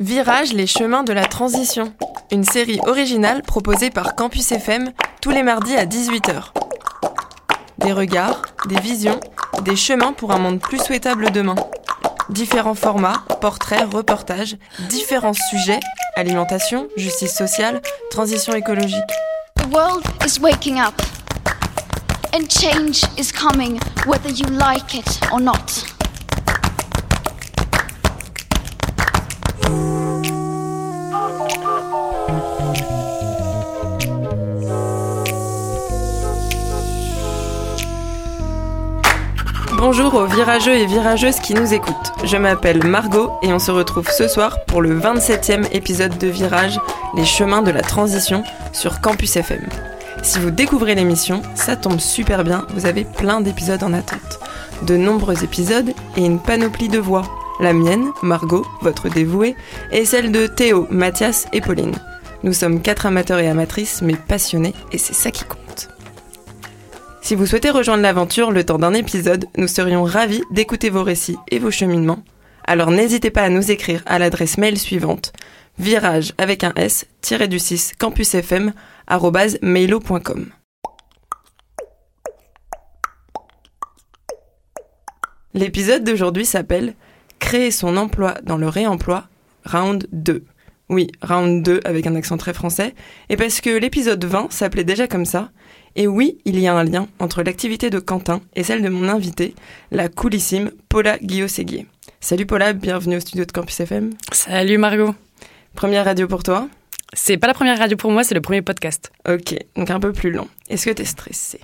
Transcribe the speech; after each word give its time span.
Virage 0.00 0.54
les 0.54 0.66
chemins 0.66 1.02
de 1.02 1.12
la 1.12 1.26
transition, 1.26 1.92
une 2.32 2.42
série 2.42 2.80
originale 2.86 3.42
proposée 3.42 3.90
par 3.90 4.14
Campus 4.14 4.50
FM 4.50 4.92
tous 5.20 5.28
les 5.28 5.42
mardis 5.42 5.76
à 5.76 5.84
18h. 5.84 6.52
Des 7.76 7.92
regards, 7.92 8.40
des 8.66 8.80
visions, 8.80 9.20
des 9.60 9.76
chemins 9.76 10.14
pour 10.14 10.32
un 10.32 10.38
monde 10.38 10.58
plus 10.58 10.78
souhaitable 10.78 11.30
demain. 11.32 11.54
Différents 12.30 12.74
formats, 12.74 13.24
portraits, 13.42 13.92
reportages, 13.92 14.56
différents 14.88 15.34
sujets, 15.34 15.80
alimentation, 16.16 16.88
justice 16.96 17.36
sociale, 17.36 17.82
transition 18.10 18.54
écologique. 18.54 19.04
The 19.56 19.66
world 19.70 20.02
is 20.24 20.40
waking 20.40 20.80
up. 20.80 20.94
And 22.32 22.48
change 22.48 23.02
is 23.18 23.30
coming, 23.30 23.78
whether 24.06 24.30
you 24.30 24.46
like 24.46 24.94
it 24.94 25.20
or 25.30 25.40
not. 25.42 25.99
Bonjour 39.92 40.14
aux 40.14 40.26
virageux 40.26 40.76
et 40.76 40.86
virageuses 40.86 41.40
qui 41.40 41.52
nous 41.52 41.74
écoutent. 41.74 42.12
Je 42.22 42.36
m'appelle 42.36 42.86
Margot 42.86 43.32
et 43.42 43.52
on 43.52 43.58
se 43.58 43.72
retrouve 43.72 44.08
ce 44.08 44.28
soir 44.28 44.64
pour 44.64 44.82
le 44.82 44.96
27e 44.96 45.66
épisode 45.72 46.16
de 46.16 46.28
Virage, 46.28 46.78
les 47.16 47.24
chemins 47.24 47.60
de 47.60 47.72
la 47.72 47.82
transition 47.82 48.44
sur 48.72 49.00
Campus 49.00 49.34
FM. 49.34 49.68
Si 50.22 50.38
vous 50.38 50.52
découvrez 50.52 50.94
l'émission, 50.94 51.42
ça 51.56 51.74
tombe 51.74 51.98
super 51.98 52.44
bien, 52.44 52.68
vous 52.72 52.86
avez 52.86 53.02
plein 53.02 53.40
d'épisodes 53.40 53.82
en 53.82 53.92
attente. 53.92 54.38
De 54.82 54.96
nombreux 54.96 55.42
épisodes 55.42 55.92
et 56.16 56.24
une 56.24 56.38
panoplie 56.38 56.88
de 56.88 57.00
voix. 57.00 57.24
La 57.58 57.72
mienne, 57.72 58.12
Margot, 58.22 58.64
votre 58.82 59.08
dévouée, 59.08 59.56
et 59.90 60.04
celle 60.04 60.30
de 60.30 60.46
Théo, 60.46 60.86
Mathias 60.90 61.48
et 61.52 61.60
Pauline. 61.60 61.96
Nous 62.44 62.52
sommes 62.52 62.80
quatre 62.80 63.06
amateurs 63.06 63.40
et 63.40 63.48
amatrices, 63.48 64.02
mais 64.02 64.14
passionnés, 64.14 64.74
et 64.92 64.98
c'est 64.98 65.14
ça 65.14 65.32
qui 65.32 65.42
compte. 65.42 65.69
Si 67.22 67.34
vous 67.34 67.46
souhaitez 67.46 67.70
rejoindre 67.70 68.02
l'aventure 68.02 68.50
le 68.50 68.64
temps 68.64 68.78
d'un 68.78 68.94
épisode, 68.94 69.46
nous 69.56 69.68
serions 69.68 70.04
ravis 70.04 70.42
d'écouter 70.50 70.90
vos 70.90 71.04
récits 71.04 71.36
et 71.50 71.58
vos 71.58 71.70
cheminements. 71.70 72.24
Alors 72.64 72.90
n'hésitez 72.90 73.30
pas 73.30 73.42
à 73.42 73.50
nous 73.50 73.70
écrire 73.70 74.02
à 74.06 74.18
l'adresse 74.18 74.58
mail 74.58 74.78
suivante 74.78 75.32
virage 75.78 76.32
avec 76.38 76.64
un 76.64 76.72
s 76.76 77.06
du 77.48 77.58
6 77.58 77.92
campusfm 77.98 78.72
mailo.com. 79.62 80.50
L'épisode 85.54 86.04
d'aujourd'hui 86.04 86.44
s'appelle 86.44 86.94
Créer 87.38 87.70
son 87.70 87.96
emploi 87.96 88.34
dans 88.42 88.58
le 88.58 88.68
réemploi, 88.68 89.24
round 89.64 90.06
2. 90.12 90.44
Oui, 90.90 91.08
round 91.22 91.62
2 91.62 91.80
avec 91.84 92.06
un 92.06 92.14
accent 92.14 92.36
très 92.36 92.52
français, 92.52 92.94
et 93.30 93.36
parce 93.36 93.60
que 93.60 93.70
l'épisode 93.70 94.24
20 94.24 94.52
s'appelait 94.52 94.84
déjà 94.84 95.08
comme 95.08 95.24
ça, 95.24 95.50
et 95.96 96.06
oui, 96.06 96.38
il 96.44 96.58
y 96.58 96.66
a 96.66 96.74
un 96.74 96.84
lien 96.84 97.08
entre 97.18 97.42
l'activité 97.42 97.90
de 97.90 97.98
Quentin 97.98 98.40
et 98.54 98.62
celle 98.62 98.82
de 98.82 98.88
mon 98.88 99.08
invité, 99.08 99.54
la 99.90 100.08
coolissime 100.08 100.70
Paula 100.88 101.18
Guillot-Séguier. 101.18 101.86
Salut 102.20 102.46
Paula, 102.46 102.72
bienvenue 102.72 103.16
au 103.16 103.20
studio 103.20 103.44
de 103.44 103.52
Campus 103.52 103.80
FM. 103.80 104.10
Salut 104.32 104.78
Margot. 104.78 105.14
Première 105.74 106.04
radio 106.04 106.28
pour 106.28 106.42
toi 106.42 106.68
C'est 107.12 107.38
pas 107.38 107.46
la 107.46 107.54
première 107.54 107.78
radio 107.78 107.96
pour 107.96 108.10
moi, 108.12 108.24
c'est 108.24 108.34
le 108.34 108.40
premier 108.40 108.62
podcast. 108.62 109.10
Ok, 109.28 109.54
donc 109.76 109.90
un 109.90 110.00
peu 110.00 110.12
plus 110.12 110.30
long. 110.30 110.48
Est-ce 110.68 110.86
que 110.86 110.90
t'es 110.90 111.04
stressée? 111.04 111.60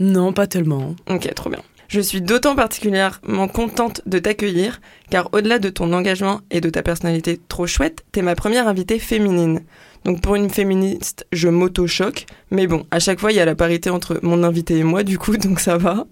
Non, 0.00 0.32
pas 0.32 0.46
tellement. 0.46 0.94
Ok, 1.08 1.32
trop 1.34 1.50
bien. 1.50 1.62
Je 1.88 2.00
suis 2.00 2.20
d'autant 2.20 2.56
particulièrement 2.56 3.46
contente 3.46 4.00
de 4.06 4.18
t'accueillir, 4.18 4.80
car 5.10 5.28
au-delà 5.32 5.58
de 5.58 5.68
ton 5.68 5.92
engagement 5.92 6.40
et 6.50 6.60
de 6.60 6.70
ta 6.70 6.82
personnalité 6.82 7.38
trop 7.48 7.66
chouette, 7.66 8.04
t'es 8.10 8.22
ma 8.22 8.34
première 8.34 8.68
invitée 8.68 8.98
féminine. 8.98 9.62
Donc 10.04 10.20
pour 10.20 10.34
une 10.36 10.50
féministe, 10.50 11.26
je 11.32 11.48
m'auto-choque, 11.48 12.26
mais 12.50 12.66
bon, 12.66 12.86
à 12.90 13.00
chaque 13.00 13.20
fois, 13.20 13.32
il 13.32 13.36
y 13.36 13.40
a 13.40 13.44
la 13.44 13.54
parité 13.54 13.90
entre 13.90 14.20
mon 14.22 14.42
invité 14.42 14.78
et 14.78 14.84
moi, 14.84 15.02
du 15.02 15.18
coup, 15.18 15.36
donc 15.38 15.60
ça 15.60 15.76
va. 15.78 16.06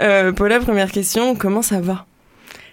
Euh, 0.00 0.32
pour 0.32 0.46
la 0.46 0.60
première 0.60 0.92
question, 0.92 1.34
comment 1.34 1.62
ça 1.62 1.80
va? 1.80 2.06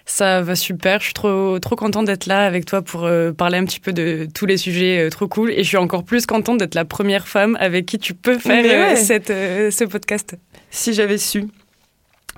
Ça 0.06 0.42
va 0.42 0.54
super, 0.54 1.00
je 1.00 1.06
suis 1.06 1.14
trop, 1.14 1.58
trop 1.58 1.76
contente 1.76 2.04
d'être 2.04 2.26
là 2.26 2.44
avec 2.44 2.66
toi 2.66 2.82
pour 2.82 3.04
euh, 3.04 3.32
parler 3.32 3.56
un 3.56 3.64
petit 3.64 3.80
peu 3.80 3.92
de 3.92 4.28
tous 4.34 4.44
les 4.44 4.58
sujets 4.58 5.06
euh, 5.06 5.08
trop 5.08 5.28
cool. 5.28 5.50
Et 5.50 5.64
je 5.64 5.68
suis 5.68 5.76
encore 5.78 6.04
plus 6.04 6.26
contente 6.26 6.58
d'être 6.58 6.74
la 6.74 6.84
première 6.84 7.26
femme 7.26 7.56
avec 7.58 7.86
qui 7.86 7.98
tu 7.98 8.12
peux 8.12 8.38
faire 8.38 8.64
euh, 8.66 8.96
cette, 8.96 9.28
ce 9.28 9.84
podcast. 9.84 10.36
Si 10.70 10.92
j'avais 10.92 11.16
su. 11.16 11.46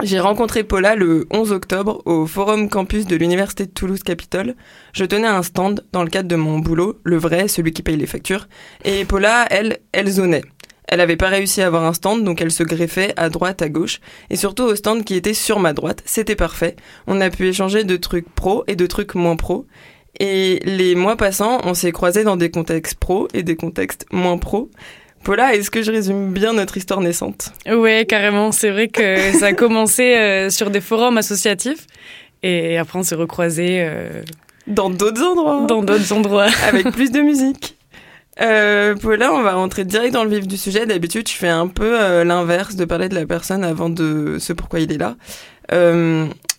J'ai 0.03 0.21
rencontré 0.21 0.63
Paula 0.63 0.95
le 0.95 1.27
11 1.31 1.53
octobre 1.53 2.03
au 2.05 2.27
Forum 2.27 2.69
Campus 2.69 3.07
de 3.07 3.17
l'Université 3.17 3.65
de 3.65 3.71
Toulouse-Capitole. 3.71 4.55
Je 4.93 5.07
tenais 5.07 5.27
un 5.27 5.43
stand 5.43 5.87
dans 5.93 6.03
le 6.03 6.11
cadre 6.11 6.29
de 6.29 6.37
mon 6.37 6.59
boulot, 6.59 6.99
le 7.03 7.17
vrai, 7.17 7.49
celui 7.49 7.73
qui 7.73 7.83
paye 7.83 7.97
les 7.97 8.07
factures. 8.07 8.47
Et 8.85 9.07
Paula, 9.07 9.47
elle, 9.49 9.79
elle 9.93 10.11
zonait. 10.11 10.45
Elle 10.87 11.01
avait 11.01 11.17
pas 11.17 11.29
réussi 11.29 11.63
à 11.63 11.67
avoir 11.69 11.85
un 11.85 11.95
stand, 11.95 12.25
donc 12.25 12.43
elle 12.43 12.51
se 12.51 12.63
greffait 12.63 13.15
à 13.17 13.31
droite, 13.31 13.63
à 13.63 13.71
gauche, 13.71 14.01
et 14.29 14.37
surtout 14.37 14.65
au 14.65 14.75
stand 14.75 15.03
qui 15.03 15.15
était 15.15 15.33
sur 15.33 15.61
ma 15.61 15.73
droite. 15.73 16.03
C'était 16.05 16.37
parfait. 16.37 16.77
On 17.07 17.23
a 17.23 17.31
pu 17.31 17.49
échanger 17.49 17.85
de 17.85 17.97
trucs 17.97 18.29
pro 18.29 18.65
et 18.67 18.77
de 18.77 18.87
trucs 18.87 19.15
moins 19.15 19.37
pro. 19.37 19.67
Et 20.21 20.61
les 20.65 20.95
mois 20.95 21.17
passants, 21.17 21.61
on 21.65 21.73
s'est 21.73 21.93
croisés 21.93 22.23
dans 22.23 22.37
des 22.37 22.51
contextes 22.51 22.99
pro 22.99 23.29
et 23.33 23.43
des 23.43 23.57
contextes 23.57 24.05
moins 24.13 24.37
pro. 24.37 24.71
Paula, 25.27 25.57
est-ce 25.57 25.73
que 25.73 25.83
je 25.83 25.91
résume 25.91 26.33
bien 26.33 26.53
notre 26.53 26.77
histoire 26.77 27.01
naissante 27.01 27.53
Ouais, 27.69 28.07
carrément. 28.09 28.53
C'est 28.53 28.71
vrai 28.71 28.87
que 28.87 29.33
ça 29.41 29.47
a 29.47 29.53
commencé 29.55 30.15
euh, 30.15 30.51
sur 30.51 30.71
des 30.71 30.81
forums 30.81 31.19
associatifs 31.19 31.89
et 32.45 32.79
après 32.79 33.01
on 33.01 33.03
s'est 33.03 33.17
recroisés 33.17 33.79
euh, 33.81 34.23
dans 34.69 34.89
d'autres 34.89 35.25
endroits. 35.25 35.67
Dans 35.67 35.83
d'autres 35.83 36.13
endroits. 36.13 36.47
Avec 36.69 36.93
plus 36.93 37.11
de 37.11 37.23
musique. 37.23 37.77
Euh, 38.41 38.95
Paula, 38.95 39.33
on 39.33 39.43
va 39.43 39.55
rentrer 39.55 39.85
direct 39.85 40.15
dans 40.15 40.23
le 40.23 40.31
vif 40.31 40.47
du 40.47 40.57
sujet. 40.57 40.87
D'habitude, 40.87 41.25
tu 41.25 41.37
fais 41.37 41.49
un 41.49 41.67
peu 41.67 42.01
euh, 42.01 42.23
l'inverse 42.23 42.77
de 42.77 42.85
parler 42.85 43.09
de 43.09 43.17
la 43.17 43.27
personne 43.27 43.65
avant 43.65 43.91
de 43.91 44.37
ce 44.39 44.53
pourquoi 44.53 44.79
il 44.79 44.93
est 44.93 44.99
là. 44.99 45.17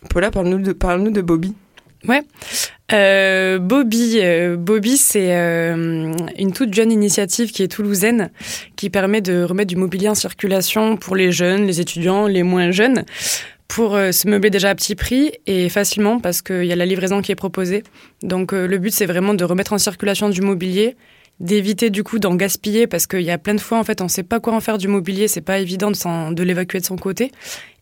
Paula, 0.10 0.30
parle-nous 0.30 0.60
de, 0.60 0.74
parle-nous 0.74 1.12
de 1.12 1.22
Bobby. 1.22 1.56
Ouais. 2.08 2.22
Euh, 2.94 3.60
Bobby, 3.60 4.20
euh, 4.22 4.56
Bobby, 4.56 4.98
c'est 4.98 5.36
euh, 5.36 6.14
une 6.38 6.54
toute 6.54 6.74
jeune 6.74 6.92
initiative 6.92 7.52
qui 7.52 7.64
est 7.64 7.68
toulousaine, 7.68 8.30
qui 8.76 8.90
permet 8.90 9.22
de 9.22 9.44
remettre 9.44 9.68
du 9.68 9.76
mobilier 9.76 10.10
en 10.10 10.16
circulation 10.16 10.96
pour 10.96 11.16
les 11.16 11.32
jeunes, 11.32 11.66
les 11.66 11.82
étudiants, 11.82 12.28
les 12.28 12.44
moins 12.44 12.72
jeunes, 12.72 13.04
pour 13.68 13.98
se 13.98 14.28
meubler 14.28 14.50
déjà 14.50 14.70
à 14.70 14.76
petit 14.76 14.96
prix 14.96 15.34
et 15.46 15.68
facilement 15.68 16.20
parce 16.20 16.42
qu'il 16.42 16.64
y 16.64 16.72
a 16.72 16.76
la 16.76 16.86
livraison 16.86 17.22
qui 17.22 17.34
est 17.34 17.36
proposée. 17.36 17.84
Donc 18.24 18.54
le 18.54 18.78
but, 18.78 18.94
c'est 18.94 19.06
vraiment 19.06 19.34
de 19.34 19.44
remettre 19.44 19.74
en 19.74 19.78
circulation 19.78 20.30
du 20.30 20.42
mobilier 20.42 20.96
d'éviter 21.40 21.90
du 21.90 22.04
coup 22.04 22.18
d'en 22.18 22.36
gaspiller 22.36 22.88
parce 22.88 23.06
qu'il 23.06 23.22
y 23.22 23.30
a 23.30 23.38
plein 23.38 23.54
de 23.54 23.62
fois 23.62 23.78
en 23.78 23.84
fait 23.84 24.02
on 24.02 24.08
sait 24.08 24.24
pas 24.24 24.40
quoi 24.40 24.54
en 24.54 24.60
faire 24.60 24.78
du 24.78 24.88
mobilier 24.88 25.28
c'est 25.28 25.42
pas 25.42 25.60
évident 25.60 25.92
de, 25.92 26.44
l'évacuer 26.44 26.80
de 26.80 26.86
son 26.86 26.96
côté. 26.96 27.32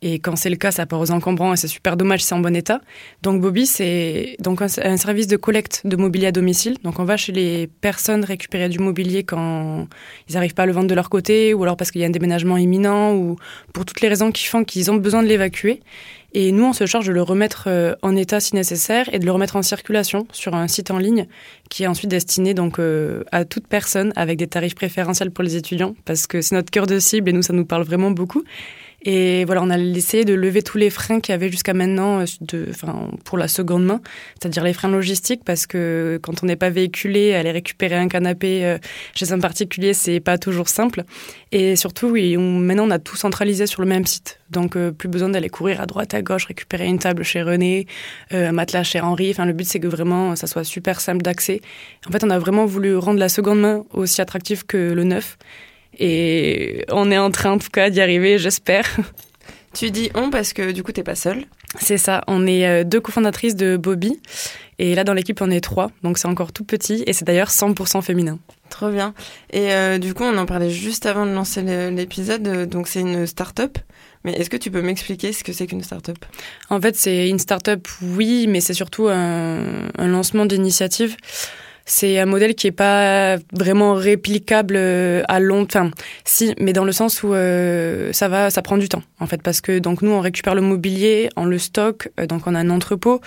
Et 0.02 0.20
quand 0.20 0.36
c'est 0.36 0.50
le 0.50 0.58
cas 0.58 0.72
ça 0.72 0.86
part 0.86 1.00
aux 1.00 1.12
encombrants 1.12 1.54
et 1.54 1.58
c'est 1.58 1.70
super 1.70 1.96
dommage 1.96 2.24
c'est 2.24 2.36
en 2.36 2.40
bon 2.40 2.56
état. 2.56 2.82
Donc 3.22 3.42
Bobby 3.42 3.66
c'est 3.66 4.36
donc 4.40 4.62
un, 4.62 4.68
service 4.68 5.28
de 5.28 5.38
collecte 5.38 5.82
de 5.86 5.96
mobilier 5.96 6.28
à 6.28 6.32
domicile. 6.32 6.78
Donc 6.84 7.00
on 7.00 7.06
va 7.06 7.16
chez 7.16 7.32
les 7.32 7.68
personnes 7.68 8.26
récupérer 8.26 8.68
du 8.68 8.80
mobilier 8.80 9.24
quand 9.24 9.88
ils 10.28 10.36
n'arrivent 10.36 10.54
pas 10.54 10.64
à 10.64 10.66
le 10.66 10.74
vendre 10.74 10.88
de 10.88 10.96
leur 10.96 11.10
côté 11.10 11.54
ou 11.54 11.64
alors 11.64 11.78
parce 11.78 11.92
qu'il 11.92 12.02
y 12.02 12.04
a 12.04 12.08
un 12.08 12.12
déménagement 12.12 12.58
imminent 12.58 13.16
ou 13.16 13.38
pour 13.74 13.86
toutes 13.86 14.02
les 14.02 14.10
raisons 14.10 14.32
qui 14.32 14.46
font 14.46 14.66
qu'ils 14.66 14.92
ont 14.92 14.96
besoin 14.96 15.24
de 15.24 15.28
l'évacuer 15.28 15.82
et 16.38 16.52
nous, 16.52 16.66
on 16.66 16.74
se 16.74 16.86
charge 16.86 17.08
de 17.08 17.14
le 17.14 17.22
remettre 17.22 17.64
euh, 17.68 17.96
en 18.02 18.14
état 18.14 18.42
si 18.42 18.56
nécessaire 18.56 19.08
et 19.14 19.20
de 19.20 19.26
le 19.26 19.32
remettre 19.32 19.56
en 19.56 19.62
circulation 19.62 20.28
sur 20.34 20.54
un 20.54 20.68
site 20.68 20.92
en 20.92 20.98
ligne 20.98 21.28
qui 21.70 21.84
est 21.84 21.88
ensuite 21.88 22.12
destiné 22.12 22.54
donc 22.54 22.78
euh, 22.78 23.24
à 23.32 23.46
toute 23.46 23.68
personne 23.68 24.12
avec 24.18 24.38
des 24.38 24.48
tarifs 24.48 24.76
préférentiels 24.76 25.32
pour 25.32 25.46
les 25.46 25.56
étudiants 25.56 25.96
parce 26.04 26.28
que 26.28 26.42
c'est 26.42 26.54
notre 26.54 26.72
cœur 26.72 26.88
de 26.88 27.00
cible 27.00 27.30
et 27.30 27.32
nous, 27.34 27.42
ça 27.42 27.54
nous 27.54 27.64
parle 27.64 27.84
vraiment 27.84 28.12
beaucoup. 28.12 28.44
Et 29.08 29.46
voilà, 29.46 29.62
on 29.62 29.70
a 29.70 29.78
essayé 29.78 30.26
de 30.26 30.34
lever 30.34 30.64
tous 30.64 30.80
les 30.80 30.90
freins 30.90 31.20
qu'il 31.20 31.32
y 31.32 31.36
avait 31.36 31.52
jusqu'à 31.52 31.76
maintenant 31.76 32.22
euh, 32.22 32.66
enfin, 32.72 33.12
pour 33.24 33.38
la 33.38 33.48
seconde 33.48 33.86
main, 33.86 34.02
c'est-à-dire 34.40 34.64
les 34.64 34.74
freins 34.74 34.90
logistiques, 34.90 35.44
parce 35.46 35.68
que 35.68 36.20
quand 36.24 36.42
on 36.42 36.48
n'est 36.48 36.56
pas 36.56 36.72
véhiculé, 36.72 37.36
aller 37.36 37.52
récupérer 37.52 37.96
un 37.96 38.08
canapé 38.08 38.66
euh, 38.66 38.80
chez 39.14 39.32
un 39.32 39.40
particulier, 39.40 39.94
c'est 39.94 40.20
pas 40.20 40.40
toujours 40.40 40.70
simple. 40.70 41.04
Et 41.52 41.76
surtout, 41.76 42.08
oui, 42.08 42.36
maintenant, 42.36 42.88
on 42.88 42.92
a 42.92 42.98
tout 42.98 43.16
centralisé 43.16 43.68
sur 43.68 43.84
le 43.84 43.88
même 43.88 44.08
site. 44.08 44.40
Donc, 44.50 44.76
euh, 44.76 44.92
plus 44.92 45.08
besoin 45.08 45.30
d'aller 45.30 45.50
courir 45.50 45.82
à 45.82 45.86
droite, 45.86 46.16
à 46.16 46.24
gauche, 46.24 46.46
récupérer 46.46 46.88
une 46.88 46.98
table 46.98 47.24
chez 47.24 47.44
René, 47.44 47.86
un 48.32 48.54
matelas 48.54 48.84
chez 48.84 49.02
Henri. 49.02 49.30
Enfin, 49.30 49.46
le 49.46 49.54
but, 49.54 49.68
c'est 49.68 49.80
que 49.80 49.88
vraiment, 49.88 50.36
ça 50.36 50.48
soit 50.48 50.64
super 50.64 51.00
simple 51.00 51.22
d'accès. 51.22 51.62
En 52.08 52.12
fait, 52.12 52.24
on 52.24 52.30
a 52.32 52.40
vraiment 52.40 52.66
voulu 52.66 52.98
rendre 52.98 53.20
la 53.20 53.30
seconde 53.30 53.62
main 53.62 53.86
aussi 53.94 54.20
attractive 54.22 54.66
que 54.66 54.94
le 54.94 55.04
neuf. 55.04 55.38
Et 56.00 56.86
on 56.92 57.12
est 57.12 57.18
en 57.18 57.32
train, 57.32 57.52
en 57.52 57.58
tout 57.58 57.70
cas, 57.70 57.90
d'y 57.90 58.02
arriver, 58.02 58.38
j'espère. 58.38 58.86
Tu 59.74 59.92
dis 59.92 60.10
on 60.16 60.30
parce 60.30 60.54
que 60.54 60.72
du 60.72 60.84
coup, 60.84 60.94
t'es 60.94 61.04
pas 61.04 61.16
seule. 61.16 61.46
C'est 61.80 61.98
ça. 61.98 62.24
On 62.28 62.48
est 62.48 62.66
euh, 62.66 62.84
deux 62.86 63.02
cofondatrices 63.02 63.56
de 63.56 63.76
Bobby. 63.76 64.22
Et 64.80 64.96
là, 64.96 65.04
dans 65.04 65.14
l'équipe, 65.14 65.42
on 65.42 65.52
est 65.52 65.60
trois. 65.60 65.92
Donc, 66.02 66.18
c'est 66.18 66.30
encore 66.30 66.54
tout 66.54 66.64
petit. 66.64 67.04
Et 67.08 67.12
c'est 67.12 67.26
d'ailleurs 67.26 67.50
100% 67.50 68.02
féminin. 68.02 68.40
Trop 68.70 68.90
bien. 68.90 69.14
Et 69.52 69.74
euh, 69.74 69.98
du 69.98 70.14
coup, 70.14 70.24
on 70.24 70.38
en 70.38 70.46
parlait 70.46 70.70
juste 70.70 71.06
avant 71.06 71.26
de 71.26 71.32
lancer 71.32 71.62
l'épisode. 71.92 72.70
Donc, 72.70 72.88
c'est 72.88 73.02
une 73.02 73.28
start-up. 73.28 73.78
Mais 74.24 74.32
est-ce 74.34 74.50
que 74.50 74.58
tu 74.58 74.72
peux 74.72 74.82
m'expliquer 74.82 75.34
ce 75.34 75.44
que 75.44 75.52
c'est 75.52 75.68
qu'une 75.68 75.84
start-up? 75.84 76.18
En 76.70 76.80
fait, 76.80 76.96
c'est 76.96 77.30
une 77.30 77.40
start-up, 77.40 77.88
oui, 78.02 78.48
mais 78.48 78.62
c'est 78.62 78.74
surtout 78.74 79.08
un, 79.10 79.90
un 79.98 80.08
lancement 80.08 80.46
d'initiative. 80.46 81.18
C'est 81.88 82.18
un 82.18 82.26
modèle 82.26 82.56
qui 82.56 82.66
est 82.66 82.72
pas 82.72 83.38
vraiment 83.54 83.94
réplicable 83.94 84.76
euh, 84.76 85.22
à 85.28 85.40
long 85.40 85.66
terme. 85.66 85.92
Si, 86.24 86.56
mais 86.60 86.74
dans 86.74 86.84
le 86.84 86.92
sens 86.92 87.22
où 87.22 87.34
euh, 87.34 88.12
ça 88.12 88.28
va, 88.28 88.50
ça 88.50 88.64
prend 88.64 88.78
du 88.78 88.90
temps 88.90 89.04
en 89.20 89.28
fait, 89.28 89.42
parce 89.44 89.62
que 89.62 89.78
donc 89.78 90.02
nous 90.02 90.10
on 90.10 90.20
récupère 90.20 90.56
le 90.56 90.62
mobilier, 90.62 91.30
on 91.36 91.46
le 91.46 91.60
stocke, 91.60 92.10
euh, 92.20 92.26
donc 92.26 92.48
on 92.48 92.56
a 92.56 92.60
un 92.60 92.72
entrepôt, 92.72 93.22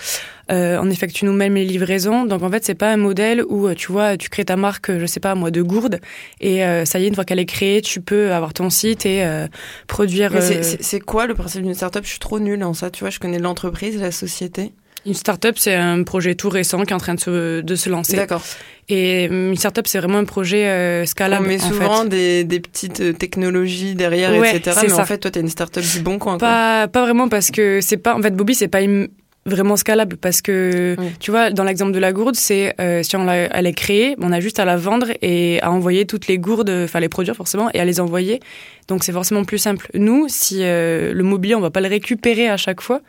euh, 0.51 0.77
on 0.81 0.89
effectue 0.89 1.23
nous-mêmes 1.23 1.55
les 1.55 1.63
livraisons. 1.63 2.25
Donc 2.25 2.43
en 2.43 2.49
fait 2.49 2.65
c'est 2.65 2.75
pas 2.75 2.91
un 2.91 2.97
modèle 2.97 3.43
où 3.47 3.73
tu 3.75 3.93
vois, 3.93 4.17
tu 4.17 4.27
crées 4.29 4.45
ta 4.45 4.57
marque, 4.57 4.91
je 4.97 5.05
sais 5.05 5.21
pas 5.21 5.35
moi, 5.35 5.51
de 5.51 5.61
gourde 5.61 6.01
et 6.41 6.61
ça 6.85 6.99
y 6.99 7.05
est 7.05 7.07
une 7.07 7.15
fois 7.15 7.23
qu'elle 7.23 7.39
est 7.39 7.45
créée, 7.45 7.81
tu 7.81 8.01
peux 8.01 8.33
avoir 8.33 8.53
ton 8.53 8.69
site 8.69 9.05
et 9.05 9.25
produire. 9.87 10.33
C'est 10.41 10.99
quoi 10.99 11.27
le 11.27 11.33
principe 11.33 11.63
d'une 11.63 11.73
startup? 11.73 12.03
Je 12.03 12.09
suis 12.09 12.19
trop 12.19 12.39
nulle 12.39 12.63
en 12.63 12.73
ça. 12.73 12.89
Tu 12.91 13.03
vois, 13.03 13.09
je 13.09 13.19
connais 13.19 13.39
l'entreprise, 13.39 13.99
la 13.99 14.11
société. 14.11 14.73
Une 15.09 15.15
start-up, 15.15 15.55
c'est 15.57 15.73
un 15.73 16.03
projet 16.03 16.35
tout 16.35 16.49
récent 16.49 16.83
qui 16.83 16.91
est 16.91 16.95
en 16.95 16.99
train 16.99 17.15
de 17.15 17.19
se, 17.19 17.61
de 17.61 17.75
se 17.75 17.89
lancer. 17.89 18.15
D'accord. 18.15 18.43
Et 18.89 19.25
une 19.25 19.55
start-up, 19.55 19.87
c'est 19.87 19.97
vraiment 19.97 20.19
un 20.19 20.23
projet 20.23 20.67
euh, 20.67 21.03
scalable. 21.07 21.45
On 21.45 21.47
met 21.47 21.57
souvent 21.57 22.05
des, 22.05 22.43
des, 22.43 22.59
petites 22.59 23.01
euh, 23.01 23.11
technologies 23.13 23.95
derrière, 23.95 24.31
etc. 24.35 24.77
Mais 24.83 24.89
ça. 24.89 25.01
en 25.01 25.05
fait, 25.05 25.17
toi, 25.17 25.31
t'es 25.31 25.39
une 25.39 25.49
start-up 25.49 25.83
du 25.83 26.01
bon 26.01 26.19
coin. 26.19 26.37
Pas, 26.37 26.87
pas 26.87 27.01
vraiment 27.01 27.27
parce 27.27 27.49
que 27.49 27.79
c'est 27.81 27.97
pas. 27.97 28.15
En 28.15 28.21
fait, 28.21 28.35
Bobby, 28.35 28.53
c'est 28.53 28.67
pas 28.67 28.81
vraiment 29.45 29.77
scalable 29.77 30.17
parce 30.17 30.43
que 30.43 30.95
tu 31.19 31.31
vois 31.31 31.49
dans 31.49 31.63
l'exemple 31.63 31.93
de 31.93 31.97
la 31.97 32.11
gourde 32.11 32.35
c'est 32.35 32.75
euh, 32.79 33.01
si 33.03 33.15
on 33.15 33.23
l'a 33.23 33.35
elle 33.35 33.67
est 33.67 33.73
créée 33.73 34.15
on 34.19 34.33
a 34.33 34.41
juste 34.41 34.59
à 34.59 34.65
la 34.65 34.75
vendre 34.75 35.07
et 35.21 35.61
à 35.61 35.71
envoyer 35.71 36.05
toutes 36.05 36.27
les 36.27 36.37
gourdes 36.37 36.69
enfin 36.69 36.99
les 36.99 37.09
produire 37.09 37.35
forcément 37.35 37.69
et 37.73 37.79
à 37.79 37.85
les 37.85 38.01
envoyer 38.01 38.41
donc 38.89 39.03
c'est 39.03 39.13
forcément 39.13 39.45
plus 39.45 39.57
simple 39.57 39.89
nous 39.93 40.25
si 40.27 40.59
euh, 40.59 41.13
le 41.13 41.23
mobilier 41.23 41.55
on 41.55 41.61
va 41.61 41.71
pas 41.71 41.81
le 41.81 41.87
récupérer 41.87 42.49
à 42.49 42.57
chaque 42.57 42.81
fois 42.81 43.01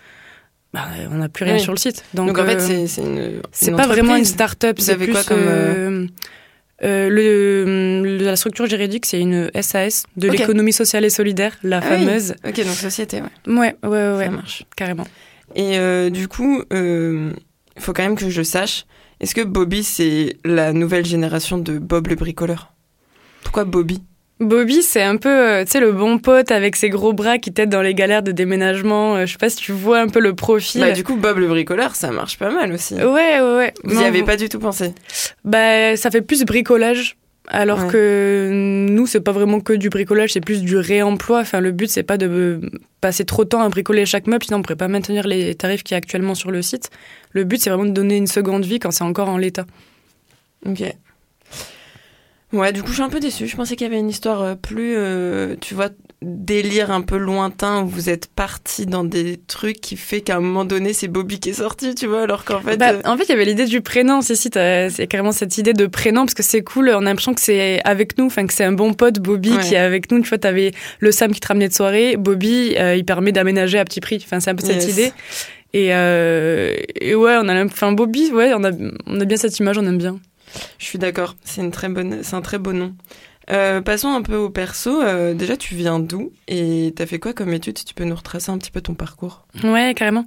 bah, 0.73 0.87
on 1.11 1.17
n'a 1.17 1.29
plus 1.29 1.45
rien 1.45 1.59
sur 1.59 1.73
le 1.73 1.79
site. 1.79 2.05
Donc, 2.15 2.39
en 2.39 2.45
fait, 2.45 2.59
euh, 2.59 2.87
c'est 2.87 3.03
une. 3.03 3.43
C'est 3.53 3.73
pas 3.73 3.87
vraiment 3.87 4.17
une 4.17 4.25
start-up. 4.25 4.77
C'est 4.79 4.97
plus 4.97 5.13
quoi 5.13 5.25
comme. 5.25 5.39
Euh, 5.41 6.07
euh, 6.83 7.11
le, 7.11 8.25
la 8.25 8.37
structure 8.37 8.67
juridique, 8.67 9.05
c'est 9.05 9.21
une 9.21 9.51
SAS 9.61 10.05
de 10.17 10.29
l'économie 10.29 10.73
sociale 10.73 11.05
et 11.05 11.11
solidaire, 11.11 11.57
la 11.63 11.79
ah 11.79 11.83
fameuse. 11.83 12.35
Ok, 12.47 12.57
donc 12.57 12.75
société, 12.75 13.21
ouais. 13.21 13.53
Ouais, 13.53 13.77
ouais, 13.83 14.13
ouais. 14.17 14.25
Ça 14.27 14.31
marche. 14.31 14.65
Carrément. 14.77 15.07
Et 15.55 16.11
du 16.11 16.29
coup, 16.29 16.63
il 16.71 17.33
faut 17.79 17.93
quand 17.93 18.03
même 18.03 18.17
que 18.17 18.31
je 18.31 18.43
sache, 18.43 18.87
est-ce 19.21 19.35
que 19.35 19.43
Bobby, 19.43 19.85
c'est 19.85 20.39
la 20.45 20.73
nouvelle 20.73 21.05
génération 21.05 21.59
de 21.59 21.79
Bob 21.79 22.09
le 22.09 22.15
bricoleur? 22.15 22.73
Pourquoi 23.43 23.65
Bobby? 23.65 24.01
Bobby, 24.41 24.83
c'est 24.83 25.03
un 25.03 25.17
peu, 25.17 25.29
euh, 25.29 25.65
tu 25.65 25.73
sais, 25.73 25.81
le 25.81 25.93
bon 25.93 26.19
pote 26.19 26.51
avec 26.51 26.75
ses 26.75 26.89
gros 26.89 27.13
bras 27.13 27.37
qui 27.37 27.53
t'aide 27.53 27.69
dans 27.69 27.83
les 27.83 27.95
galères 27.95 28.23
de 28.23 28.33
déménagement. 28.33 29.17
Euh, 29.17 29.27
je 29.27 29.33
sais 29.33 29.39
pas 29.39 29.51
si 29.51 29.59
tu 29.59 29.73
vois 29.73 30.01
un 30.01 30.09
peu 30.09 30.19
le 30.19 30.35
profil. 30.35 30.81
Bah, 30.81 30.93
du 30.93 31.05
coup, 31.05 31.17
Bob 31.17 31.39
le 31.39 31.47
bricoleur, 31.47 31.95
ça 31.95 32.11
marche 32.11 32.39
pas 32.39 32.51
mal 32.51 32.73
aussi. 32.73 32.95
Ouais, 32.95 33.05
ouais, 33.05 33.57
ouais. 33.57 33.75
Vous 33.85 33.97
n'y 33.97 34.05
avez 34.05 34.23
pas 34.23 34.37
du 34.37 34.49
tout 34.49 34.59
pensé? 34.59 34.95
Bah, 35.45 35.95
ça 35.97 36.11
fait 36.11 36.23
plus 36.23 36.45
bricolage. 36.45 37.17
Alors 37.53 37.89
que 37.89 38.87
nous, 38.89 39.07
c'est 39.09 39.21
pas 39.21 39.33
vraiment 39.33 39.61
que 39.61 39.73
du 39.73 39.89
bricolage, 39.89 40.35
c'est 40.35 40.41
plus 40.41 40.63
du 40.63 40.77
réemploi. 40.77 41.41
Enfin, 41.41 41.61
le 41.61 41.73
but, 41.73 41.91
c'est 41.91 42.05
pas 42.05 42.17
de 42.17 42.61
passer 43.01 43.25
trop 43.25 43.43
de 43.43 43.49
temps 43.49 43.61
à 43.61 43.69
bricoler 43.69 44.07
chaque 44.07 44.29
meuble, 44.29 44.45
sinon 44.45 44.59
on 44.59 44.63
pourrait 44.63 44.77
pas 44.77 44.87
maintenir 44.87 45.27
les 45.27 45.55
tarifs 45.57 45.83
qui 45.83 45.95
est 45.95 45.97
actuellement 45.97 46.37
sur 46.37 46.53
le 46.53 46.63
site. 46.63 46.91
Le 47.33 47.43
but, 47.43 47.61
c'est 47.61 47.71
vraiment 47.71 47.87
de 47.87 47.91
donner 47.91 48.17
une 48.17 48.29
seconde 48.29 48.65
vie 48.65 48.79
quand 48.79 48.93
c'est 48.93 49.05
encore 49.05 49.29
en 49.29 49.37
l'état. 49.37 49.67
Ok. 50.65 50.85
Ouais, 52.53 52.73
du 52.73 52.83
coup, 52.83 52.89
je 52.89 52.95
suis 52.95 53.03
un 53.03 53.09
peu 53.09 53.21
déçue. 53.21 53.47
Je 53.47 53.55
pensais 53.55 53.77
qu'il 53.77 53.87
y 53.87 53.91
avait 53.91 54.01
une 54.01 54.09
histoire 54.09 54.43
euh, 54.43 54.55
plus, 54.57 54.95
euh, 54.97 55.55
tu 55.61 55.75
vois, 55.75 55.89
délire 56.21 56.91
un 56.91 57.01
peu 57.01 57.17
lointain 57.17 57.83
où 57.83 57.87
vous 57.87 58.11
êtes 58.11 58.27
parti 58.27 58.87
dans 58.87 59.05
des 59.05 59.39
trucs 59.47 59.81
qui 59.81 59.97
fait 59.97 60.21
qu'à 60.21 60.37
un 60.37 60.41
moment 60.41 60.65
donné, 60.65 60.93
c'est 60.93 61.07
Bobby 61.07 61.39
qui 61.39 61.51
est 61.51 61.55
sorti, 61.55 61.95
tu 61.95 62.09
vois, 62.09 62.23
alors 62.23 62.45
qu'en 62.45 62.61
fait. 62.61 62.77
Bah, 62.77 62.91
euh, 62.91 63.01
En 63.05 63.17
fait, 63.17 63.25
il 63.25 63.29
y 63.29 63.33
avait 63.33 63.45
l'idée 63.45 63.67
du 63.67 63.81
prénom. 63.83 64.21
C'est 64.21 64.35
si, 64.35 64.51
c'est 64.53 65.07
carrément 65.09 65.31
cette 65.31 65.57
idée 65.59 65.75
de 65.75 65.87
prénom 65.87 66.23
parce 66.23 66.35
que 66.35 66.43
c'est 66.43 66.63
cool. 66.63 66.91
On 66.91 66.99
a 66.99 67.01
l'impression 67.03 67.35
que 67.35 67.41
c'est 67.41 67.81
avec 67.85 68.19
nous, 68.19 68.27
enfin, 68.27 68.45
que 68.47 68.53
c'est 68.53 68.65
un 68.65 68.73
bon 68.73 68.95
pote, 68.95 69.21
Bobby, 69.21 69.57
qui 69.59 69.75
est 69.75 69.79
avec 69.79 70.11
nous. 70.11 70.21
Tu 70.21 70.29
vois, 70.29 70.39
t'avais 70.39 70.73
le 70.99 71.13
Sam 71.13 71.33
qui 71.33 71.39
te 71.39 71.47
ramenait 71.47 71.69
de 71.69 71.75
soirée. 71.75 72.17
Bobby, 72.17 72.75
il 72.77 73.05
permet 73.05 73.31
d'aménager 73.31 73.79
à 73.79 73.85
petit 73.85 74.01
prix. 74.01 74.21
Enfin, 74.25 74.41
c'est 74.41 74.51
un 74.51 74.57
peu 74.57 74.67
cette 74.67 74.89
idée. 74.89 75.13
Et, 75.73 75.87
et, 75.87 77.15
ouais, 77.15 77.37
on 77.41 77.49
a, 77.49 77.65
enfin, 77.65 77.93
Bobby, 77.93 78.33
ouais, 78.33 78.53
on 78.57 78.65
a, 78.65 78.73
on 79.07 79.21
a 79.21 79.25
bien 79.25 79.37
cette 79.37 79.57
image, 79.61 79.79
on 79.79 79.87
aime 79.87 79.99
bien. 79.99 80.19
Je 80.79 80.85
suis 80.85 80.99
d'accord, 80.99 81.37
c'est 81.45 81.61
une 81.61 81.71
très 81.71 81.89
bonne, 81.89 82.23
c'est 82.23 82.35
un 82.35 82.43
très 82.43 82.59
beau 82.59 82.73
nom. 82.73 82.95
Euh, 83.51 83.81
passons 83.81 84.09
un 84.09 84.23
peu 84.23 84.37
au 84.37 84.49
perso. 84.49 85.03
Euh, 85.03 85.35
déjà, 85.35 85.57
tu 85.57 85.75
viens 85.75 85.99
d'où 85.99 86.31
et 86.47 86.93
t'as 86.95 87.07
fait 87.07 87.19
quoi 87.19 87.33
comme 87.33 87.53
études 87.53 87.79
Si 87.79 87.85
tu 87.85 87.95
peux 87.95 88.05
nous 88.05 88.15
retracer 88.15 88.51
un 88.51 88.59
petit 88.59 88.71
peu 88.71 88.81
ton 88.81 88.95
parcours? 88.95 89.45
Ouais, 89.65 89.93
carrément. 89.97 90.25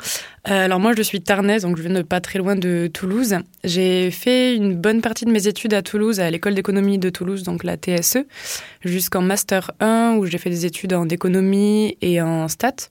Euh, 0.49 0.65
alors 0.65 0.79
moi, 0.79 0.93
je 0.95 1.01
suis 1.01 1.21
tarnaise, 1.21 1.61
donc 1.61 1.77
je 1.77 1.83
viens 1.83 1.93
de 1.93 2.01
pas 2.01 2.19
très 2.19 2.39
loin 2.39 2.55
de 2.55 2.89
Toulouse. 2.93 3.37
J'ai 3.63 4.11
fait 4.11 4.55
une 4.55 4.75
bonne 4.75 5.01
partie 5.01 5.25
de 5.25 5.31
mes 5.31 5.47
études 5.47 5.73
à 5.73 5.81
Toulouse, 5.81 6.19
à 6.19 6.29
l'école 6.29 6.55
d'économie 6.55 6.97
de 6.97 7.09
Toulouse, 7.09 7.43
donc 7.43 7.63
la 7.63 7.77
TSE, 7.77 8.25
jusqu'en 8.83 9.21
master 9.21 9.71
1 9.79 10.15
où 10.17 10.25
j'ai 10.25 10.37
fait 10.37 10.49
des 10.49 10.65
études 10.65 10.93
en 10.93 11.07
économie 11.07 11.97
et 12.01 12.21
en 12.21 12.47
stats. 12.49 12.89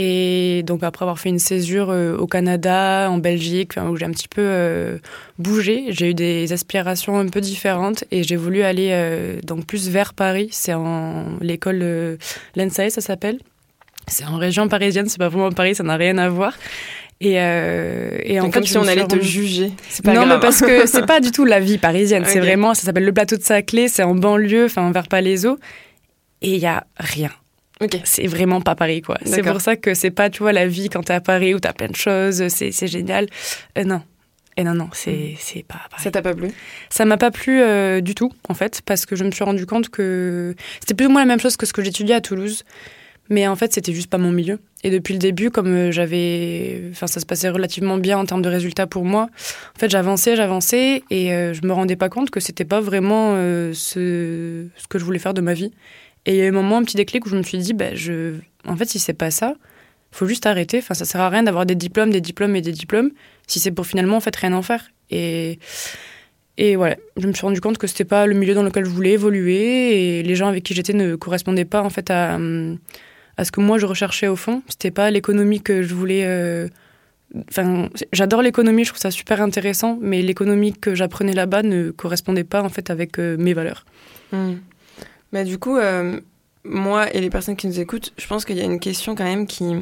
Et 0.00 0.62
donc 0.62 0.84
après 0.84 1.02
avoir 1.02 1.18
fait 1.18 1.28
une 1.28 1.40
césure 1.40 1.90
euh, 1.90 2.16
au 2.16 2.28
Canada, 2.28 3.08
en 3.10 3.18
Belgique, 3.18 3.72
où 3.76 3.96
j'ai 3.96 4.04
un 4.04 4.12
petit 4.12 4.28
peu 4.28 4.42
euh, 4.44 4.98
bougé, 5.40 5.86
j'ai 5.88 6.10
eu 6.10 6.14
des 6.14 6.52
aspirations 6.52 7.18
un 7.18 7.26
peu 7.26 7.40
différentes 7.40 8.04
et 8.12 8.22
j'ai 8.22 8.36
voulu 8.36 8.62
aller 8.62 8.90
euh, 8.92 9.40
donc 9.42 9.66
plus 9.66 9.88
vers 9.88 10.14
Paris. 10.14 10.50
C'est 10.52 10.72
en 10.72 11.24
l'école 11.40 12.16
l'ENSAE, 12.54 12.90
ça 12.90 13.00
s'appelle. 13.00 13.40
C'est 14.06 14.24
en 14.24 14.36
région 14.36 14.68
parisienne, 14.68 15.08
c'est 15.08 15.18
pas 15.18 15.28
vraiment 15.28 15.50
Paris, 15.50 15.74
ça 15.74 15.82
n'a 15.82 15.96
rien 15.96 16.16
à 16.18 16.28
voir. 16.28 16.56
Et, 17.20 17.32
et 17.32 18.40
en 18.40 18.50
comme 18.52 18.66
si 18.66 18.78
on 18.78 18.86
allait 18.86 19.04
te 19.04 19.20
juger. 19.20 19.72
Pas 20.04 20.14
non, 20.14 20.26
mais 20.26 20.38
parce 20.38 20.60
que 20.60 20.86
c'est 20.86 21.06
pas 21.06 21.18
du 21.18 21.32
tout 21.32 21.44
la 21.44 21.58
vie 21.58 21.78
parisienne. 21.78 22.22
C'est 22.24 22.38
vraiment, 22.38 22.72
ça 22.72 22.82
s'appelle 22.82 23.04
le 23.04 23.12
plateau 23.12 23.36
de 23.36 23.42
Saclay, 23.42 23.88
c'est 23.88 24.04
en 24.04 24.14
banlieue, 24.14 24.66
enfin 24.66 24.92
vers 24.92 25.08
Palaiseau, 25.08 25.58
et 26.40 26.54
il 26.54 26.60
y 26.60 26.66
a 26.66 26.86
rien. 26.98 27.32
C'est 28.04 28.26
vraiment 28.26 28.60
pas 28.60 28.74
pareil, 28.74 29.02
quoi. 29.02 29.18
C'est 29.24 29.42
pour 29.42 29.60
ça 29.60 29.76
que 29.76 29.94
c'est 29.94 30.10
pas, 30.10 30.30
tu 30.30 30.42
vois, 30.42 30.52
la 30.52 30.66
vie 30.66 30.88
quand 30.88 31.02
t'es 31.02 31.12
à 31.12 31.20
Paris 31.20 31.54
où 31.54 31.60
t'as 31.60 31.72
plein 31.72 31.88
de 31.88 31.96
choses, 31.96 32.48
c'est 32.48 32.86
génial. 32.86 33.26
Euh, 33.76 33.84
non. 33.84 34.02
Et 34.56 34.64
non, 34.64 34.74
non, 34.74 34.88
c'est 34.92 35.10
mm. 35.10 35.62
pas 35.62 35.80
pareil. 35.88 36.02
Ça 36.02 36.10
t'a 36.10 36.22
pas 36.22 36.34
plu? 36.34 36.48
Ça 36.90 37.04
m'a 37.04 37.16
pas 37.16 37.30
plu 37.30 37.60
euh, 37.60 38.00
du 38.00 38.16
tout, 38.16 38.32
en 38.48 38.54
fait, 38.54 38.82
parce 38.84 39.06
que 39.06 39.14
je 39.14 39.22
me 39.22 39.30
suis 39.30 39.44
rendu 39.44 39.66
compte 39.66 39.88
que 39.88 40.56
c'était 40.80 40.94
plus 40.94 41.06
ou 41.06 41.10
moins 41.10 41.20
la 41.20 41.26
même 41.26 41.38
chose 41.38 41.56
que 41.56 41.66
ce 41.66 41.72
que 41.72 41.82
j'étudiais 41.82 42.16
à 42.16 42.20
Toulouse. 42.20 42.64
Mais 43.30 43.46
en 43.46 43.56
fait, 43.56 43.74
c'était 43.74 43.92
juste 43.92 44.08
pas 44.08 44.16
mon 44.16 44.32
milieu. 44.32 44.58
Et 44.82 44.90
depuis 44.90 45.12
le 45.12 45.18
début, 45.18 45.50
comme 45.50 45.68
euh, 45.68 45.92
j'avais. 45.92 46.82
Enfin, 46.90 47.06
ça 47.06 47.20
se 47.20 47.26
passait 47.26 47.50
relativement 47.50 47.98
bien 47.98 48.18
en 48.18 48.24
termes 48.24 48.42
de 48.42 48.48
résultats 48.48 48.86
pour 48.88 49.04
moi, 49.04 49.28
en 49.76 49.78
fait, 49.78 49.90
j'avançais, 49.90 50.34
j'avançais, 50.34 51.04
et 51.10 51.28
je 51.28 51.64
me 51.64 51.72
rendais 51.72 51.96
pas 51.96 52.08
compte 52.08 52.30
que 52.30 52.40
c'était 52.40 52.64
pas 52.64 52.80
vraiment 52.80 53.34
ce... 53.34 54.66
ce 54.76 54.88
que 54.88 54.98
je 54.98 55.04
voulais 55.04 55.20
faire 55.20 55.34
de 55.34 55.42
ma 55.42 55.54
vie. 55.54 55.72
Et 56.26 56.32
il 56.32 56.36
y 56.36 56.40
a 56.40 56.44
eu 56.44 56.48
un 56.48 56.52
moment, 56.52 56.78
un 56.78 56.84
petit 56.84 56.96
déclic 56.96 57.26
où 57.26 57.28
je 57.28 57.36
me 57.36 57.42
suis 57.42 57.58
dit, 57.58 57.72
bah, 57.72 57.94
je... 57.94 58.34
en 58.66 58.76
fait, 58.76 58.86
si 58.86 58.98
c'est 58.98 59.14
pas 59.14 59.30
ça, 59.30 59.54
faut 60.10 60.26
juste 60.26 60.46
arrêter. 60.46 60.78
Enfin, 60.78 60.94
ça 60.94 61.04
sert 61.04 61.20
à 61.20 61.28
rien 61.28 61.42
d'avoir 61.42 61.66
des 61.66 61.74
diplômes, 61.74 62.10
des 62.10 62.20
diplômes 62.20 62.56
et 62.56 62.60
des 62.60 62.72
diplômes 62.72 63.10
si 63.46 63.60
c'est 63.60 63.70
pour 63.70 63.86
finalement 63.86 64.16
en 64.16 64.20
fait 64.20 64.34
rien 64.36 64.52
en 64.52 64.62
faire. 64.62 64.84
Et 65.10 65.58
et 66.60 66.74
voilà, 66.74 66.96
je 67.16 67.26
me 67.28 67.32
suis 67.32 67.42
rendu 67.42 67.60
compte 67.60 67.78
que 67.78 67.86
c'était 67.86 68.04
pas 68.04 68.26
le 68.26 68.34
milieu 68.34 68.52
dans 68.52 68.64
lequel 68.64 68.84
je 68.84 68.90
voulais 68.90 69.12
évoluer 69.12 70.18
et 70.18 70.22
les 70.24 70.34
gens 70.34 70.48
avec 70.48 70.64
qui 70.64 70.74
j'étais 70.74 70.92
ne 70.92 71.14
correspondaient 71.14 71.64
pas 71.64 71.82
en 71.82 71.88
fait 71.88 72.10
à, 72.10 72.36
à 73.36 73.44
ce 73.44 73.52
que 73.52 73.60
moi 73.60 73.78
je 73.78 73.86
recherchais 73.86 74.26
au 74.26 74.34
fond. 74.34 74.62
C'était 74.68 74.90
pas 74.90 75.10
l'économie 75.10 75.62
que 75.62 75.82
je 75.82 75.94
voulais. 75.94 76.24
Euh, 76.26 76.68
enfin, 77.48 77.88
j'adore 78.12 78.42
l'économie, 78.42 78.84
je 78.84 78.90
trouve 78.90 79.00
ça 79.00 79.12
super 79.12 79.40
intéressant, 79.40 79.98
mais 80.00 80.20
l'économie 80.20 80.72
que 80.72 80.96
j'apprenais 80.96 81.32
là-bas 81.32 81.62
ne 81.62 81.92
correspondait 81.92 82.44
pas 82.44 82.62
en 82.62 82.68
fait 82.68 82.90
avec 82.90 83.20
euh, 83.20 83.36
mes 83.38 83.54
valeurs. 83.54 83.86
Hmm. 84.32 84.54
Bah, 85.32 85.44
du 85.44 85.58
coup, 85.58 85.76
euh, 85.76 86.20
moi 86.64 87.12
et 87.14 87.20
les 87.20 87.30
personnes 87.30 87.56
qui 87.56 87.66
nous 87.66 87.80
écoutent, 87.80 88.12
je 88.16 88.26
pense 88.26 88.44
qu'il 88.44 88.56
y 88.56 88.60
a 88.60 88.64
une 88.64 88.80
question 88.80 89.14
quand 89.14 89.24
même 89.24 89.46
qui, 89.46 89.74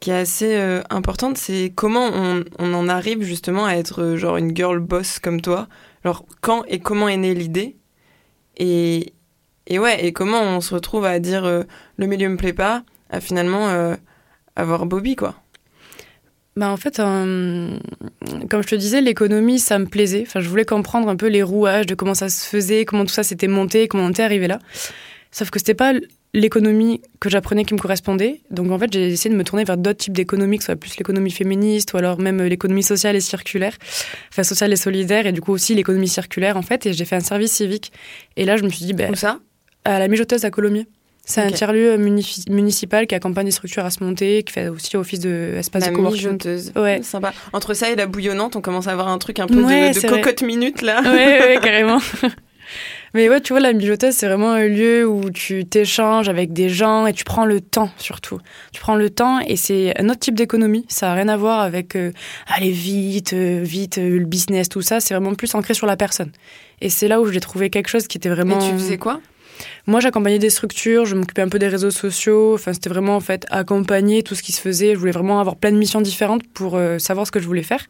qui 0.00 0.10
est 0.10 0.14
assez 0.14 0.56
euh, 0.56 0.82
importante. 0.90 1.38
C'est 1.38 1.72
comment 1.74 2.10
on, 2.12 2.44
on, 2.58 2.74
en 2.74 2.88
arrive 2.88 3.22
justement 3.22 3.64
à 3.64 3.74
être 3.74 4.02
euh, 4.02 4.16
genre 4.16 4.36
une 4.36 4.56
girl 4.56 4.80
boss 4.80 5.18
comme 5.18 5.40
toi? 5.40 5.68
Alors, 6.04 6.26
quand 6.40 6.64
et 6.64 6.80
comment 6.80 7.08
est 7.08 7.16
née 7.16 7.34
l'idée? 7.34 7.76
Et, 8.56 9.12
et 9.66 9.78
ouais, 9.78 10.04
et 10.04 10.12
comment 10.12 10.42
on 10.42 10.60
se 10.60 10.74
retrouve 10.74 11.04
à 11.04 11.18
dire 11.20 11.44
le 11.96 12.06
milieu 12.06 12.28
me 12.28 12.36
plaît 12.36 12.52
pas, 12.52 12.84
à 13.10 13.20
finalement 13.20 13.96
avoir 14.56 14.84
Bobby, 14.86 15.16
quoi. 15.16 15.41
Bah 16.54 16.68
en 16.70 16.76
fait, 16.76 16.98
comme 16.98 17.80
je 18.62 18.68
te 18.68 18.74
disais, 18.74 19.00
l'économie, 19.00 19.58
ça 19.58 19.78
me 19.78 19.86
plaisait. 19.86 20.24
Enfin, 20.26 20.40
je 20.40 20.48
voulais 20.48 20.66
comprendre 20.66 21.08
un 21.08 21.16
peu 21.16 21.28
les 21.28 21.42
rouages 21.42 21.86
de 21.86 21.94
comment 21.94 22.14
ça 22.14 22.28
se 22.28 22.46
faisait, 22.46 22.84
comment 22.84 23.04
tout 23.04 23.14
ça 23.14 23.22
s'était 23.22 23.48
monté, 23.48 23.88
comment 23.88 24.04
on 24.04 24.10
était 24.10 24.22
arrivé 24.22 24.48
là. 24.48 24.58
Sauf 25.30 25.48
que 25.48 25.58
c'était 25.58 25.72
pas 25.72 25.94
l'économie 26.34 27.00
que 27.20 27.30
j'apprenais 27.30 27.64
qui 27.64 27.72
me 27.72 27.78
correspondait. 27.78 28.42
Donc 28.50 28.70
en 28.70 28.78
fait, 28.78 28.92
j'ai 28.92 29.08
essayé 29.08 29.30
de 29.30 29.38
me 29.38 29.44
tourner 29.44 29.64
vers 29.64 29.78
d'autres 29.78 29.98
types 29.98 30.12
d'économie, 30.12 30.58
que 30.58 30.64
ce 30.64 30.66
soit 30.66 30.76
plus 30.76 30.96
l'économie 30.98 31.30
féministe 31.30 31.94
ou 31.94 31.96
alors 31.96 32.18
même 32.18 32.42
l'économie 32.42 32.82
sociale 32.82 33.16
et 33.16 33.20
circulaire, 33.20 33.76
enfin 34.30 34.42
sociale 34.42 34.72
et 34.72 34.76
solidaire, 34.76 35.26
et 35.26 35.32
du 35.32 35.40
coup 35.40 35.52
aussi 35.52 35.74
l'économie 35.74 36.08
circulaire 36.08 36.58
en 36.58 36.62
fait. 36.62 36.84
Et 36.84 36.92
j'ai 36.92 37.06
fait 37.06 37.16
un 37.16 37.20
service 37.20 37.52
civique. 37.52 37.92
Et 38.36 38.44
là, 38.44 38.58
je 38.58 38.62
me 38.62 38.68
suis 38.68 38.84
dit, 38.84 38.92
ben, 38.92 39.14
ça? 39.14 39.40
À 39.84 39.98
la 39.98 40.06
mijoteuse 40.08 40.44
à 40.44 40.50
Colomiers. 40.50 40.86
C'est 41.24 41.40
un 41.40 41.50
tiers-lieu 41.52 41.96
munifi- 41.98 42.50
municipal 42.50 43.06
qui 43.06 43.14
accompagne 43.14 43.46
les 43.46 43.52
structures 43.52 43.84
à 43.84 43.90
se 43.90 44.02
monter, 44.02 44.42
qui 44.42 44.52
fait 44.52 44.68
aussi 44.68 44.96
office 44.96 45.20
de 45.20 45.54
espace 45.58 45.84
La 45.84 45.90
de 45.90 45.96
coworking. 45.96 46.38
Ouais. 46.76 47.00
Sympa. 47.02 47.32
Entre 47.52 47.74
ça 47.74 47.90
et 47.90 47.96
la 47.96 48.06
bouillonnante, 48.06 48.56
on 48.56 48.60
commence 48.60 48.88
à 48.88 48.92
avoir 48.92 49.08
un 49.08 49.18
truc 49.18 49.38
un 49.38 49.46
peu 49.46 49.62
Ouais, 49.62 49.90
de, 49.90 49.94
de 49.94 50.00
c'est 50.00 50.08
vrai. 50.08 50.20
cocotte 50.20 50.42
minute 50.42 50.82
là. 50.82 51.00
ouais, 51.02 51.08
ouais, 51.46 51.58
carrément. 51.62 51.98
Mais 53.14 53.28
ouais, 53.28 53.42
tu 53.42 53.52
vois, 53.52 53.60
la 53.60 53.74
mijoteuse, 53.74 54.14
c'est 54.14 54.26
vraiment 54.26 54.52
un 54.52 54.66
lieu 54.66 55.06
où 55.06 55.28
tu 55.30 55.66
t'échanges 55.66 56.30
avec 56.30 56.54
des 56.54 56.70
gens 56.70 57.06
et 57.06 57.12
tu 57.12 57.24
prends 57.24 57.44
le 57.44 57.60
temps, 57.60 57.90
surtout. 57.98 58.38
Tu 58.72 58.80
prends 58.80 58.94
le 58.94 59.10
temps 59.10 59.38
et 59.40 59.56
c'est 59.56 59.92
un 60.00 60.08
autre 60.08 60.20
type 60.20 60.34
d'économie. 60.34 60.86
Ça 60.88 61.08
n'a 61.08 61.14
rien 61.14 61.28
à 61.28 61.36
voir 61.36 61.60
avec 61.60 61.94
euh, 61.94 62.10
aller 62.46 62.70
vite, 62.70 63.34
euh, 63.34 63.60
vite, 63.62 63.98
euh, 63.98 64.18
le 64.18 64.24
business, 64.24 64.70
tout 64.70 64.80
ça. 64.80 65.00
C'est 65.00 65.12
vraiment 65.14 65.34
plus 65.34 65.54
ancré 65.54 65.74
sur 65.74 65.86
la 65.86 65.98
personne. 65.98 66.32
Et 66.80 66.88
c'est 66.88 67.06
là 67.06 67.20
où 67.20 67.30
j'ai 67.30 67.40
trouvé 67.40 67.68
quelque 67.68 67.88
chose 67.88 68.08
qui 68.08 68.16
était 68.16 68.30
vraiment. 68.30 68.56
Mais 68.58 68.66
tu 68.70 68.72
faisais 68.78 68.96
quoi? 68.98 69.20
Moi, 69.86 70.00
j'accompagnais 70.00 70.38
des 70.38 70.50
structures, 70.50 71.04
je 71.06 71.14
m'occupais 71.14 71.42
un 71.42 71.48
peu 71.48 71.58
des 71.58 71.68
réseaux 71.68 71.90
sociaux. 71.90 72.54
Enfin, 72.54 72.72
c'était 72.72 72.90
vraiment 72.90 73.16
en 73.16 73.20
fait 73.20 73.46
accompagner 73.50 74.22
tout 74.22 74.34
ce 74.34 74.42
qui 74.42 74.52
se 74.52 74.60
faisait. 74.60 74.94
Je 74.94 74.98
voulais 74.98 75.12
vraiment 75.12 75.40
avoir 75.40 75.56
plein 75.56 75.72
de 75.72 75.76
missions 75.76 76.00
différentes 76.00 76.46
pour 76.52 76.76
euh, 76.76 76.98
savoir 76.98 77.26
ce 77.26 77.32
que 77.32 77.40
je 77.40 77.46
voulais 77.46 77.62
faire. 77.62 77.86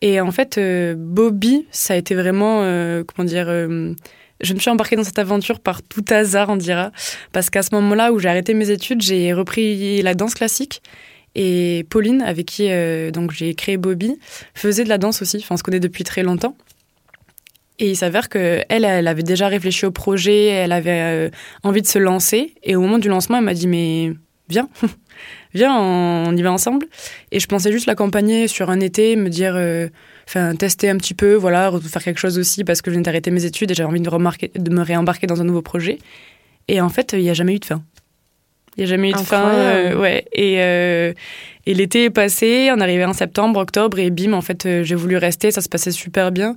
Et 0.00 0.20
en 0.20 0.32
fait, 0.32 0.58
euh, 0.58 0.94
Bobby, 0.96 1.66
ça 1.70 1.94
a 1.94 1.96
été 1.96 2.14
vraiment, 2.14 2.62
euh, 2.62 3.04
comment 3.04 3.26
dire, 3.26 3.46
je 3.46 4.54
me 4.54 4.58
suis 4.58 4.70
embarquée 4.70 4.96
dans 4.96 5.04
cette 5.04 5.18
aventure 5.18 5.60
par 5.60 5.82
tout 5.82 6.04
hasard, 6.10 6.48
on 6.48 6.56
dira, 6.56 6.90
parce 7.32 7.50
qu'à 7.50 7.62
ce 7.62 7.72
moment-là 7.76 8.12
où 8.12 8.18
j'ai 8.18 8.28
arrêté 8.28 8.54
mes 8.54 8.70
études, 8.70 9.00
j'ai 9.00 9.32
repris 9.32 10.02
la 10.02 10.14
danse 10.14 10.34
classique. 10.34 10.82
Et 11.34 11.86
Pauline, 11.88 12.20
avec 12.20 12.46
qui 12.46 12.68
donc 13.12 13.30
j'ai 13.30 13.54
créé 13.54 13.76
Bobby, 13.76 14.18
faisait 14.54 14.84
de 14.84 14.88
la 14.88 14.98
danse 14.98 15.22
aussi. 15.22 15.38
Enfin, 15.38 15.54
on 15.54 15.56
se 15.56 15.62
connaît 15.62 15.80
depuis 15.80 16.02
très 16.02 16.24
longtemps. 16.24 16.56
Et 17.82 17.90
il 17.90 17.96
s'avère 17.96 18.28
que 18.28 18.62
elle, 18.68 18.84
elle 18.84 19.08
avait 19.08 19.24
déjà 19.24 19.48
réfléchi 19.48 19.86
au 19.86 19.90
projet, 19.90 20.46
elle 20.46 20.70
avait 20.70 21.00
euh, 21.00 21.30
envie 21.64 21.82
de 21.82 21.86
se 21.88 21.98
lancer. 21.98 22.54
Et 22.62 22.76
au 22.76 22.80
moment 22.80 23.00
du 23.00 23.08
lancement, 23.08 23.38
elle 23.38 23.44
m'a 23.44 23.54
dit 23.54 23.66
mais 23.66 24.12
viens, 24.48 24.68
viens, 25.52 25.76
on, 25.76 26.36
y 26.36 26.42
va 26.42 26.52
ensemble. 26.52 26.86
Et 27.32 27.40
je 27.40 27.46
pensais 27.48 27.72
juste 27.72 27.86
l'accompagner 27.86 28.46
sur 28.46 28.70
un 28.70 28.78
été, 28.78 29.16
me 29.16 29.28
dire, 29.28 29.54
euh, 29.56 29.88
enfin 30.28 30.54
tester 30.54 30.90
un 30.90 30.96
petit 30.96 31.12
peu, 31.12 31.34
voilà, 31.34 31.72
re- 31.72 31.82
faire 31.82 32.04
quelque 32.04 32.20
chose 32.20 32.38
aussi 32.38 32.62
parce 32.62 32.82
que 32.82 32.92
je 32.92 32.94
venais 32.94 33.02
d'arrêter 33.02 33.32
mes 33.32 33.44
études 33.46 33.72
et 33.72 33.74
j'avais 33.74 33.88
envie 33.88 34.00
de, 34.00 34.08
remarquer, 34.08 34.52
de 34.54 34.70
me 34.70 34.82
réembarquer 34.82 35.26
dans 35.26 35.40
un 35.40 35.44
nouveau 35.44 35.62
projet. 35.62 35.98
Et 36.68 36.80
en 36.80 36.88
fait, 36.88 37.14
il 37.14 37.22
n'y 37.22 37.30
a 37.30 37.34
jamais 37.34 37.56
eu 37.56 37.58
de 37.58 37.64
fin. 37.64 37.82
Il 38.76 38.82
n'y 38.82 38.84
a 38.84 38.90
jamais 38.90 39.10
eu 39.10 39.14
de 39.14 39.18
fin. 39.18 39.48
Euh, 39.48 39.96
ouais. 39.96 40.24
Et, 40.32 40.58
euh, 40.60 41.12
et 41.66 41.74
l'été 41.74 42.04
est 42.04 42.10
passé, 42.10 42.70
on 42.72 42.78
arrivait 42.78 43.06
en 43.06 43.12
septembre, 43.12 43.58
octobre, 43.58 43.98
et 43.98 44.10
bim, 44.10 44.34
en 44.34 44.40
fait, 44.40 44.84
j'ai 44.84 44.94
voulu 44.94 45.16
rester, 45.16 45.50
ça 45.50 45.62
se 45.62 45.68
passait 45.68 45.90
super 45.90 46.30
bien. 46.30 46.54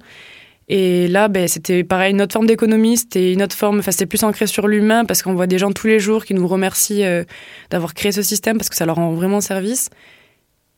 Et 0.67 1.07
là, 1.07 1.27
ben, 1.27 1.47
c'était 1.47 1.83
pareil, 1.83 2.11
une 2.11 2.21
autre 2.21 2.33
forme 2.33 2.47
d'économie, 2.47 2.97
c'était 2.97 3.33
une 3.33 3.43
autre 3.43 3.55
forme, 3.55 3.79
enfin, 3.79 3.91
c'était 3.91 4.07
plus 4.07 4.23
ancré 4.23 4.47
sur 4.47 4.67
l'humain 4.67 5.05
parce 5.05 5.21
qu'on 5.21 5.35
voit 5.35 5.45
des 5.47 5.59
gens 5.59 5.71
tous 5.71 5.87
les 5.87 5.99
jours 5.99 6.25
qui 6.25 6.33
nous 6.33 6.47
remercient 6.47 7.03
euh, 7.03 7.23
d'avoir 7.69 7.93
créé 7.93 8.11
ce 8.11 8.23
système 8.23 8.57
parce 8.57 8.69
que 8.69 8.75
ça 8.75 8.85
leur 8.85 8.95
rend 8.95 9.13
vraiment 9.13 9.41
service. 9.41 9.89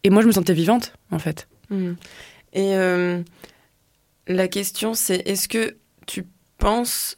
Et 0.03 0.09
moi, 0.09 0.21
je 0.21 0.27
me 0.27 0.33
sentais 0.33 0.53
vivante, 0.53 0.93
en 1.11 1.19
fait. 1.19 1.47
Hmm. 1.69 1.93
Et 2.53 2.75
euh, 2.75 3.21
la 4.27 4.47
question, 4.47 4.93
c'est 4.93 5.27
est-ce 5.27 5.47
que 5.47 5.77
tu 6.05 6.25
penses 6.57 7.17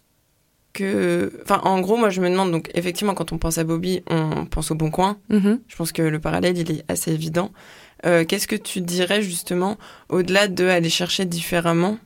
que. 0.74 1.32
Enfin, 1.44 1.62
en 1.64 1.82
gros, 1.82 1.98
moi, 1.98 2.10
je 2.10 2.22
me 2.22 2.30
demande, 2.30 2.52
donc, 2.52 2.70
effectivement, 2.76 3.16
quand 3.16 3.32
on 3.32 3.40
pense 3.40 3.58
à 3.58 3.64
Bobby, 3.64 4.04
on 4.10 4.46
pense 4.46 4.70
au 4.70 4.76
bon 4.76 4.92
coin. 4.92 5.18
Mhm. 5.30 5.60
Je 5.68 5.76
pense 5.76 5.92
que 5.92 6.04
le 6.04 6.20
parallèle, 6.20 6.58
il 6.58 6.72
est 6.72 6.86
assez 6.88 7.12
évident. 7.12 7.52
Euh, 8.06 8.26
Qu'est-ce 8.26 8.48
que 8.48 8.56
tu 8.56 8.82
dirais, 8.82 9.22
justement, 9.22 9.78
au-delà 10.10 10.48
de 10.48 10.66
aller 10.66 10.90
chercher 10.90 11.26
différemment 11.26 11.98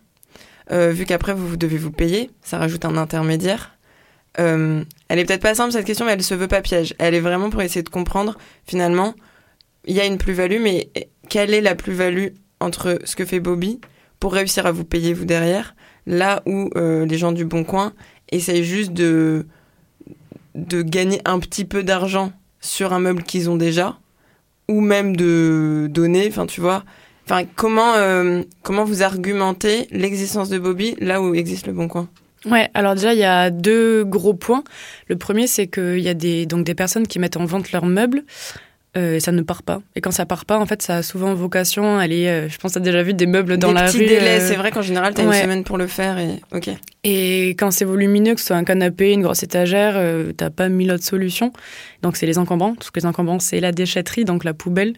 euh, 0.74 0.92
Vu 0.92 1.06
qu'après, 1.06 1.34
vous, 1.34 1.58
devez 1.58 1.78
vous 1.78 1.92
payer, 1.92 2.30
ça 2.42 2.58
rajoute 2.58 2.86
un 2.86 2.98
intermédiaire. 2.98 3.78
Euh, 4.40 4.84
elle 5.08 5.20
est 5.20 5.26
peut-être 5.26 5.42
pas 5.42 5.56
simple, 5.56 5.72
cette 5.72 5.86
question, 5.86 6.06
mais 6.06 6.14
elle 6.14 6.24
se 6.24 6.34
veut 6.34 6.48
pas 6.48 6.62
piège. 6.62 6.96
Elle 6.98 7.16
est 7.16 7.20
vraiment 7.20 7.50
pour 7.50 7.62
essayer 7.62 7.84
de 7.84 7.90
comprendre, 7.90 8.38
finalement, 8.66 9.14
il 9.86 9.96
y 9.96 10.02
a 10.02 10.06
une 10.06 10.18
plus-value, 10.18 10.62
mais 10.62 10.90
quelle 11.30 11.54
est 11.54 11.62
la 11.62 11.76
plus-value 11.76 12.28
entre 12.60 13.00
ce 13.04 13.16
que 13.16 13.26
fait 13.26 13.40
Bobby 13.40 13.80
pour 14.20 14.34
réussir 14.34 14.66
à 14.66 14.72
vous 14.72 14.86
payer 14.86 15.14
vous 15.14 15.26
derrière, 15.26 15.76
là 16.08 16.42
où 16.46 16.70
euh, 16.76 17.06
les 17.06 17.18
gens 17.18 17.34
du 17.34 17.46
Bon 17.46 17.64
Coin 17.64 17.94
essayent 18.32 18.64
juste 18.64 18.94
de, 18.94 19.46
de 20.56 20.82
gagner 20.82 21.22
un 21.26 21.40
petit 21.40 21.66
peu 21.66 21.84
d'argent 21.84 22.32
sur 22.62 22.94
un 22.94 23.00
meuble 23.00 23.24
qu'ils 23.24 23.50
ont 23.50 23.58
déjà, 23.58 24.00
ou 24.70 24.80
même 24.80 25.16
de 25.16 25.88
donner, 25.92 26.28
enfin 26.30 26.46
tu 26.46 26.62
vois. 26.62 26.84
Enfin, 27.26 27.44
comment, 27.56 27.94
euh, 27.96 28.44
comment 28.64 28.84
vous 28.84 29.02
argumentez 29.02 29.88
l'existence 29.92 30.50
de 30.50 30.60
Bobby 30.60 30.96
là 31.00 31.22
où 31.22 31.34
existe 31.34 31.68
le 31.68 31.74
Bon 31.74 31.88
Coin? 31.88 32.10
Ouais, 32.46 32.70
alors 32.74 32.96
déjà, 32.96 33.14
il 33.14 33.20
y 33.20 33.24
a 33.24 33.50
deux 33.50 34.04
gros 34.04 34.34
points. 34.34 34.64
Le 35.08 35.16
premier, 35.16 35.48
c'est 35.48 35.68
qu'il 35.68 36.00
y 36.00 36.10
a 36.10 36.14
des, 36.14 36.46
donc 36.46 36.66
des 36.66 36.76
personnes 36.76 37.08
qui 37.08 37.20
mettent 37.20 37.38
en 37.38 37.46
vente 37.46 37.72
leurs 37.72 37.86
meubles. 37.86 38.24
Euh, 38.96 39.16
et 39.16 39.20
ça 39.20 39.32
ne 39.32 39.42
part 39.42 39.64
pas. 39.64 39.82
Et 39.96 40.02
quand 40.02 40.12
ça 40.12 40.26
part 40.26 40.46
pas, 40.46 40.60
en 40.60 40.66
fait, 40.66 40.82
ça 40.82 40.98
a 40.98 41.04
souvent 41.04 41.34
vocation 41.34 41.98
à 41.98 42.04
aller. 42.04 42.28
euh, 42.28 42.48
je 42.50 42.58
pense 42.58 42.74
que 42.74 42.80
tu 42.80 42.82
as 42.82 42.86
déjà 42.92 43.02
vu 43.04 43.14
des 43.14 43.26
meubles 43.26 43.58
dans 43.58 43.70
Des 43.70 43.74
la 43.74 43.84
petits 43.86 43.98
rue. 44.00 44.06
délais, 44.06 44.40
euh, 44.42 44.48
c'est 44.48 44.56
vrai 44.56 44.72
qu'en 44.72 44.82
général, 44.84 45.14
t'as 45.14 45.26
ouais. 45.26 45.38
une 45.38 45.44
semaine 45.44 45.64
pour 45.64 45.78
le 45.78 45.88
faire 45.88 46.18
et 46.20 46.40
ok. 46.54 46.70
Et 47.04 47.50
quand 47.58 47.72
c'est 47.72 47.86
volumineux, 47.86 48.34
que 48.36 48.40
ce 48.40 48.48
soit 48.48 48.56
un 48.56 48.64
canapé, 48.64 49.12
une 49.12 49.24
grosse 49.24 49.44
étagère, 49.44 49.94
euh, 49.98 50.32
t'as 50.32 50.50
pas 50.50 50.70
mille 50.70 50.92
autres 50.92 51.04
solutions. 51.04 51.52
Donc 52.02 52.16
c'est 52.18 52.26
les 52.26 52.38
encombrants. 52.38 52.76
Tout 52.76 52.88
ce 52.88 52.92
que 52.92 53.00
les 53.00 53.06
encombrants, 53.06 53.40
c'est 53.40 53.60
la 53.60 53.72
déchetterie, 53.72 54.26
donc 54.26 54.44
la 54.44 54.54
poubelle. 54.54 54.94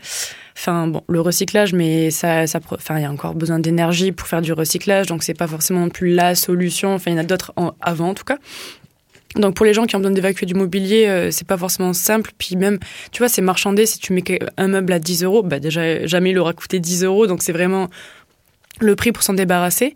Enfin 0.58 0.88
bon, 0.88 1.02
le 1.08 1.20
recyclage, 1.22 1.74
mais 1.74 2.12
ça, 2.12 2.48
ça, 2.48 2.60
enfin 2.72 2.98
il 2.98 3.02
y 3.02 3.06
a 3.06 3.12
encore 3.12 3.34
besoin 3.34 3.60
d'énergie 3.60 4.12
pour 4.12 4.28
faire 4.28 4.42
du 4.42 4.54
recyclage, 4.54 5.08
donc 5.08 5.24
c'est 5.24 5.34
pas 5.34 5.48
forcément 5.48 5.82
non 5.82 5.90
plus 5.90 6.14
la 6.14 6.36
solution. 6.36 6.94
Enfin 6.94 7.12
il 7.12 7.14
y 7.16 7.18
en 7.18 7.22
a 7.22 7.26
d'autres 7.26 7.54
avant 7.82 8.10
en 8.10 8.14
tout 8.14 8.24
cas. 8.24 8.38
Donc 9.36 9.56
pour 9.56 9.66
les 9.66 9.74
gens 9.74 9.86
qui 9.86 9.96
ont 9.96 10.00
besoin 10.00 10.14
d'évacuer 10.14 10.46
du 10.46 10.54
mobilier, 10.54 11.08
euh, 11.08 11.32
c'est 11.32 11.48
pas 11.48 11.58
forcément 11.58 11.94
simple. 11.94 12.32
Puis 12.38 12.56
même, 12.56 12.80
tu 13.12 13.20
vois, 13.20 13.30
c'est 13.30 13.42
marchandé. 13.42 13.86
Si 13.86 14.00
tu 14.00 14.14
mets 14.14 14.24
un 14.58 14.68
meuble 14.68 14.94
à 14.94 15.00
10 15.00 15.24
euros, 15.24 15.44
bah 15.44 15.60
déjà 15.60 16.06
jamais 16.06 16.32
il 16.32 16.40
aura 16.40 16.54
coûté 16.54 16.80
10 16.80 17.04
euros, 17.04 17.28
donc 17.28 17.44
c'est 17.44 17.52
vraiment 17.52 17.90
le 18.80 18.96
prix 18.96 19.12
pour 19.12 19.24
s'en 19.24 19.34
débarrasser. 19.34 19.96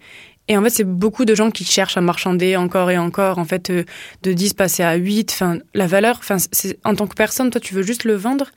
Et 0.49 0.57
en 0.57 0.63
fait, 0.63 0.71
c'est 0.71 0.83
beaucoup 0.83 1.25
de 1.25 1.35
gens 1.35 1.51
qui 1.51 1.63
cherchent 1.63 1.95
à 1.95 2.01
marchander 2.01 2.55
encore 2.55 2.89
et 2.89 2.97
encore. 2.97 3.37
En 3.37 3.45
fait, 3.45 3.69
euh, 3.69 3.83
de 4.23 4.33
10 4.33 4.55
passer 4.55 4.81
à 4.81 4.95
8. 4.95 5.31
Enfin, 5.31 5.59
la 5.75 5.85
valeur, 5.85 6.17
enfin, 6.17 6.37
en 6.85 6.95
tant 6.95 7.05
que 7.05 7.13
personne, 7.13 7.51
toi, 7.51 7.61
tu 7.61 7.75
veux 7.75 7.83
juste 7.83 8.03
le 8.03 8.15
vendre. 8.15 8.47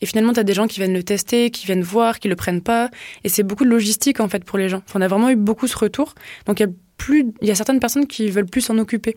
Et 0.00 0.06
finalement, 0.06 0.32
tu 0.32 0.40
as 0.40 0.44
des 0.44 0.54
gens 0.54 0.66
qui 0.66 0.80
viennent 0.80 0.94
le 0.94 1.02
tester, 1.02 1.50
qui 1.50 1.66
viennent 1.66 1.82
voir, 1.82 2.20
qui 2.20 2.28
le 2.28 2.36
prennent 2.36 2.62
pas. 2.62 2.90
Et 3.22 3.28
c'est 3.28 3.42
beaucoup 3.42 3.64
de 3.64 3.68
logistique, 3.68 4.20
en 4.20 4.30
fait, 4.30 4.44
pour 4.44 4.56
les 4.56 4.70
gens. 4.70 4.82
On 4.94 5.02
a 5.02 5.08
vraiment 5.08 5.28
eu 5.28 5.36
beaucoup 5.36 5.66
ce 5.66 5.76
retour. 5.76 6.14
Donc, 6.46 6.58
il 6.58 6.62
y 6.62 6.66
a 6.66 6.72
plus, 6.96 7.26
il 7.42 7.48
y 7.48 7.50
a 7.50 7.54
certaines 7.54 7.80
personnes 7.80 8.06
qui 8.06 8.30
veulent 8.30 8.46
plus 8.46 8.62
s'en 8.62 8.78
occuper. 8.78 9.16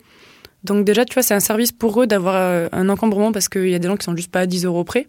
Donc, 0.65 0.85
déjà, 0.85 1.05
tu 1.05 1.13
vois, 1.13 1.23
c'est 1.23 1.33
un 1.33 1.39
service 1.39 1.71
pour 1.71 2.01
eux 2.01 2.07
d'avoir 2.07 2.35
euh, 2.35 2.67
un 2.71 2.89
encombrement 2.89 3.31
parce 3.31 3.47
qu'il 3.49 3.69
y 3.69 3.75
a 3.75 3.79
des 3.79 3.87
gens 3.87 3.95
qui 3.97 4.03
sont 4.05 4.15
juste 4.15 4.31
pas 4.31 4.41
à 4.41 4.45
10 4.45 4.65
euros 4.65 4.83
près. 4.83 5.07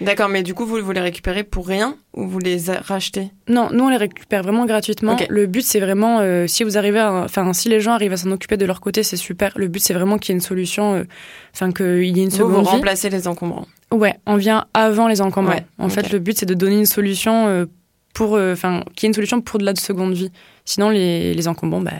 D'accord, 0.00 0.28
mais 0.30 0.42
du 0.42 0.54
coup, 0.54 0.64
vous, 0.64 0.78
vous 0.82 0.92
les 0.92 1.00
récupérez 1.00 1.44
pour 1.44 1.66
rien 1.68 1.96
ou 2.14 2.26
vous 2.26 2.38
les 2.38 2.58
rachetez? 2.70 3.30
Non, 3.48 3.68
nous 3.70 3.84
on 3.84 3.88
les 3.90 3.98
récupère 3.98 4.42
vraiment 4.42 4.64
gratuitement. 4.64 5.14
Le 5.28 5.46
but 5.46 5.62
c'est 5.62 5.78
vraiment, 5.78 6.20
euh, 6.20 6.46
si 6.46 6.64
vous 6.64 6.78
arrivez, 6.78 7.00
à, 7.00 7.12
enfin 7.12 7.52
si 7.52 7.68
les 7.68 7.80
gens 7.80 7.92
arrivent 7.92 8.12
à 8.14 8.16
s'en 8.16 8.30
occuper 8.30 8.56
de 8.56 8.64
leur 8.64 8.80
côté, 8.80 9.02
c'est 9.02 9.18
super. 9.18 9.52
Le 9.56 9.68
but 9.68 9.80
c'est 9.80 9.92
vraiment 9.92 10.16
qu'il 10.16 10.30
y 10.30 10.32
ait 10.32 10.38
une 10.38 10.44
solution, 10.44 10.94
euh, 10.94 11.04
enfin 11.52 11.70
qu'il 11.70 12.04
y 12.16 12.20
ait 12.20 12.22
une 12.24 12.30
Vous, 12.30 12.36
seconde 12.36 12.52
vous 12.52 12.60
vie. 12.62 12.66
remplacez 12.68 13.10
les 13.10 13.28
encombrants. 13.28 13.66
Ouais, 13.92 14.14
on 14.26 14.36
vient 14.36 14.64
avant 14.72 15.06
les 15.06 15.20
encombrants. 15.20 15.52
Ouais, 15.52 15.66
en 15.78 15.90
fait, 15.90 16.10
le 16.12 16.18
but 16.18 16.38
c'est 16.38 16.46
de 16.46 16.54
donner 16.54 16.78
une 16.78 16.86
solution 16.86 17.46
euh, 17.48 17.66
pour, 18.14 18.36
euh, 18.36 18.54
enfin 18.54 18.84
qu'il 18.96 19.04
y 19.04 19.06
ait 19.06 19.10
une 19.10 19.14
solution 19.14 19.42
pour 19.42 19.58
de 19.58 19.64
la 19.66 19.74
seconde 19.74 20.14
vie. 20.14 20.30
Sinon 20.64 20.88
les, 20.88 21.34
les 21.34 21.46
encombrants, 21.48 21.82
bah 21.82 21.90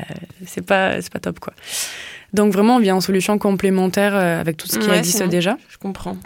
c'est 0.47 0.65
pas 0.65 1.03
c'est 1.03 1.13
pas 1.13 1.21
top 1.21 1.39
quoi. 1.39 1.53
Donc 2.35 2.53
vraiment 2.53 2.77
on 2.77 2.81
vient 2.81 2.97
en 2.97 3.01
solution 3.01 3.39
complémentaire 3.39 4.15
euh, 4.15 4.41
avec 4.41 4.59
tout 4.59 4.67
ce 4.69 4.79
qui 4.79 4.89
Ouais, 4.89 4.99
existe 4.99 5.23
déjà. 5.23 5.57
Je 5.71 5.79
comprends. 5.79 6.17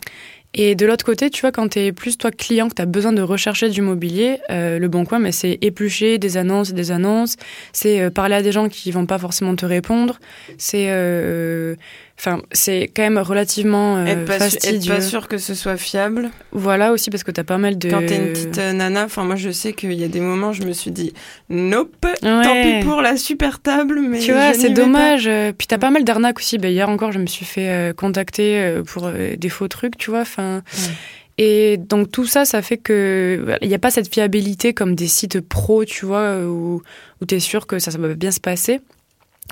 Et 0.55 0.75
de 0.75 0.87
l'autre 0.87 1.05
côté, 1.05 1.29
tu 1.29 1.43
vois, 1.43 1.53
quand 1.53 1.69
tu 1.69 1.79
es 1.79 1.93
plus 1.93 2.17
toi 2.17 2.31
client, 2.31 2.69
que 2.69 2.75
tu 2.75 2.83
as 2.83 2.87
besoin 2.87 3.13
de 3.13 3.21
rechercher 3.21 3.69
du 3.69 3.83
mobilier, 3.83 4.39
euh, 4.51 4.79
le 4.79 4.89
bon 4.89 5.05
coin, 5.05 5.19
mais 5.19 5.31
c'est 5.31 5.59
éplucher 5.61 6.17
des 6.19 6.39
annonces 6.39 6.71
et 6.71 6.73
des 6.73 6.91
annonces, 6.91 7.37
c'est 7.73 8.01
euh, 8.01 8.11
parler 8.11 8.35
à 8.35 8.43
des 8.43 8.51
gens 8.51 8.69
qui 8.69 8.91
vont 8.91 9.05
pas 9.05 9.19
forcément 9.19 9.55
te 9.57 9.67
répondre, 9.67 10.19
c'est 10.57 10.87
euh, 10.89 11.77
enfin 12.19 12.43
c'est 12.53 12.91
quand 12.95 13.03
même 13.03 13.19
relativement 13.19 13.97
euh, 13.99 14.05
être, 14.07 14.25
pas 14.25 14.39
su- 14.41 14.57
être 14.57 14.63
fastidieux. 14.65 14.95
pas 14.95 15.01
sûr 15.01 15.29
que 15.29 15.39
ce 15.39 15.55
soit 15.55 15.77
fiable. 15.77 16.31
Voilà 16.53 16.93
aussi 16.93 17.11
parce 17.11 17.23
que 17.23 17.31
tu 17.31 17.41
as 17.41 17.45
pas 17.45 17.59
mal 17.59 17.79
de 17.79 17.89
Quand 17.91 18.05
t'es 18.05 18.17
une 18.17 18.33
petite 18.33 18.59
euh, 18.59 18.73
nana, 18.73 19.05
enfin 19.05 19.25
moi 19.25 19.37
je 19.37 19.51
sais 19.51 19.73
qu'il 19.73 19.93
y 19.95 20.03
a 20.05 20.09
des 20.09 20.21
moments 20.21 20.53
je 20.53 20.63
me 20.65 20.73
suis 20.73 20.91
dit 20.91 21.13
nope, 21.49 21.95
tant 22.21 22.39
Ouais. 22.41 22.81
pis 22.81 22.85
pour 22.87 23.01
la 23.03 23.17
super 23.17 23.61
table, 23.61 24.01
mais 24.01 24.19
Tu 24.19 24.33
vois, 24.33 24.53
c'est 24.55 24.71
dommage. 24.71 25.27
Euh, 25.29 25.53
Puis 25.57 25.67
t'as 25.69 25.79
pas 25.79 25.91
mal 25.91 26.03
d'arnaques 26.05 26.39
aussi. 26.39 26.59
Ben, 26.59 26.73
hier 26.73 26.89
encore, 26.89 27.13
je 27.13 27.19
me 27.21 27.27
suis 27.27 27.45
fait 27.45 27.69
euh, 27.69 27.93
contacter 27.93 28.59
euh, 28.59 28.83
pour 28.83 29.07
euh, 29.07 29.37
des 29.37 29.49
faux 29.49 29.69
trucs, 29.69 29.97
tu 29.97 30.11
vois. 30.11 30.21
Enfin, 30.23 30.63
et 31.41 31.77
donc 31.77 32.11
tout 32.11 32.27
ça, 32.27 32.45
ça 32.45 32.63
fait 32.63 32.79
que 32.79 33.57
il 33.63 33.69
n'y 33.69 33.75
a 33.75 33.79
pas 33.79 33.93
cette 33.93 34.13
fiabilité 34.13 34.75
comme 34.75 34.97
des 34.97 35.07
sites 35.07 35.41
pro, 35.41 35.85
tu 35.85 36.05
vois, 36.05 36.39
où, 36.41 36.83
où 37.21 37.25
t'es 37.25 37.39
sûr 37.39 37.67
que 37.69 37.79
ça, 37.79 37.93
ça 37.93 37.99
va 37.99 38.13
bien 38.15 38.33
se 38.33 38.41
passer. 38.41 38.81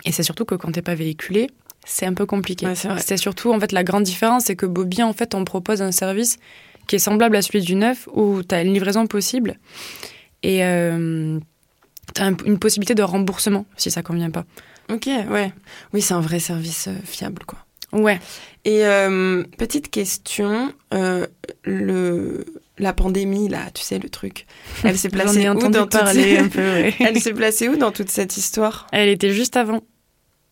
Et 0.05 0.11
c'est 0.13 0.25
surtout 0.25 0.45
que 0.45 0.57
quand 0.57 0.73
t'es 0.73 0.83
pas 0.83 0.97
véhiculé, 0.97 1.49
c'est 1.87 2.05
un 2.05 2.13
peu 2.13 2.27
compliqué. 2.27 2.67
Ouais, 2.67 2.75
c'est 2.75 3.17
surtout 3.17 3.53
en 3.55 3.59
fait 3.61 3.73
la 3.73 3.85
grande 3.85 4.03
différence, 4.03 4.45
c'est 4.45 4.57
que 4.57 4.67
Bobby 4.67 5.03
en 5.03 5.13
fait 5.15 5.35
on 5.35 5.45
propose 5.45 5.81
un 5.81 5.93
service 5.93 6.37
qui 6.87 6.97
est 6.97 6.99
semblable 7.01 7.35
à 7.37 7.43
celui 7.43 7.63
du 7.63 7.75
neuf, 7.77 8.07
où 8.13 8.43
t'as 8.43 8.63
une 8.63 8.73
livraison 8.75 9.07
possible 9.07 9.59
et 10.43 10.65
euh, 10.65 11.39
t'as 12.15 12.27
un- 12.27 12.37
une 12.45 12.59
possibilité 12.59 12.95
de 12.95 13.03
remboursement 13.03 13.65
si 13.77 13.91
ça 13.91 14.03
convient 14.03 14.31
pas. 14.31 14.45
Ok, 14.93 15.07
ouais. 15.07 15.53
Oui, 15.93 16.03
c'est 16.03 16.15
un 16.15 16.21
vrai 16.21 16.39
service 16.39 16.89
euh, 16.89 16.95
fiable 17.05 17.43
quoi. 17.47 17.59
Ouais. 17.93 18.19
Et 18.65 18.85
euh, 18.85 19.45
petite 19.59 19.91
question, 19.91 20.73
euh, 20.93 21.27
le 21.65 22.45
la 22.79 22.93
pandémie 22.93 23.49
là, 23.49 23.71
tu 23.73 23.83
sais 23.83 23.99
le 23.99 24.11
truc, 24.11 24.47
elle 24.85 24.99
s'est 24.99 25.09
placée 25.17 25.49
où 25.49 25.55
dans 25.71 25.87
toute 25.87 25.95
un 25.97 26.49
peu. 26.49 26.61
ouais. 26.61 26.95
Elle 27.01 27.19
s'est 27.21 27.33
placée 27.33 27.69
où 27.69 27.77
dans 27.77 27.91
toute 27.91 28.11
cette 28.11 28.37
histoire? 28.37 28.87
Elle 28.93 29.09
était 29.09 29.33
juste 29.33 29.57
avant. 29.57 29.81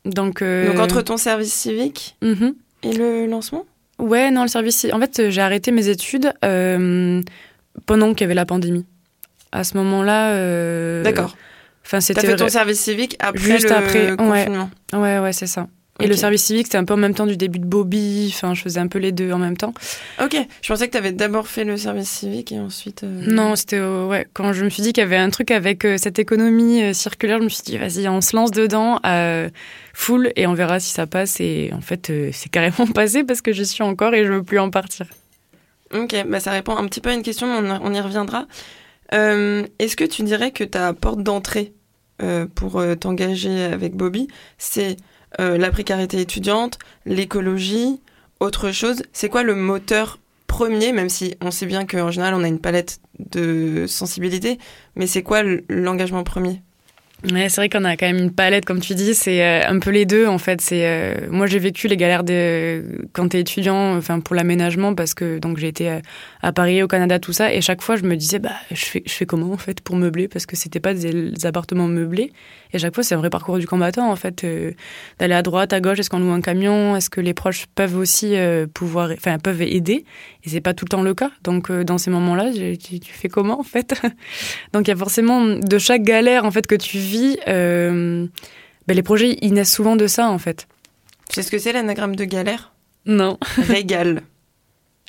Donc, 0.04 0.42
euh, 0.42 0.66
Donc 0.72 0.80
entre 0.80 1.02
ton 1.02 1.16
service 1.16 1.52
civique 1.52 2.16
mhm. 2.22 2.54
et 2.82 2.92
le 2.92 3.26
lancement 3.26 3.64
Ouais, 3.98 4.30
non, 4.30 4.42
le 4.42 4.48
service. 4.48 4.86
En 4.92 4.98
fait, 5.00 5.30
j'ai 5.30 5.40
arrêté 5.40 5.70
mes 5.70 5.88
études 5.88 6.32
euh, 6.44 7.22
pendant 7.86 8.12
qu'il 8.12 8.22
y 8.22 8.24
avait 8.24 8.34
la 8.34 8.46
pandémie. 8.46 8.84
À 9.52 9.62
ce 9.62 9.76
moment-là. 9.76 10.32
euh, 10.32 11.02
D'accord. 11.04 11.36
Enfin, 11.86 11.98
T'as 12.00 12.20
fait 12.20 12.36
ton 12.36 12.48
service 12.48 12.80
civique 12.80 13.16
après 13.20 13.38
Juste 13.38 13.68
le 13.68 13.76
après, 13.76 14.10
ouais. 14.10 14.16
confinement. 14.16 14.70
Ouais, 14.92 15.18
ouais, 15.18 15.32
c'est 15.32 15.46
ça. 15.46 15.68
Et 16.00 16.08
le 16.08 16.16
service 16.16 16.42
civique, 16.42 16.66
c'était 16.66 16.78
un 16.78 16.84
peu 16.84 16.94
en 16.94 16.98
même 16.98 17.14
temps 17.14 17.24
du 17.26 17.36
début 17.36 17.60
de 17.60 17.64
Bobby. 17.66 18.28
Enfin, 18.34 18.52
je 18.52 18.62
faisais 18.62 18.80
un 18.80 18.88
peu 18.88 18.98
les 18.98 19.12
deux 19.12 19.30
en 19.30 19.38
même 19.38 19.56
temps. 19.56 19.72
Ok, 20.20 20.36
je 20.60 20.68
pensais 20.68 20.88
que 20.88 20.92
t'avais 20.92 21.12
d'abord 21.12 21.46
fait 21.46 21.62
le 21.62 21.76
service 21.76 22.08
civique 22.10 22.50
et 22.50 22.58
ensuite. 22.58 23.04
euh, 23.04 23.22
Non, 23.28 23.54
c'était 23.54 23.78
euh, 23.78 24.04
ouais. 24.06 24.26
Quand 24.32 24.52
je 24.52 24.64
me 24.64 24.70
suis 24.70 24.82
dit 24.82 24.92
qu'il 24.92 25.02
y 25.02 25.06
avait 25.06 25.16
un 25.16 25.30
truc 25.30 25.52
avec 25.52 25.84
euh, 25.84 25.96
cette 25.96 26.18
économie 26.18 26.82
euh, 26.82 26.92
circulaire, 26.94 27.38
je 27.38 27.44
me 27.44 27.48
suis 27.48 27.62
dit 27.62 27.78
vas-y, 27.78 28.08
on 28.08 28.20
se 28.20 28.34
lance 28.34 28.50
dedans, 28.50 28.98
full, 29.92 30.32
et 30.34 30.48
on 30.48 30.54
verra 30.54 30.80
si 30.80 30.90
ça 30.92 31.06
passe. 31.06 31.40
Et 31.40 31.70
en 31.72 31.80
fait, 31.80 32.10
c'est 32.32 32.48
carrément 32.50 32.86
passé 32.92 33.22
parce 33.22 33.40
que 33.40 33.52
j'y 33.52 33.64
suis 33.64 33.84
encore 33.84 34.14
et 34.14 34.24
je 34.24 34.32
veux 34.32 34.42
plus 34.42 34.58
en 34.58 34.70
partir. 34.70 35.06
Ok, 35.94 36.12
bah 36.26 36.40
ça 36.40 36.50
répond 36.50 36.76
un 36.76 36.86
petit 36.88 37.00
peu 37.00 37.10
à 37.10 37.14
une 37.14 37.22
question, 37.22 37.46
mais 37.62 37.70
on, 37.70 37.80
on 37.86 37.94
y 37.94 38.00
reviendra. 38.00 38.46
Est-ce 39.12 39.94
que 39.94 40.02
tu 40.04 40.24
dirais 40.24 40.50
que 40.50 40.64
ta 40.64 40.92
porte 40.92 41.22
d'entrée 41.22 41.72
pour 42.56 42.82
t'engager 42.98 43.62
avec 43.62 43.94
Bobby, 43.94 44.26
c'est 44.58 44.96
euh, 45.40 45.58
la 45.58 45.70
précarité 45.70 46.20
étudiante, 46.20 46.78
l'écologie, 47.06 48.00
autre 48.40 48.70
chose. 48.70 49.02
C'est 49.12 49.28
quoi 49.28 49.42
le 49.42 49.54
moteur 49.54 50.18
premier, 50.46 50.92
même 50.92 51.08
si 51.08 51.36
on 51.40 51.50
sait 51.50 51.66
bien 51.66 51.84
qu'en 51.86 52.10
général 52.10 52.34
on 52.34 52.44
a 52.44 52.48
une 52.48 52.60
palette 52.60 53.00
de 53.18 53.86
sensibilité, 53.88 54.58
mais 54.94 55.06
c'est 55.06 55.22
quoi 55.22 55.42
l'engagement 55.68 56.22
premier? 56.22 56.62
C'est 57.26 57.56
vrai 57.56 57.68
qu'on 57.70 57.84
a 57.84 57.96
quand 57.96 58.06
même 58.06 58.18
une 58.18 58.30
palette, 58.30 58.66
comme 58.66 58.80
tu 58.80 58.94
dis, 58.94 59.14
c'est 59.14 59.42
euh, 59.42 59.66
un 59.66 59.78
peu 59.78 59.90
les 59.90 60.04
deux 60.04 60.26
en 60.26 60.36
fait. 60.36 60.60
C'est 60.60 60.86
euh, 60.86 61.26
moi 61.30 61.46
j'ai 61.46 61.58
vécu 61.58 61.88
les 61.88 61.96
galères 61.96 62.22
de 62.22 63.06
quand 63.14 63.28
t'es 63.28 63.40
étudiant, 63.40 63.96
enfin 63.96 64.20
pour 64.20 64.34
l'aménagement 64.34 64.94
parce 64.94 65.14
que 65.14 65.38
donc 65.38 65.56
j'ai 65.56 65.68
été 65.68 66.00
à 66.42 66.52
Paris, 66.52 66.82
au 66.82 66.88
Canada, 66.88 67.18
tout 67.18 67.32
ça, 67.32 67.52
et 67.52 67.62
chaque 67.62 67.80
fois 67.80 67.96
je 67.96 68.02
me 68.02 68.14
disais 68.14 68.40
bah 68.40 68.52
je 68.70 68.84
fais 68.84 69.02
je 69.06 69.12
fais 69.12 69.24
comment 69.24 69.52
en 69.52 69.56
fait 69.56 69.80
pour 69.80 69.96
meubler? 69.96 70.28
Parce 70.28 70.44
que 70.44 70.54
c'était 70.54 70.80
pas 70.80 70.92
des 70.92 71.46
appartements 71.46 71.88
meublés 71.88 72.30
et 72.74 72.78
chaque 72.78 72.94
fois 72.94 73.02
c'est 73.04 73.14
un 73.14 73.18
vrai 73.18 73.30
parcours 73.30 73.58
du 73.58 73.66
combattant 73.66 74.10
en 74.10 74.16
fait 74.16 74.44
euh, 74.44 74.72
d'aller 75.18 75.34
à 75.34 75.42
droite, 75.42 75.72
à 75.72 75.80
gauche, 75.80 75.98
est-ce 75.98 76.10
qu'on 76.10 76.18
loue 76.18 76.30
un 76.32 76.40
camion, 76.40 76.96
est-ce 76.96 77.08
que 77.08 77.20
les 77.20 77.32
proches 77.34 77.66
peuvent 77.74 77.96
aussi 77.96 78.36
euh, 78.36 78.66
pouvoir, 78.66 79.10
enfin 79.12 79.38
peuvent 79.38 79.62
aider? 79.62 80.04
Et 80.44 80.48
c'est 80.50 80.60
pas 80.60 80.74
tout 80.74 80.84
le 80.84 80.90
temps 80.90 81.02
le 81.02 81.14
cas. 81.14 81.30
Donc 81.42 81.70
euh, 81.70 81.84
dans 81.84 81.96
ces 81.98 82.10
moments-là, 82.10 82.50
tu, 82.52 83.00
tu 83.00 83.12
fais 83.12 83.28
comment 83.28 83.58
en 83.58 83.62
fait? 83.62 83.94
Donc 84.72 84.86
il 84.86 84.90
y 84.90 84.92
a 84.94 84.96
forcément 84.96 85.44
de 85.46 85.78
chaque 85.78 86.02
galère 86.02 86.44
en 86.44 86.50
fait 86.50 86.66
que 86.66 86.74
tu 86.74 86.98
vis. 86.98 87.38
ben, 87.46 88.28
les 88.88 89.02
projets 89.02 89.38
ils 89.40 89.52
naissent 89.54 89.72
souvent 89.74 89.96
de 89.96 90.06
ça 90.06 90.28
en 90.28 90.38
fait. 90.38 90.66
Tu 91.30 91.36
sais 91.36 91.42
ce 91.42 91.50
que 91.50 91.58
c'est 91.58 91.72
l'anagramme 91.72 92.16
de 92.16 92.24
galère? 92.24 92.72
Non. 93.06 93.38
Régale, 93.58 94.22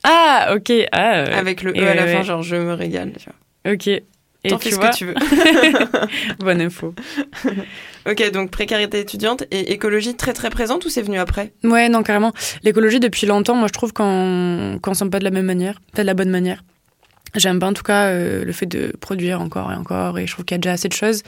Ah 0.04 0.54
ok. 0.56 0.72
Ah 0.92 1.24
avec 1.38 1.62
le 1.64 1.72
E 1.72 1.88
à 1.88 1.96
la 1.96 2.04
ouais, 2.06 2.14
fin, 2.14 2.24
genre 2.24 2.42
je 2.44 2.56
me 2.56 2.74
régale. 2.74 3.14
tu 3.18 3.26
vois. 3.66 3.74
ok. 3.74 4.04
T'en 4.50 4.60
fais 4.60 4.72
ce 4.72 4.76
vois, 4.76 4.90
que 4.90 4.96
tu 4.96 5.06
veux. 5.06 5.16
bonne 6.40 6.62
info. 6.62 6.94
Ok, 8.10 8.32
donc 8.32 8.52
précarité 8.52 9.00
étudiante 9.00 9.44
et 9.52 9.74
écologie 9.74 10.16
très 10.16 10.34
très 10.34 10.50
présente 10.50 10.86
ou 10.86 10.90
c'est 10.90 11.02
venu 11.02 11.18
après? 11.18 11.54
Ouais 11.64 11.90
non 11.90 12.04
carrément. 12.04 12.34
L'écologie 12.64 13.00
depuis 13.00 13.28
longtemps, 13.28 13.56
moi 13.56 13.68
je 13.68 13.74
trouve 13.74 13.94
qu'on 13.94 14.80
qu'on 14.82 14.94
sent 14.94 15.10
pas 15.10 15.20
de 15.20 15.24
la 15.24 15.32
même 15.32 15.46
manière, 15.46 15.80
pas 15.94 16.04
de 16.04 16.08
la 16.08 16.14
bonne 16.14 16.30
manière. 16.30 16.64
J'aime 17.36 17.60
pas 17.60 17.68
en 17.68 17.74
tout 17.74 17.84
cas 17.84 18.08
euh, 18.08 18.46
le 18.46 18.52
fait 18.52 18.66
de 18.66 18.94
produire 19.00 19.42
encore 19.42 19.72
et 19.72 19.76
encore 19.76 20.20
et 20.20 20.28
je 20.28 20.32
trouve 20.32 20.46
qu'il 20.46 20.56
y 20.56 20.60
a 20.60 20.62
déjà 20.62 20.74
assez 20.74 20.88
de 20.88 20.94
choses. 20.94 21.24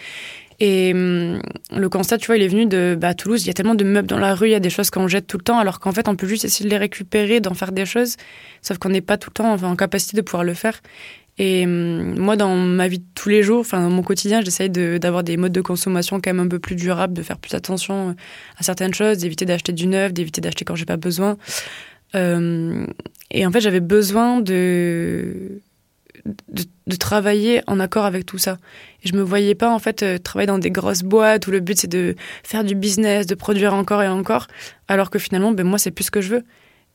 Et 0.60 0.92
hum, 0.94 1.42
le 1.72 1.90
constat, 1.90 2.18
tu 2.18 2.28
vois, 2.28 2.38
il 2.38 2.44
est 2.44 2.48
venu 2.48 2.66
de 2.66 2.98
bah, 3.00 3.14
Toulouse. 3.14 3.44
Il 3.44 3.48
y 3.48 3.50
a 3.50 3.54
tellement 3.54 3.76
de 3.76 3.84
meubles 3.84 4.08
dans 4.08 4.18
la 4.18 4.34
rue, 4.34 4.48
il 4.48 4.52
y 4.52 4.56
a 4.56 4.60
des 4.60 4.70
choses 4.70 4.90
qu'on 4.90 5.08
jette 5.08 5.28
tout 5.28 5.38
le 5.38 5.44
temps, 5.44 5.60
alors 5.60 5.80
qu'en 5.80 5.92
fait, 5.92 6.08
on 6.08 6.16
peut 6.16 6.28
juste 6.28 6.46
essayer 6.46 6.66
de 6.66 6.70
les 6.70 6.80
récupérer, 6.80 7.40
d'en 7.40 7.54
faire 7.54 7.72
des 7.72 7.86
choses. 7.86 8.16
Sauf 8.62 8.78
qu'on 8.80 8.90
n'est 8.90 9.02
pas 9.02 9.18
tout 9.18 9.30
le 9.30 9.34
temps 9.36 9.64
en 9.64 9.76
capacité 9.76 10.18
de 10.18 10.22
pouvoir 10.22 10.44
le 10.44 10.54
faire. 10.54 10.82
Et 11.40 11.66
hum, 11.66 12.18
moi, 12.18 12.36
dans 12.36 12.56
ma 12.56 12.88
vie 12.88 13.00
de 13.00 13.06
tous 13.16 13.30
les 13.30 13.44
jours, 13.44 13.60
enfin 13.60 13.82
dans 13.82 13.90
mon 13.90 14.04
quotidien, 14.04 14.42
j'essaye 14.42 14.70
d'avoir 14.70 15.24
des 15.24 15.38
modes 15.38 15.52
de 15.52 15.62
consommation 15.62 16.20
quand 16.20 16.32
même 16.34 16.46
un 16.46 16.48
peu 16.48 16.60
plus 16.60 16.76
durables, 16.76 17.14
de 17.14 17.22
faire 17.22 17.38
plus 17.38 17.54
attention 17.54 18.16
à 18.58 18.64
certaines 18.64 18.94
choses, 18.94 19.20
d'éviter 19.20 19.46
d'acheter 19.46 19.74
du 19.74 19.88
neuf, 19.88 20.14
d'éviter 20.14 20.42
d'acheter 20.42 20.66
quand 20.66 20.76
j'ai 20.76 20.86
pas 20.86 20.98
besoin. 20.98 21.38
Euh, 22.16 22.86
et 23.32 23.46
en 23.46 23.52
fait, 23.52 23.62
j'avais 23.62 23.82
besoin 23.82 24.42
de, 24.42 25.62
de 26.26 26.96
travailler 26.96 27.62
en 27.68 27.80
accord 27.80 28.06
avec 28.06 28.26
tout 28.26 28.40
ça. 28.40 28.58
Et 29.04 29.10
je 29.10 29.16
me 29.16 29.22
voyais 29.22 29.54
pas 29.54 29.70
en 29.70 29.80
fait 29.80 30.02
euh, 30.02 30.18
travailler 30.18 30.48
dans 30.48 30.58
des 30.58 30.72
grosses 30.72 31.04
boîtes 31.04 31.46
où 31.48 31.52
le 31.52 31.60
but 31.60 31.78
c'est 31.78 31.88
de 31.88 32.16
faire 32.44 32.64
du 32.64 32.74
business, 32.74 33.28
de 33.28 33.36
produire 33.36 33.74
encore 33.76 34.02
et 34.02 34.08
encore, 34.08 34.48
alors 34.88 35.12
que 35.12 35.20
finalement, 35.20 35.52
ben 35.52 35.66
moi 35.68 35.78
c'est 35.78 35.92
plus 35.92 36.06
ce 36.06 36.12
que 36.12 36.22
je 36.22 36.36
veux. 36.36 36.44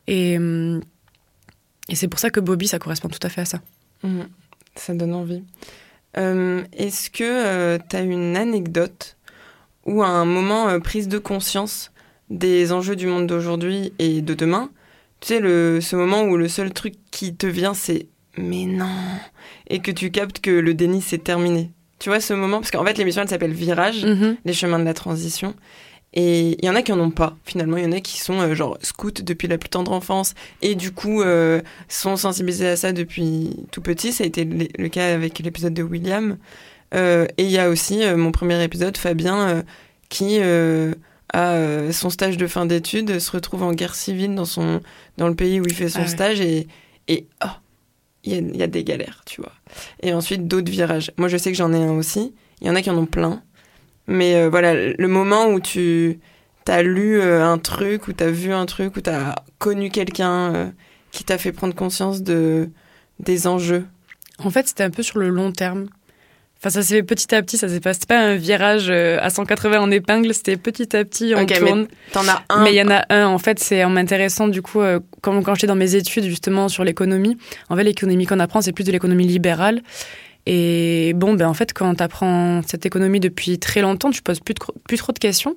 Et 0.09 0.39
et 1.89 1.95
c'est 1.95 2.09
pour 2.09 2.21
ça 2.21 2.31
que 2.31 2.41
Bobby, 2.41 2.69
ça 2.69 2.79
correspond 2.79 3.09
tout 3.09 3.19
à 3.23 3.29
fait 3.29 3.43
à 3.43 3.45
ça. 3.45 3.61
Mhm. 4.03 4.29
Ça 4.77 4.95
donne 4.95 5.15
envie. 5.15 5.43
Euh, 6.17 6.63
Est-ce 6.73 7.11
que 7.11 7.79
tu 7.89 7.97
as 7.97 8.01
une 8.03 8.37
anecdote 8.37 9.17
ou 9.87 10.03
un 10.03 10.25
moment 10.25 10.69
euh, 10.69 10.79
prise 10.79 11.09
de 11.09 11.19
conscience 11.19 11.91
des 12.31 12.73
enjeux 12.73 12.97
du 12.97 13.07
monde 13.07 13.27
d'aujourd'hui 13.27 13.93
et 13.99 14.23
de 14.23 14.35
demain? 14.35 14.71
Tu 15.21 15.29
sais, 15.29 15.41
le, 15.41 15.81
ce 15.81 15.95
moment 15.97 16.23
où 16.25 16.37
le 16.37 16.49
seul 16.49 16.73
truc 16.73 16.95
qui 17.11 17.35
te 17.35 17.47
vient, 17.47 17.75
c'est 17.75 18.07
mais 18.39 18.65
non 18.65 18.89
Et 19.69 19.81
que 19.81 19.91
tu 19.91 20.11
captes 20.11 20.41
que 20.41 20.51
le 20.51 20.75
déni, 20.75 21.03
c'est 21.03 21.23
terminé. 21.23 21.71
Tu 21.99 22.09
vois 22.09 22.21
ce 22.21 22.33
moment 22.35 22.59
Parce 22.59 22.71
qu'en 22.71 22.85
fait, 22.85 22.97
l'émission, 22.99 23.23
elle 23.23 23.29
s'appelle 23.29 23.53
Virage, 23.53 24.05
Mhm. 24.05 24.37
les 24.45 24.53
chemins 24.55 24.79
de 24.79 24.85
la 24.85 24.95
transition. 24.95 25.55
Et 26.15 26.57
il 26.59 26.65
y 26.65 26.69
en 26.69 26.75
a 26.75 26.83
qui 26.83 26.93
en 26.93 27.01
ont 27.01 27.11
pas, 27.11 27.37
finalement. 27.45 27.77
Il 27.79 27.85
y 27.85 27.87
en 27.87 27.93
a 27.93 28.01
qui 28.01 28.21
sont 28.21 28.41
euh, 28.41 28.55
genre 28.55 28.77
scouts 28.83 29.23
depuis 29.23 29.49
la 29.49 29.57
plus 29.59 29.71
tendre 29.71 29.93
enfance 29.93 30.35
et 30.61 30.75
du 30.75 30.93
coup 30.93 31.23
euh, 31.23 31.63
sont 31.89 32.17
sensibilisés 32.17 32.69
à 32.69 32.77
ça 32.77 32.93
depuis 32.93 33.57
tout 33.71 33.81
petit. 33.81 34.13
Ça 34.13 34.25
a 34.25 34.27
été 34.27 34.45
le 34.45 34.67
le 34.79 34.89
cas 34.89 35.15
avec 35.15 35.39
l'épisode 35.39 35.75
de 35.75 35.83
William. 35.83 36.37
Euh, 36.95 37.27
et 37.39 37.45
il 37.45 37.51
y 37.51 37.59
a 37.59 37.71
aussi 37.71 38.01
mon 38.17 38.33
premier 38.33 38.63
épisode, 38.63 38.97
Fabien, 38.99 39.65
qui 40.11 40.39
a 41.33 41.55
euh, 41.55 41.93
son 41.93 42.11
stage 42.11 42.37
de 42.37 42.47
fin 42.47 42.67
d'études, 42.67 43.19
se 43.19 43.31
retrouve 43.31 43.63
en 43.63 43.73
guerre 43.73 43.95
civile 43.95 44.35
dans, 44.35 44.45
son, 44.45 44.81
dans 45.17 45.29
le 45.29 45.35
pays 45.35 45.61
où 45.61 45.65
il 45.67 45.75
fait 45.75 45.89
son 45.89 46.01
Ah 46.01 46.03
ouais. 46.03 46.09
stage 46.09 46.41
et, 46.41 46.69
et 47.09 47.27
oh, 47.45 47.49
il 48.25 48.33
y 48.33 48.37
a, 48.37 48.39
il 48.39 48.57
y 48.57 48.63
a 48.63 48.67
des 48.67 48.85
galères, 48.85 49.23
tu 49.27 49.41
vois. 49.41 49.53
Et 50.03 50.13
ensuite, 50.13 50.47
d'autres 50.47 50.71
virages. 50.71 51.11
Moi, 51.17 51.29
je 51.29 51.37
sais 51.37 51.51
que 51.51 51.57
j'en 51.57 51.73
ai 51.73 51.83
un 51.83 51.93
aussi. 51.93 52.35
Il 52.61 52.67
y 52.67 52.71
en 52.71 52.75
a 52.75 52.83
qui 52.83 52.91
en 52.91 52.99
ont 52.99 53.07
plein. 53.07 53.43
Mais 54.07 54.37
euh, 54.37 54.49
voilà, 54.49 54.75
le 54.75 55.09
moment 55.09 55.49
où 55.49 55.61
tu 55.61 56.19
as 56.67 56.83
lu 56.83 57.21
euh, 57.21 57.45
un 57.45 57.59
truc, 57.59 58.09
ou 58.09 58.13
tu 58.13 58.25
as 58.25 58.31
vu 58.31 58.53
un 58.53 58.67
truc, 58.67 58.97
ou 58.97 59.01
tu 59.01 59.11
as 59.11 59.37
connu 59.59 59.91
quelqu'un 59.91 60.55
euh, 60.55 60.67
qui 61.11 61.25
t'a 61.25 61.39
fait 61.39 61.53
prendre 61.53 61.75
conscience 61.75 62.23
de, 62.23 62.69
des 63.21 63.47
enjeux. 63.47 63.87
En 64.39 64.51
fait, 64.51 64.67
c'était 64.67 64.85
un 64.85 64.91
peu 64.91 65.03
sur 65.03 65.19
le 65.19 65.29
long 65.29 65.53
terme. 65.53 65.87
Enfin, 66.59 66.71
ça 66.71 66.83
s'est 66.83 66.95
fait 66.97 67.03
petit 67.03 67.35
à 67.35 67.43
petit, 67.43 67.59
ça 67.59 67.69
s'est 67.69 67.81
pas, 67.81 67.93
pas 68.07 68.21
un 68.21 68.37
virage 68.37 68.89
à 68.89 69.31
180 69.31 69.81
en 69.81 69.91
épingle, 69.91 70.33
c'était 70.33 70.57
petit 70.57 70.97
à 70.97 71.05
petit, 71.05 71.35
on 71.37 71.43
Ok, 71.43 71.51
mais 71.51 71.59
tourne. 71.59 71.89
T'en 72.13 72.29
as 72.29 72.45
un. 72.49 72.63
Mais 72.63 72.73
il 72.73 72.77
y 72.77 72.83
en 72.83 72.91
a 72.91 73.05
un, 73.09 73.27
en 73.27 73.39
fait, 73.39 73.59
c'est 73.59 73.83
en 73.83 73.91
m'intéressant, 73.91 74.47
du 74.47 74.63
coup, 74.63 74.81
quand, 75.23 75.43
quand 75.43 75.55
j'étais 75.57 75.67
dans 75.67 75.75
mes 75.75 75.97
études, 75.97 76.23
justement, 76.25 76.69
sur 76.69 76.85
l'économie. 76.85 77.37
En 77.69 77.77
fait, 77.77 77.83
l'économie 77.83 78.27
qu'on 78.27 78.39
apprend, 78.39 78.61
c'est 78.61 78.71
plus 78.71 78.85
de 78.85 78.93
l'économie 78.93 79.27
libérale. 79.27 79.83
Et 80.47 81.13
bon, 81.15 81.35
ben, 81.35 81.49
en 81.49 81.55
fait, 81.55 81.73
quand 81.73 81.95
tu 81.95 82.03
apprends 82.03 82.63
cette 82.67 82.87
économie 82.87 83.21
depuis 83.21 83.59
très 83.59 83.81
longtemps, 83.81 84.11
tu 84.11 84.23
poses 84.23 84.41
plus, 84.41 84.55
trop 84.55 85.13
de 85.13 85.19
questions. 85.19 85.57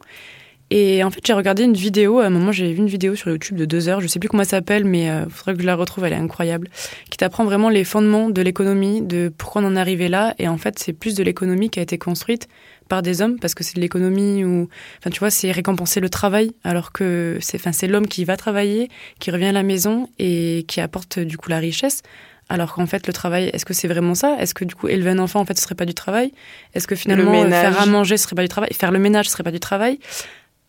Et 0.72 1.04
en 1.04 1.12
fait, 1.12 1.20
j'ai 1.26 1.34
regardé 1.34 1.64
une 1.64 1.74
vidéo, 1.74 2.20
à 2.20 2.26
un 2.26 2.30
moment, 2.32 2.52
j'ai 2.52 2.74
vu 2.74 2.80
une 2.80 2.88
vidéo 2.88 3.16
sur 3.16 3.30
YouTube 3.30 3.56
de 3.56 3.66
deux 3.66 3.88
heures, 3.88 4.02
je 4.02 4.08
sais 4.08 4.18
plus 4.18 4.30
comment 4.30 4.42
elle 4.42 4.50
s'appelle, 4.50 4.84
mais 4.84 5.06
il 5.06 5.30
faudrait 5.30 5.54
que 5.54 5.62
je 5.62 5.68
la 5.68 5.76
retrouve, 5.76 6.06
elle 6.06 6.14
est 6.14 6.18
incroyable, 6.18 6.70
qui 7.12 7.18
t'apprend 7.18 7.46
vraiment 7.46 7.70
les 7.70 7.84
fondements 7.84 8.32
de 8.32 8.42
l'économie, 8.42 9.04
de 9.04 9.32
pourquoi 9.36 9.62
on 9.62 9.66
en 9.66 9.76
est 9.76 9.80
arrivé 9.80 10.08
là. 10.08 10.34
Et 10.40 10.48
en 10.48 10.58
fait, 10.58 10.80
c'est 10.80 10.94
plus 10.94 11.14
de 11.14 11.22
l'économie 11.22 11.70
qui 11.70 11.80
a 11.80 11.84
été 11.84 12.00
construite 12.00 12.48
par 12.90 13.04
des 13.04 13.22
hommes, 13.22 13.38
parce 13.40 13.54
que 13.54 13.64
c'est 13.64 13.76
de 13.76 13.82
l'économie 13.82 14.44
où, 14.44 14.68
enfin, 15.00 15.12
tu 15.12 15.20
vois, 15.20 15.30
c'est 15.30 15.52
récompenser 15.52 16.00
le 16.00 16.10
travail, 16.10 16.52
alors 16.64 16.92
que 16.92 17.38
c'est, 17.42 17.60
c'est 17.72 17.88
l'homme 17.88 18.08
qui 18.08 18.26
va 18.26 18.36
travailler, 18.36 18.90
qui 19.20 19.30
revient 19.30 19.46
à 19.46 19.52
la 19.52 19.64
maison 19.64 20.10
et 20.18 20.66
qui 20.68 20.82
apporte 20.82 21.20
du 21.20 21.38
coup 21.38 21.50
la 21.50 21.60
richesse. 21.60 22.02
Alors 22.48 22.74
qu'en 22.74 22.86
fait, 22.86 23.08
le 23.08 23.14
travail, 23.14 23.50
est-ce 23.54 23.66
que 23.66 23.74
c'est 23.74 23.88
vraiment 23.88 24.14
ça? 24.14 24.38
Est-ce 24.40 24.54
que 24.54 24.66
du 24.66 24.76
coup, 24.76 24.88
élever 24.88 25.10
un 25.12 25.20
enfant, 25.20 25.40
en 25.40 25.46
fait, 25.46 25.58
ce 25.58 25.64
serait 25.64 25.76
pas 25.76 25.86
du 25.86 25.96
travail? 25.96 26.32
Est-ce 26.74 26.88
que 26.88 26.96
finalement, 26.96 27.34
euh, 27.34 27.50
faire 27.50 27.82
à 27.82 27.86
manger, 27.88 28.18
ce 28.18 28.26
serait 28.26 28.36
pas 28.36 28.44
du 28.44 28.50
travail? 28.50 28.72
Faire 28.74 28.92
le 28.92 29.00
ménage, 29.00 29.26
ce 29.26 29.32
serait 29.32 29.44
pas 29.44 29.52
du 29.52 29.60
travail? 29.60 30.00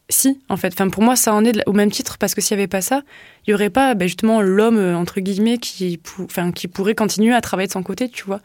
Si, 0.08 0.40
en 0.48 0.56
fait. 0.56 0.72
Enfin, 0.72 0.88
pour 0.88 1.02
moi, 1.02 1.16
ça 1.16 1.34
en 1.34 1.44
est 1.44 1.62
au 1.66 1.72
même 1.72 1.90
titre 1.90 2.16
parce 2.16 2.34
que 2.34 2.40
s'il 2.40 2.56
n'y 2.56 2.62
avait 2.62 2.68
pas 2.68 2.80
ça, 2.80 3.02
il 3.46 3.50
y 3.50 3.54
aurait 3.54 3.70
pas 3.70 3.94
ben, 3.94 4.06
justement 4.06 4.40
l'homme, 4.40 4.78
euh, 4.78 4.96
entre 4.96 5.20
guillemets, 5.20 5.58
qui, 5.58 6.00
enfin, 6.20 6.52
qui 6.52 6.68
pourrait 6.68 6.94
continuer 6.94 7.34
à 7.34 7.40
travailler 7.40 7.66
de 7.66 7.72
son 7.72 7.82
côté, 7.82 8.08
tu 8.08 8.24
vois. 8.24 8.40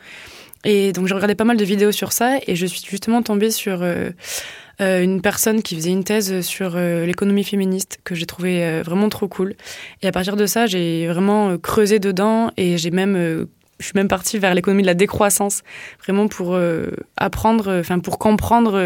Et 0.63 0.91
donc, 0.91 1.08
j'ai 1.08 1.13
regardé 1.13 1.36
pas 1.36 1.43
mal 1.43 1.58
de 1.58 1.65
vidéos 1.65 1.91
sur 1.91 2.12
ça 2.12 2.38
et 2.45 2.56
je 2.56 2.65
suis 2.65 2.82
justement 2.88 3.21
tombée 3.24 3.52
sur 3.52 3.82
euh, 3.82 4.12
euh, 4.80 5.02
une 5.02 5.21
personne 5.21 5.62
qui 5.62 5.76
faisait 5.76 5.89
une 5.89 6.04
thèse 6.04 6.41
sur 6.41 6.78
l'économie 6.78 7.43
féministe 7.43 8.00
que 8.04 8.15
j'ai 8.15 8.26
trouvé 8.26 8.82
vraiment 8.82 9.10
trop 9.10 9.28
cool. 9.28 9.56
Et 10.02 10.08
à 10.08 10.12
partir 10.12 10.36
de 10.36 10.45
ça, 10.45 10.67
j'ai 10.67 11.08
vraiment 11.08 11.58
creusé 11.58 12.00
dedans 12.00 12.52
et 12.58 12.78
j'ai 12.78 12.91
même 12.91 13.47
je 13.80 13.86
suis 13.88 13.95
même 13.95 14.08
partie 14.08 14.38
vers 14.38 14.54
l'économie 14.54 14.84
de 14.84 14.88
la 14.88 14.93
décroissance, 14.93 15.63
vraiment 16.04 16.28
pour 16.28 16.56
apprendre, 17.17 17.80
enfin 17.80 17.97
pour 17.97 18.19
comprendre 18.19 18.80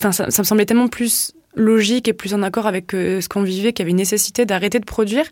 enfin, 0.00 0.12
ça, 0.12 0.42
me 0.42 0.46
semblait 0.46 0.66
tellement 0.66 0.88
plus 0.88 1.32
logique 1.58 2.08
et 2.08 2.12
plus 2.12 2.32
en 2.34 2.42
accord 2.42 2.66
avec 2.66 2.94
euh, 2.94 3.20
ce 3.20 3.28
qu'on 3.28 3.42
vivait 3.42 3.72
qu'il 3.72 3.82
y 3.82 3.84
avait 3.84 3.90
une 3.90 3.98
nécessité 3.98 4.46
d'arrêter 4.46 4.78
de 4.78 4.84
produire 4.84 5.24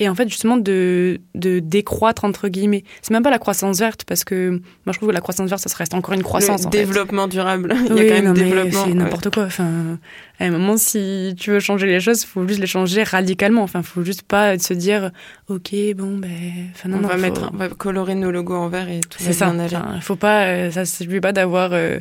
et 0.00 0.08
en 0.08 0.14
fait 0.14 0.28
justement 0.28 0.56
de, 0.56 1.20
de 1.34 1.58
décroître 1.58 2.24
entre 2.24 2.48
guillemets. 2.48 2.84
C'est 3.02 3.12
même 3.12 3.22
pas 3.22 3.30
la 3.30 3.38
croissance 3.38 3.78
verte 3.78 4.04
parce 4.06 4.24
que 4.24 4.50
moi 4.50 4.92
je 4.92 4.92
trouve 4.92 5.08
que 5.08 5.14
la 5.14 5.20
croissance 5.20 5.50
verte 5.50 5.62
ça 5.66 5.74
reste 5.76 5.94
encore 5.94 6.14
une 6.14 6.22
croissance. 6.22 6.64
Le 6.64 6.70
développement 6.70 7.26
durable. 7.26 7.74
Il 7.90 7.96
y 7.96 8.00
a 8.00 8.08
quand 8.08 8.22
même 8.22 8.34
développement. 8.34 8.84
C'est 8.84 8.94
n'importe 8.94 9.34
quoi. 9.34 9.44
Enfin, 9.44 9.98
à 10.38 10.44
un 10.44 10.50
moment 10.50 10.76
si 10.76 11.34
tu 11.38 11.50
veux 11.50 11.60
changer 11.60 11.86
les 11.86 12.00
choses, 12.00 12.22
il 12.22 12.26
faut 12.26 12.46
juste 12.46 12.60
les 12.60 12.66
changer 12.66 13.02
radicalement. 13.02 13.62
Enfin, 13.62 13.82
faut 13.82 14.04
juste 14.04 14.22
pas 14.22 14.58
se 14.58 14.74
dire 14.74 15.10
ok 15.48 15.74
bon 15.96 16.18
ben. 16.18 16.30
Enfin, 16.74 16.88
non, 16.88 16.98
on 17.02 17.06
va 17.06 17.16
mettre, 17.16 17.50
on 17.52 17.56
va 17.56 17.68
colorer 17.68 18.14
nos 18.14 18.30
logos 18.30 18.54
en 18.54 18.68
vert 18.68 18.88
et 18.88 19.00
tout. 19.00 19.18
C'est 19.20 19.32
ça. 19.32 19.52
Il 19.94 20.02
faut 20.02 20.16
pas. 20.16 20.44
Euh, 20.46 20.70
ça 20.70 20.84
suffit 20.84 21.20
pas 21.20 21.32
d'avoir. 21.32 21.70
Euh, 21.72 21.98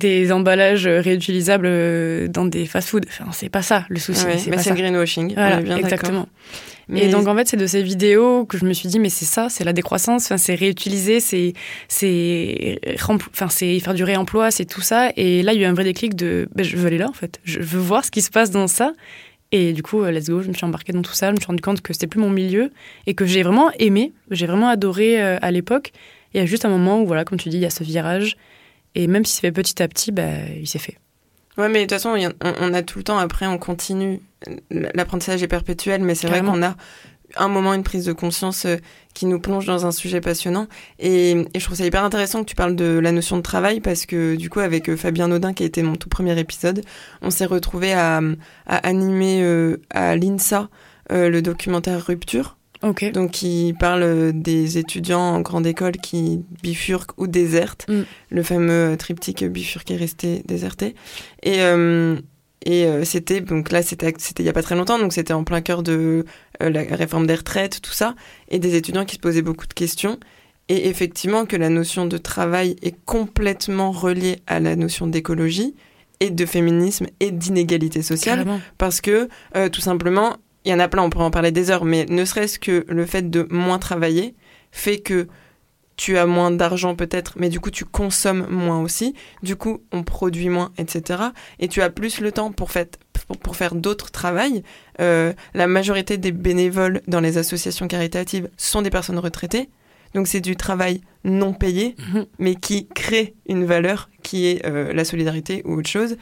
des 0.00 0.32
emballages 0.32 0.86
réutilisables 0.86 1.66
euh, 1.66 2.28
dans 2.28 2.44
des 2.44 2.66
fast-foods. 2.66 3.06
Enfin, 3.08 3.30
c'est 3.32 3.48
pas 3.48 3.62
ça 3.62 3.84
le 3.88 3.98
souci. 3.98 4.24
mais 4.26 4.58
c'est 4.58 4.70
le 4.70 4.76
greenwashing. 4.76 5.34
Voilà, 5.34 5.60
bien 5.60 5.76
exactement. 5.76 6.26
Et 6.92 7.08
donc 7.08 7.28
en 7.28 7.36
fait, 7.36 7.46
c'est 7.46 7.56
de 7.56 7.66
ces 7.66 7.82
vidéos 7.82 8.44
que 8.44 8.58
je 8.58 8.64
me 8.64 8.72
suis 8.72 8.88
dit, 8.88 8.98
mais 8.98 9.10
c'est 9.10 9.24
ça, 9.24 9.48
c'est 9.48 9.62
la 9.62 9.72
décroissance, 9.72 10.24
enfin, 10.24 10.38
c'est 10.38 10.56
réutiliser, 10.56 11.20
c'est 11.20 11.52
c'est 11.86 12.80
enfin 13.30 13.48
c'est 13.48 13.78
faire 13.78 13.94
du 13.94 14.02
réemploi, 14.02 14.50
c'est 14.50 14.64
tout 14.64 14.80
ça. 14.80 15.12
Et 15.16 15.42
là, 15.42 15.52
il 15.52 15.60
y 15.60 15.64
a 15.64 15.68
eu 15.68 15.70
un 15.70 15.74
vrai 15.74 15.84
déclic 15.84 16.16
de, 16.16 16.48
ben, 16.54 16.64
je 16.64 16.76
veux 16.76 16.86
aller 16.86 16.98
là 16.98 17.08
en 17.08 17.12
fait, 17.12 17.38
je 17.44 17.60
veux 17.60 17.78
voir 17.78 18.04
ce 18.04 18.10
qui 18.10 18.22
se 18.22 18.30
passe 18.30 18.50
dans 18.50 18.66
ça. 18.66 18.92
Et 19.52 19.72
du 19.72 19.82
coup, 19.82 20.02
euh, 20.02 20.10
let's 20.10 20.28
go, 20.28 20.42
je 20.42 20.48
me 20.48 20.52
suis 20.52 20.64
embarquée 20.64 20.92
dans 20.92 21.02
tout 21.02 21.12
ça, 21.12 21.28
je 21.28 21.32
me 21.32 21.36
suis 21.36 21.46
rendu 21.46 21.62
compte 21.62 21.80
que 21.80 21.92
c'était 21.92 22.06
plus 22.06 22.20
mon 22.20 22.30
milieu 22.30 22.70
et 23.06 23.14
que 23.14 23.26
j'ai 23.26 23.42
vraiment 23.42 23.70
aimé, 23.78 24.12
j'ai 24.30 24.46
vraiment 24.46 24.68
adoré 24.68 25.22
euh, 25.22 25.38
à 25.42 25.50
l'époque. 25.50 25.92
Et 26.32 26.38
il 26.38 26.40
y 26.40 26.42
a 26.42 26.46
juste 26.46 26.64
un 26.64 26.68
moment 26.68 27.00
où, 27.00 27.06
voilà, 27.06 27.24
comme 27.24 27.38
tu 27.38 27.48
dis, 27.48 27.56
il 27.56 27.62
y 27.62 27.66
a 27.66 27.70
ce 27.70 27.82
virage. 27.82 28.36
Et 28.94 29.06
même 29.06 29.24
si 29.24 29.34
c'est 29.34 29.40
fait 29.42 29.52
petit 29.52 29.82
à 29.82 29.88
petit, 29.88 30.12
bah, 30.12 30.28
il 30.58 30.66
s'est 30.66 30.78
fait. 30.78 30.98
Ouais, 31.58 31.68
mais 31.68 31.80
de 31.80 31.84
toute 31.84 32.00
façon, 32.00 32.16
on 32.42 32.74
a 32.74 32.82
tout 32.82 32.98
le 32.98 33.04
temps, 33.04 33.18
après, 33.18 33.46
on 33.46 33.58
continue. 33.58 34.20
L'apprentissage 34.70 35.42
est 35.42 35.48
perpétuel, 35.48 36.02
mais 36.02 36.14
c'est 36.14 36.28
vrai 36.28 36.42
qu'on 36.42 36.62
a 36.62 36.74
un 37.36 37.48
moment, 37.48 37.74
une 37.74 37.82
prise 37.82 38.04
de 38.04 38.12
conscience 38.12 38.66
euh, 38.66 38.76
qui 39.14 39.26
nous 39.26 39.40
plonge 39.40 39.66
dans 39.66 39.86
un 39.86 39.92
sujet 39.92 40.20
passionnant. 40.20 40.66
Et, 40.98 41.46
je 41.54 41.64
trouve 41.64 41.76
ça 41.76 41.84
hyper 41.84 42.04
intéressant 42.04 42.40
que 42.40 42.48
tu 42.48 42.56
parles 42.56 42.76
de 42.76 42.98
la 42.98 43.12
notion 43.12 43.36
de 43.36 43.42
travail 43.42 43.80
parce 43.80 44.06
que 44.06 44.36
du 44.36 44.50
coup, 44.50 44.60
avec 44.60 44.88
euh, 44.88 44.96
Fabien 44.96 45.30
Audin, 45.30 45.52
qui 45.52 45.62
a 45.62 45.66
été 45.66 45.82
mon 45.82 45.96
tout 45.96 46.08
premier 46.08 46.38
épisode, 46.38 46.82
on 47.22 47.30
s'est 47.30 47.46
retrouvé 47.46 47.92
à, 47.92 48.20
animer 48.66 49.42
euh, 49.42 49.78
à 49.90 50.16
l'INSA 50.16 50.68
le 51.12 51.40
documentaire 51.40 52.06
Rupture. 52.06 52.56
Donc, 52.82 53.32
qui 53.32 53.74
parle 53.78 54.32
des 54.34 54.78
étudiants 54.78 55.20
en 55.20 55.40
grande 55.40 55.66
école 55.66 55.92
qui 55.92 56.42
bifurquent 56.62 57.12
ou 57.18 57.26
désertent, 57.26 57.86
mm. 57.88 58.02
le 58.30 58.42
fameux 58.42 58.96
triptyque 58.96 59.44
bifurqué 59.44 59.96
resté 59.96 60.42
déserté. 60.46 60.94
Et, 61.42 61.60
euh, 61.60 62.16
et 62.64 62.84
euh, 62.84 63.04
c'était, 63.04 63.40
donc 63.40 63.70
là, 63.70 63.82
c'était 63.82 64.12
il 64.38 64.44
y 64.44 64.48
a 64.48 64.52
pas 64.52 64.62
très 64.62 64.76
longtemps, 64.76 64.98
donc 64.98 65.12
c'était 65.12 65.34
en 65.34 65.44
plein 65.44 65.60
cœur 65.60 65.82
de 65.82 66.24
euh, 66.62 66.70
la 66.70 66.82
réforme 66.82 67.26
des 67.26 67.34
retraites, 67.34 67.82
tout 67.82 67.92
ça, 67.92 68.14
et 68.48 68.58
des 68.58 68.76
étudiants 68.76 69.04
qui 69.04 69.16
se 69.16 69.20
posaient 69.20 69.42
beaucoup 69.42 69.66
de 69.66 69.74
questions. 69.74 70.18
Et 70.68 70.88
effectivement, 70.88 71.46
que 71.46 71.56
la 71.56 71.68
notion 71.68 72.06
de 72.06 72.16
travail 72.16 72.76
est 72.82 72.94
complètement 73.04 73.90
reliée 73.90 74.40
à 74.46 74.60
la 74.60 74.76
notion 74.76 75.06
d'écologie 75.06 75.74
et 76.20 76.30
de 76.30 76.46
féminisme 76.46 77.06
et 77.18 77.32
d'inégalité 77.32 78.02
sociale. 78.02 78.46
Parce 78.78 79.00
que, 79.00 79.28
tout 79.72 79.80
simplement, 79.80 80.36
il 80.64 80.70
y 80.70 80.74
en 80.74 80.78
a 80.78 80.88
plein, 80.88 81.02
on 81.02 81.10
pourrait 81.10 81.24
en 81.24 81.30
parler 81.30 81.52
des 81.52 81.70
heures, 81.70 81.84
mais 81.84 82.06
ne 82.06 82.24
serait-ce 82.24 82.58
que 82.58 82.84
le 82.88 83.06
fait 83.06 83.30
de 83.30 83.46
moins 83.50 83.78
travailler 83.78 84.34
fait 84.72 84.98
que 84.98 85.28
tu 85.96 86.16
as 86.16 86.24
moins 86.24 86.50
d'argent 86.50 86.94
peut-être, 86.96 87.34
mais 87.36 87.50
du 87.50 87.60
coup 87.60 87.70
tu 87.70 87.84
consommes 87.84 88.46
moins 88.48 88.80
aussi, 88.80 89.14
du 89.42 89.54
coup 89.54 89.82
on 89.92 90.02
produit 90.02 90.48
moins, 90.48 90.72
etc. 90.78 91.24
Et 91.58 91.68
tu 91.68 91.82
as 91.82 91.90
plus 91.90 92.20
le 92.20 92.32
temps 92.32 92.52
pour, 92.52 92.70
fait, 92.70 92.98
pour, 93.42 93.54
faire 93.54 93.74
d'autres 93.74 94.10
travails. 94.10 94.62
Euh, 95.00 95.34
la 95.52 95.66
majorité 95.66 96.16
des 96.16 96.32
bénévoles 96.32 97.02
dans 97.06 97.20
les 97.20 97.36
associations 97.36 97.86
caritatives 97.86 98.48
sont 98.56 98.80
des 98.80 98.88
personnes 98.88 99.18
retraitées, 99.18 99.68
donc 100.14 100.26
c'est 100.26 100.40
du 100.40 100.56
travail 100.56 101.02
non 101.24 101.52
payé, 101.52 101.96
mhm. 101.98 102.24
mais 102.38 102.54
qui 102.54 102.86
crée 102.88 103.34
une 103.46 103.66
valeur 103.66 104.08
qui 104.22 104.46
est 104.46 104.64
euh, 104.64 104.94
la 104.94 105.04
solidarité 105.04 105.60
ou 105.66 105.74
autre 105.74 105.90
chose. 105.90 106.16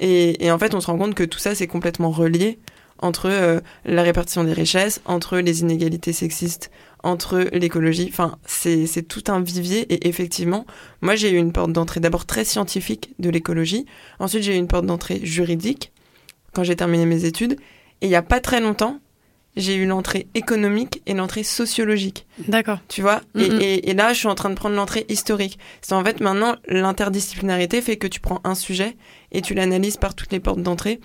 Et, 0.00 0.44
et, 0.44 0.50
en 0.50 0.58
fait 0.58 0.74
on 0.74 0.80
se 0.80 0.88
rend 0.88 0.98
compte 0.98 1.14
que 1.14 1.22
tout 1.22 1.38
ça 1.38 1.54
c'est 1.54 1.68
complètement 1.68 2.10
relié 2.10 2.58
entre 3.02 3.28
euh, 3.28 3.60
la 3.84 4.02
répartition 4.02 4.44
des 4.44 4.52
richesses, 4.52 5.02
entre 5.04 5.38
les 5.38 5.60
inégalités 5.60 6.12
sexistes, 6.12 6.70
entre 7.02 7.48
l'écologie. 7.52 8.08
Enfin, 8.08 8.38
c'est 8.46 9.06
tout 9.06 9.24
un 9.28 9.40
vivier. 9.40 9.92
Et 9.92 10.08
effectivement, 10.08 10.66
moi, 11.00 11.16
j'ai 11.16 11.30
eu 11.30 11.36
une 11.36 11.52
porte 11.52 11.72
d'entrée 11.72 12.00
d'abord 12.00 12.24
très 12.24 12.44
scientifique 12.44 13.14
de 13.18 13.28
l'écologie. 13.28 13.86
Ensuite, 14.18 14.44
j'ai 14.44 14.54
eu 14.54 14.58
une 14.58 14.68
porte 14.68 14.86
d'entrée 14.86 15.20
juridique 15.22 15.92
quand 16.52 16.64
j'ai 16.64 16.76
terminé 16.76 17.04
mes 17.04 17.24
études. 17.24 17.56
Et 18.00 18.06
il 18.06 18.08
n'y 18.08 18.16
a 18.16 18.22
pas 18.22 18.40
très 18.40 18.60
longtemps, 18.60 19.00
j'ai 19.56 19.74
eu 19.74 19.86
l'entrée 19.86 20.28
économique 20.34 21.02
et 21.06 21.14
l'entrée 21.14 21.42
sociologique. 21.42 22.26
D'accord. 22.48 22.78
Tu 22.88 23.02
vois? 23.02 23.20
Et, 23.38 23.90
et, 23.90 23.94
là, 23.94 24.12
je 24.12 24.18
suis 24.18 24.28
en 24.28 24.34
train 24.34 24.50
de 24.50 24.54
prendre 24.54 24.74
l'entrée 24.76 25.04
historique. 25.08 25.58
C'est 25.82 25.94
en 25.94 26.04
fait 26.04 26.20
maintenant, 26.20 26.56
l'interdisciplinarité 26.68 27.82
fait 27.82 27.96
que 27.96 28.06
tu 28.06 28.20
prends 28.20 28.40
un 28.44 28.54
sujet 28.54 28.96
et 29.30 29.42
tu 29.42 29.54
l'analyses 29.54 29.98
par 29.98 30.14
toutes 30.14 30.32
les 30.32 30.40
portes 30.40 30.62
d'entrée 30.62 31.00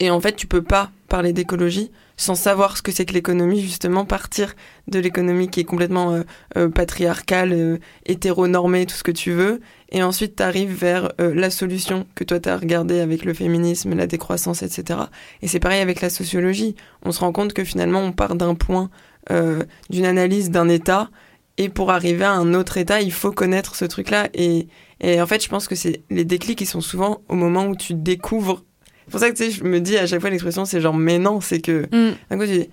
et 0.00 0.10
en 0.10 0.20
fait, 0.20 0.36
tu 0.36 0.46
peux 0.46 0.62
pas 0.62 0.90
parler 1.08 1.32
d'écologie 1.32 1.90
sans 2.16 2.34
savoir 2.34 2.76
ce 2.76 2.82
que 2.82 2.92
c'est 2.92 3.04
que 3.04 3.12
l'économie, 3.12 3.60
justement, 3.60 4.04
partir 4.04 4.54
de 4.88 4.98
l'économie 4.98 5.48
qui 5.48 5.60
est 5.60 5.64
complètement 5.64 6.12
euh, 6.12 6.22
euh, 6.56 6.68
patriarcale, 6.68 7.52
euh, 7.52 7.78
hétéronormée, 8.06 8.86
tout 8.86 8.94
ce 8.94 9.02
que 9.02 9.10
tu 9.10 9.32
veux, 9.32 9.60
et 9.90 10.02
ensuite 10.02 10.36
tu 10.36 10.42
arrives 10.42 10.72
vers 10.72 11.12
la 11.18 11.50
solution 11.50 12.06
que 12.14 12.24
toi 12.24 12.40
tu 12.40 12.48
as 12.48 12.56
regardée 12.56 13.00
avec 13.00 13.24
le 13.24 13.34
féminisme, 13.34 13.94
la 13.94 14.06
décroissance, 14.06 14.62
etc. 14.62 15.00
Et 15.42 15.48
c'est 15.48 15.60
pareil 15.60 15.82
avec 15.82 16.00
la 16.00 16.08
sociologie. 16.08 16.76
On 17.04 17.12
se 17.12 17.20
rend 17.20 17.32
compte 17.32 17.52
que 17.52 17.62
finalement 17.62 18.00
on 18.00 18.12
part 18.12 18.34
d'un 18.34 18.54
point, 18.54 18.88
d'une 19.28 20.06
analyse 20.06 20.50
d'un 20.50 20.70
état, 20.70 21.10
et 21.58 21.68
pour 21.68 21.90
arriver 21.90 22.24
à 22.24 22.32
un 22.32 22.54
autre 22.54 22.78
état, 22.78 23.02
il 23.02 23.12
faut 23.12 23.32
connaître 23.32 23.76
ce 23.76 23.84
truc-là. 23.84 24.30
Et, 24.32 24.68
et 25.00 25.20
en 25.20 25.26
fait, 25.26 25.44
je 25.44 25.50
pense 25.50 25.68
que 25.68 25.74
c'est 25.74 26.02
les 26.08 26.24
déclics 26.24 26.56
qui 26.56 26.64
sont 26.64 26.80
souvent 26.80 27.20
au 27.28 27.34
moment 27.34 27.66
où 27.66 27.76
tu 27.76 27.92
découvres 27.92 28.64
c'est 29.04 29.10
pour 29.10 29.20
ça 29.20 29.30
que 29.30 29.36
tu 29.36 29.44
sais, 29.44 29.50
je 29.50 29.64
me 29.64 29.80
dis 29.80 29.96
à 29.96 30.06
chaque 30.06 30.20
fois 30.20 30.30
l'expression, 30.30 30.64
c'est 30.64 30.80
genre, 30.80 30.94
mais 30.94 31.18
non, 31.18 31.40
c'est 31.40 31.60
que. 31.60 31.86
Mm. 31.92 32.14
D'un 32.30 32.38
coup, 32.38 32.46
tu 32.46 32.58
dis, 32.58 32.70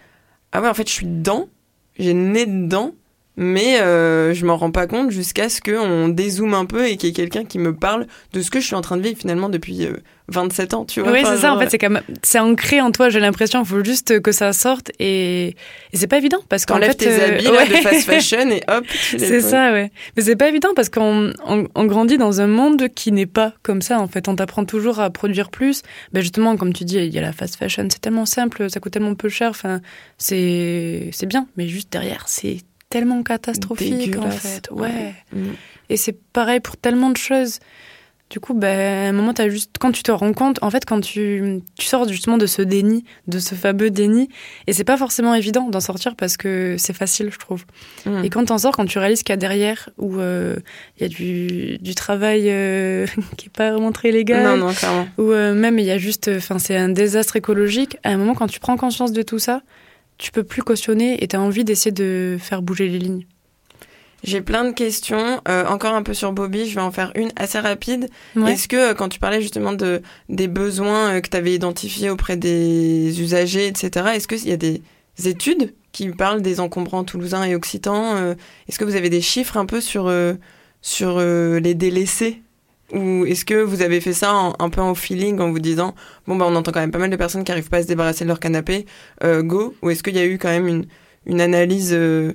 ah 0.51 0.61
ouais, 0.61 0.69
en 0.69 0.73
fait, 0.73 0.87
je 0.87 0.93
suis 0.93 1.07
dedans, 1.07 1.49
j'ai 1.97 2.13
né 2.13 2.45
dedans, 2.45 2.93
mais 3.39 3.79
euh, 3.79 4.33
je 4.33 4.45
m'en 4.45 4.57
rends 4.57 4.69
pas 4.69 4.85
compte 4.85 5.11
jusqu'à 5.11 5.47
ce 5.47 5.61
qu'on 5.61 6.09
dézoome 6.09 6.53
un 6.53 6.65
peu 6.65 6.89
et 6.89 6.97
qu'il 6.97 7.07
y 7.07 7.11
ait 7.11 7.15
quelqu'un 7.15 7.45
qui 7.45 7.57
me 7.57 7.73
parle 7.73 8.05
de 8.33 8.41
ce 8.41 8.51
que 8.51 8.59
je 8.59 8.65
suis 8.65 8.75
en 8.75 8.81
train 8.81 8.97
de 8.97 9.01
vivre 9.01 9.17
finalement 9.17 9.47
depuis 9.47 9.87
27 10.27 10.73
euh, 10.73 10.77
ans, 10.77 10.83
tu 10.83 10.99
vois. 10.99 11.13
Oui, 11.13 11.21
c'est 11.23 11.37
ça, 11.37 11.53
en 11.55 11.57
fait, 11.57 11.69
c'est 11.69 11.77
comme 11.77 12.01
c'est 12.21 12.39
ancré 12.39 12.81
en 12.81 12.91
toi, 12.91 13.07
j'ai 13.07 13.21
l'impression, 13.21 13.61
il 13.61 13.65
faut 13.65 13.81
juste 13.81 14.19
que 14.19 14.33
ça 14.33 14.51
sorte 14.51 14.91
et, 14.99 15.47
et 15.47 15.55
c'est 15.93 16.07
pas 16.07 16.17
évident 16.17 16.39
parce 16.49 16.65
qu'en 16.65 16.81
fait 16.81 16.95
tes 16.95 17.07
euh, 17.07 17.27
habits 17.29 17.45
de 17.45 17.75
fast 17.77 18.01
fashion 18.05 18.49
et 18.49 18.61
hop, 18.67 18.83
c'est 18.89 19.39
ça, 19.39 19.71
ouais. 19.71 19.89
Mais 20.17 20.23
c'est 20.23 20.35
pas 20.35 20.49
évident 20.49 20.73
parce 20.75 20.89
qu'on 20.89 21.31
on, 21.45 21.85
grandit 21.85 22.17
dans 22.17 22.41
un 22.41 22.47
monde 22.47 22.89
qui 22.93 23.13
n'est 23.13 23.25
pas 23.25 23.53
comme 23.63 23.81
ça 23.81 24.01
en 24.01 24.09
fait, 24.09 24.27
on 24.27 24.35
t'apprend 24.35 24.65
toujours 24.65 24.99
à 24.99 25.09
produire 25.11 25.49
plus. 25.49 25.81
Ben 26.11 26.19
justement, 26.19 26.57
comme 26.57 26.73
tu 26.73 26.83
dis, 26.83 26.97
il 26.97 27.13
y 27.13 27.17
a 27.17 27.21
la 27.21 27.31
fast 27.31 27.55
fashion, 27.55 27.87
c'est 27.89 28.01
tellement 28.01 28.25
simple, 28.25 28.69
ça 28.69 28.81
coûte 28.81 28.91
tellement 28.91 29.15
peu 29.15 29.29
cher, 29.29 29.51
enfin, 29.51 29.79
c'est 30.17 31.09
c'est 31.13 31.25
bien, 31.25 31.47
mais 31.55 31.69
juste 31.69 31.89
derrière, 31.89 32.25
c'est 32.27 32.57
tellement 32.89 33.23
catastrophique 33.23 34.17
en 34.17 34.31
fait. 34.31 34.69
Ouais. 34.71 35.13
Mm. 35.33 35.51
Et 35.89 35.97
c'est 35.97 36.17
pareil 36.33 36.59
pour 36.59 36.77
tellement 36.77 37.09
de 37.09 37.17
choses. 37.17 37.59
Du 38.29 38.39
coup, 38.39 38.53
ben, 38.53 39.07
à 39.07 39.09
un 39.09 39.11
moment, 39.11 39.31
as 39.39 39.49
juste, 39.49 39.77
quand 39.79 39.91
tu 39.91 40.03
te 40.03 40.11
rends 40.11 40.33
compte, 40.33 40.61
en 40.61 40.69
fait, 40.69 40.85
quand 40.85 41.01
tu, 41.01 41.61
tu 41.79 41.87
sors 41.87 42.07
justement 42.07 42.37
de 42.37 42.45
ce 42.45 42.61
déni, 42.61 43.03
de 43.27 43.39
ce 43.39 43.55
fameux 43.55 43.89
déni, 43.89 44.29
et 44.67 44.73
c'est 44.73 44.83
pas 44.83 44.97
forcément 44.97 45.33
évident 45.33 45.67
d'en 45.67 45.79
sortir 45.79 46.15
parce 46.15 46.37
que 46.37 46.75
c'est 46.77 46.93
facile, 46.93 47.31
je 47.31 47.39
trouve. 47.39 47.65
Mm. 48.05 48.23
Et 48.23 48.29
quand 48.29 48.45
t'en 48.45 48.59
sors, 48.59 48.75
quand 48.75 48.85
tu 48.85 48.99
réalises 48.99 49.23
qu'il 49.23 49.33
y 49.33 49.33
a 49.33 49.37
derrière, 49.37 49.89
où 49.97 50.19
euh, 50.19 50.57
il 50.97 51.01
y 51.01 51.05
a 51.05 51.09
du, 51.09 51.79
du 51.79 51.95
travail 51.95 52.43
euh, 52.51 53.07
qui 53.37 53.47
est 53.47 53.51
pas 53.55 53.71
vraiment 53.71 53.91
très 53.91 54.11
légal, 54.11 54.61
ou 55.17 55.31
euh, 55.31 55.55
même 55.55 55.79
il 55.79 55.85
y 55.85 55.91
a 55.91 55.97
juste, 55.97 56.29
enfin, 56.31 56.59
c'est 56.59 56.75
un 56.75 56.89
désastre 56.89 57.35
écologique, 57.35 57.97
à 58.03 58.11
un 58.11 58.17
moment, 58.17 58.35
quand 58.35 58.47
tu 58.47 58.59
prends 58.59 58.77
conscience 58.77 59.11
de 59.11 59.23
tout 59.23 59.39
ça, 59.39 59.63
tu 60.19 60.31
peux 60.31 60.43
plus 60.43 60.61
cautionner 60.61 61.23
et 61.23 61.27
tu 61.27 61.35
as 61.35 61.41
envie 61.41 61.63
d'essayer 61.63 61.91
de 61.91 62.37
faire 62.39 62.61
bouger 62.61 62.87
les 62.87 62.99
lignes. 62.99 63.25
J'ai 64.23 64.41
plein 64.41 64.65
de 64.65 64.71
questions. 64.71 65.41
Euh, 65.47 65.65
encore 65.65 65.93
un 65.93 66.03
peu 66.03 66.13
sur 66.13 66.33
Bobby, 66.33 66.67
je 66.67 66.75
vais 66.75 66.81
en 66.81 66.91
faire 66.91 67.11
une 67.15 67.31
assez 67.37 67.57
rapide. 67.57 68.09
Ouais. 68.35 68.53
Est-ce 68.53 68.67
que 68.67 68.91
euh, 68.91 68.93
quand 68.93 69.07
tu 69.07 69.17
parlais 69.17 69.41
justement 69.41 69.71
de 69.71 70.01
des 70.27 70.49
besoins 70.49 71.15
euh, 71.15 71.21
que 71.21 71.29
tu 71.29 71.37
avais 71.37 71.53
identifiés 71.53 72.09
auprès 72.09 72.35
des 72.35 73.21
usagers, 73.21 73.67
etc., 73.67 74.07
est-ce 74.13 74.27
qu'il 74.27 74.47
y 74.47 74.51
a 74.51 74.57
des 74.57 74.81
études 75.23 75.73
qui 75.93 76.09
parlent 76.09 76.41
des 76.41 76.59
encombrants 76.59 77.05
toulousains 77.05 77.45
et 77.45 77.55
occitans 77.55 78.35
Est-ce 78.67 78.77
que 78.77 78.85
vous 78.85 78.95
avez 78.95 79.09
des 79.09 79.21
chiffres 79.21 79.57
un 79.57 79.65
peu 79.65 79.81
sur, 79.81 80.13
sur 80.81 81.19
les 81.19 81.73
délaissés? 81.73 82.43
Ou 82.93 83.25
est-ce 83.25 83.45
que 83.45 83.61
vous 83.61 83.81
avez 83.83 84.01
fait 84.01 84.13
ça 84.13 84.33
en- 84.33 84.55
un 84.59 84.69
peu 84.69 84.81
en 84.81 84.95
feeling 84.95 85.39
en 85.39 85.51
vous 85.51 85.59
disant 85.59 85.93
bon 86.27 86.35
bah 86.35 86.45
on 86.47 86.55
entend 86.55 86.71
quand 86.71 86.79
même 86.79 86.89
pas 86.91 86.97
mal 86.97 87.09
de 87.11 87.15
personnes 87.15 87.43
qui 87.43 87.51
arrivent 87.51 87.69
pas 87.69 87.77
à 87.77 87.83
se 87.83 87.87
débarrasser 87.87 88.23
de 88.25 88.29
leur 88.29 88.39
canapé, 88.39 88.85
euh, 89.23 89.43
go? 89.43 89.75
Ou 89.83 89.91
est-ce 89.91 90.01
qu'il 90.01 90.15
y 90.15 90.19
a 90.19 90.25
eu 90.25 90.37
quand 90.39 90.49
même 90.49 90.67
une, 90.67 90.85
une 91.27 91.39
analyse 91.41 91.91
euh, 91.93 92.33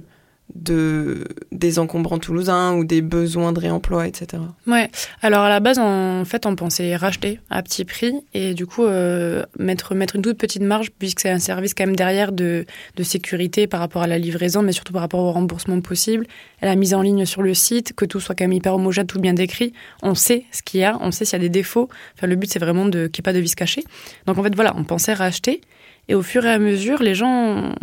de 0.55 1.25
des 1.53 1.79
encombrants 1.79 2.19
toulousains 2.19 2.75
ou 2.75 2.85
des 2.85 3.03
besoins 3.03 3.53
de 3.53 3.61
réemploi, 3.61 4.07
etc. 4.07 4.43
Ouais. 4.67 4.91
Alors 5.23 5.43
à 5.43 5.49
la 5.49 5.61
base, 5.61 5.79
en 5.79 6.25
fait, 6.25 6.47
on 6.47 6.55
pensait 6.57 6.97
racheter 6.97 7.41
à 7.51 7.63
petit 7.63 7.85
prix 7.85 8.15
et 8.35 8.55
du 8.55 8.67
coup 8.67 8.85
euh, 8.85 9.45
mettre 9.59 9.95
mettre 9.95 10.17
une 10.17 10.23
toute 10.23 10.39
petite 10.39 10.63
marge 10.63 10.91
puisque 10.99 11.21
c'est 11.21 11.31
un 11.31 11.39
service 11.39 11.75
quand 11.75 11.87
même 11.87 11.97
derrière 11.97 12.33
de 12.33 12.67
de 12.97 13.03
sécurité 13.03 13.67
par 13.67 13.81
rapport 13.81 14.03
à 14.03 14.07
la 14.07 14.19
livraison, 14.19 14.63
mais 14.63 14.73
surtout 14.73 14.93
par 14.93 15.03
rapport 15.03 15.21
au 15.21 15.33
remboursement 15.33 15.81
possible, 15.81 16.27
à 16.63 16.67
la 16.67 16.77
mise 16.77 16.95
en 16.95 17.03
ligne 17.03 17.25
sur 17.27 17.43
le 17.43 17.55
site, 17.55 17.95
que 17.95 18.05
tout 18.05 18.21
soit 18.21 18.35
quand 18.35 18.45
même 18.45 18.53
hyper 18.53 18.75
homogène, 18.75 19.07
tout 19.07 19.21
bien 19.21 19.35
décrit. 19.35 19.73
On 20.03 20.15
sait 20.15 20.45
ce 20.53 20.63
qu'il 20.63 20.81
y 20.81 20.85
a, 20.85 20.99
on 21.01 21.11
sait 21.11 21.25
s'il 21.25 21.35
y 21.35 21.37
a 21.37 21.45
des 21.45 21.49
défauts. 21.49 21.89
Enfin, 22.17 22.27
le 22.27 22.37
but 22.37 22.51
c'est 22.51 22.61
vraiment 22.61 22.87
de 22.87 23.07
qu'il 23.07 23.23
n'y 23.23 23.25
ait 23.25 23.31
pas 23.31 23.33
de 23.33 23.41
vis 23.41 23.55
caché. 23.55 23.85
Donc 24.27 24.39
en 24.39 24.43
fait, 24.43 24.55
voilà, 24.55 24.75
on 24.77 24.85
pensait 24.85 25.15
racheter 25.15 25.61
et 26.09 26.15
au 26.15 26.23
fur 26.23 26.45
et 26.45 26.51
à 26.51 26.59
mesure, 26.59 27.03
les 27.03 27.15
gens, 27.15 27.75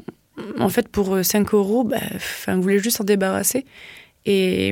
en 0.60 0.70
fait, 0.70 0.88
pour 0.88 1.18
5 1.24 1.54
euros, 1.54 1.84
bah, 1.84 1.98
enfin, 2.16 2.60
voulaient 2.60 2.80
juste 2.80 2.98
s'en 2.98 3.04
débarrasser. 3.04 3.66
Et, 4.26 4.72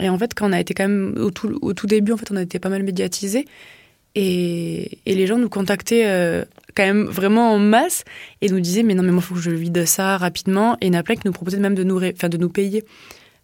et 0.00 0.08
en 0.08 0.18
fait, 0.18 0.34
quand 0.34 0.48
on 0.48 0.52
a 0.52 0.60
été 0.60 0.74
quand 0.74 0.86
même 0.88 1.14
au 1.18 1.30
tout, 1.30 1.58
au 1.62 1.72
tout 1.72 1.86
début, 1.86 2.12
en 2.12 2.16
fait, 2.16 2.30
on 2.30 2.36
a 2.36 2.42
été 2.42 2.58
pas 2.58 2.68
mal 2.68 2.82
médiatisé. 2.82 3.46
Et, 4.14 4.98
et 5.06 5.14
les 5.14 5.26
gens 5.26 5.38
nous 5.38 5.48
contactaient 5.48 6.04
euh, 6.04 6.44
quand 6.74 6.84
même 6.84 7.04
vraiment 7.04 7.52
en 7.54 7.58
masse 7.58 8.04
et 8.42 8.50
nous 8.50 8.60
disaient 8.60 8.82
mais 8.82 8.92
non 8.94 9.02
mais 9.02 9.10
moi 9.10 9.22
faut 9.22 9.34
que 9.34 9.40
je 9.40 9.50
vide 9.50 9.86
ça 9.86 10.18
rapidement 10.18 10.74
et 10.82 10.88
il 10.88 10.92
y 10.92 10.96
en 10.96 11.00
a 11.00 11.02
plein 11.02 11.14
qui 11.14 11.22
nous 11.24 11.32
proposaient 11.32 11.56
même 11.56 11.74
de 11.74 11.82
nous 11.82 11.96
ré- 11.96 12.12
de 12.12 12.36
nous 12.36 12.50
payer 12.50 12.84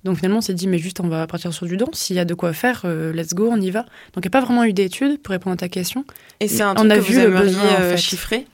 donc 0.04 0.16
finalement 0.18 0.38
on 0.38 0.42
s'est 0.42 0.52
dit 0.52 0.68
mais 0.68 0.76
juste 0.78 1.00
on 1.00 1.08
va 1.08 1.26
partir 1.26 1.54
sur 1.54 1.64
du 1.64 1.78
don 1.78 1.86
s'il 1.94 2.16
y 2.16 2.18
a 2.18 2.26
de 2.26 2.34
quoi 2.34 2.52
faire 2.52 2.82
euh, 2.84 3.14
let's 3.14 3.32
go 3.32 3.48
on 3.50 3.58
y 3.58 3.70
va 3.70 3.80
donc 4.12 4.16
il 4.16 4.20
n'y 4.24 4.26
a 4.26 4.30
pas 4.30 4.42
vraiment 4.42 4.64
eu 4.64 4.74
d'études 4.74 5.18
pour 5.22 5.32
répondre 5.32 5.54
à 5.54 5.56
ta 5.56 5.70
question 5.70 6.04
Et 6.40 6.48
c'est 6.48 6.62
un 6.62 6.72
On 6.72 6.74
truc 6.86 6.90
a 6.92 6.96
que 6.96 7.00
vu 7.00 7.14
vous 7.14 7.20
le 7.20 7.26
aimeriez 7.28 7.46
besoin, 7.46 7.62
en 7.62 7.80
euh, 7.80 7.90
fait. 7.92 7.96
chiffrer 7.96 8.38
Le 8.40 8.44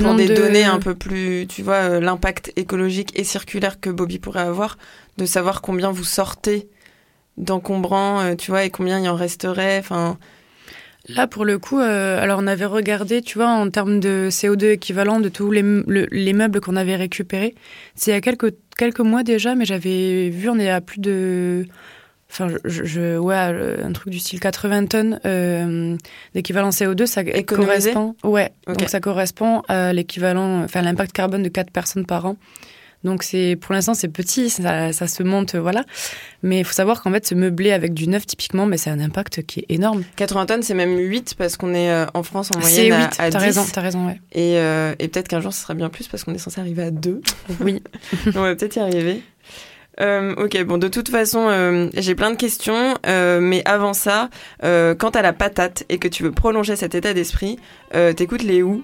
pour 0.00 0.14
des 0.14 0.28
de- 0.28 0.34
données 0.34 0.64
un 0.64 0.78
peu 0.78 0.94
plus, 0.94 1.46
tu 1.48 1.62
vois, 1.62 1.74
euh, 1.76 2.00
l'impact 2.00 2.52
écologique 2.56 3.10
et 3.18 3.24
circulaire 3.24 3.80
que 3.80 3.90
Bobby 3.90 4.18
pourrait 4.18 4.40
avoir, 4.40 4.78
de 5.18 5.26
savoir 5.26 5.60
combien 5.62 5.90
vous 5.90 6.04
sortez 6.04 6.68
d'encombrants, 7.38 8.20
euh, 8.20 8.34
tu 8.34 8.50
vois, 8.50 8.64
et 8.64 8.70
combien 8.70 8.98
il 9.00 9.08
en 9.08 9.14
resterait. 9.16 9.78
Enfin, 9.78 10.18
Là, 11.08 11.26
pour 11.26 11.44
le 11.44 11.58
coup, 11.58 11.80
euh, 11.80 12.22
alors 12.22 12.38
on 12.40 12.46
avait 12.46 12.64
regardé, 12.64 13.22
tu 13.22 13.36
vois, 13.38 13.48
en 13.48 13.68
termes 13.70 13.98
de 13.98 14.28
CO2 14.30 14.70
équivalent 14.70 15.18
de 15.18 15.28
tous 15.28 15.50
les, 15.50 15.62
le- 15.62 16.06
les 16.12 16.32
meubles 16.32 16.60
qu'on 16.60 16.76
avait 16.76 16.94
récupérés. 16.94 17.56
C'est 17.96 18.12
il 18.12 18.14
y 18.14 18.16
a 18.16 18.20
quelques, 18.20 18.54
quelques 18.78 19.00
mois 19.00 19.24
déjà, 19.24 19.56
mais 19.56 19.64
j'avais 19.64 20.28
vu, 20.30 20.48
on 20.48 20.60
est 20.60 20.70
à 20.70 20.80
plus 20.80 21.00
de. 21.00 21.66
Enfin, 22.32 22.48
je, 22.64 22.82
je- 22.84 23.18
ouais, 23.18 23.34
euh, 23.36 23.84
un 23.84 23.92
truc 23.92 24.08
du 24.10 24.18
style 24.18 24.40
80 24.40 24.86
tonnes 24.86 25.20
euh, 25.26 25.96
d'équivalent 26.34 26.70
CO2, 26.70 27.04
ça 27.04 27.20
Économisé 27.20 27.92
correspond. 27.92 28.16
Ouais, 28.24 28.52
donc 28.66 28.88
ça 28.88 29.00
correspond 29.00 29.62
à 29.68 29.92
l'équivalent, 29.92 30.62
enfin 30.64 30.80
l'impact 30.80 31.12
carbone 31.12 31.42
de 31.42 31.50
4 31.50 31.70
personnes 31.70 32.06
par 32.06 32.24
an. 32.24 32.36
Donc 33.04 33.24
c'est 33.24 33.56
pour 33.60 33.74
l'instant 33.74 33.94
c'est 33.94 34.06
petit, 34.06 34.48
ça, 34.48 34.92
ça 34.92 35.08
se 35.08 35.24
monte, 35.24 35.56
voilà. 35.56 35.84
Mais 36.44 36.60
il 36.60 36.64
faut 36.64 36.72
savoir 36.72 37.02
qu'en 37.02 37.10
fait 37.10 37.26
se 37.26 37.34
meubler 37.34 37.72
avec 37.72 37.94
du 37.94 38.06
neuf 38.08 38.24
typiquement, 38.26 38.64
mais 38.64 38.76
c'est 38.76 38.90
un 38.90 39.00
impact 39.00 39.42
qui 39.42 39.60
est 39.60 39.66
énorme. 39.70 40.04
80 40.14 40.46
tonnes, 40.46 40.62
c'est 40.62 40.72
même 40.74 40.96
8 40.96 41.34
parce 41.36 41.56
qu'on 41.56 41.74
est 41.74 41.90
euh, 41.90 42.06
en 42.14 42.22
France 42.22 42.50
en 42.56 42.60
C'est 42.62 42.88
moyenne 42.88 43.08
8, 43.10 43.20
à, 43.20 43.24
à 43.24 43.30
t'as 43.30 43.38
10. 43.40 43.44
raison, 43.44 43.64
t'as 43.72 43.80
raison, 43.80 44.06
ouais. 44.06 44.20
Et, 44.32 44.56
euh, 44.56 44.94
et 45.00 45.08
peut-être 45.08 45.26
qu'un 45.26 45.40
jour, 45.40 45.52
ce 45.52 45.60
sera 45.60 45.74
bien 45.74 45.88
plus 45.90 46.06
parce 46.06 46.22
qu'on 46.22 46.32
est 46.32 46.38
censé 46.38 46.60
arriver 46.60 46.84
à 46.84 46.90
2. 46.92 47.20
Oui. 47.60 47.82
On 48.36 48.40
va 48.42 48.54
peut-être 48.54 48.76
y 48.76 48.78
arriver. 48.78 49.20
Euh, 50.02 50.34
ok, 50.36 50.64
bon, 50.64 50.78
de 50.78 50.88
toute 50.88 51.08
façon, 51.08 51.46
euh, 51.48 51.88
j'ai 51.94 52.14
plein 52.14 52.30
de 52.30 52.36
questions, 52.36 52.96
euh, 53.06 53.40
mais 53.40 53.62
avant 53.64 53.94
ça, 53.94 54.28
quand 54.62 55.12
t'as 55.12 55.22
la 55.22 55.32
patate 55.32 55.84
et 55.88 55.98
que 55.98 56.08
tu 56.08 56.22
veux 56.22 56.32
prolonger 56.32 56.76
cet 56.76 56.94
état 56.94 57.14
d'esprit, 57.14 57.58
t'écoutes 58.16 58.42
les 58.42 58.62
Who, 58.62 58.82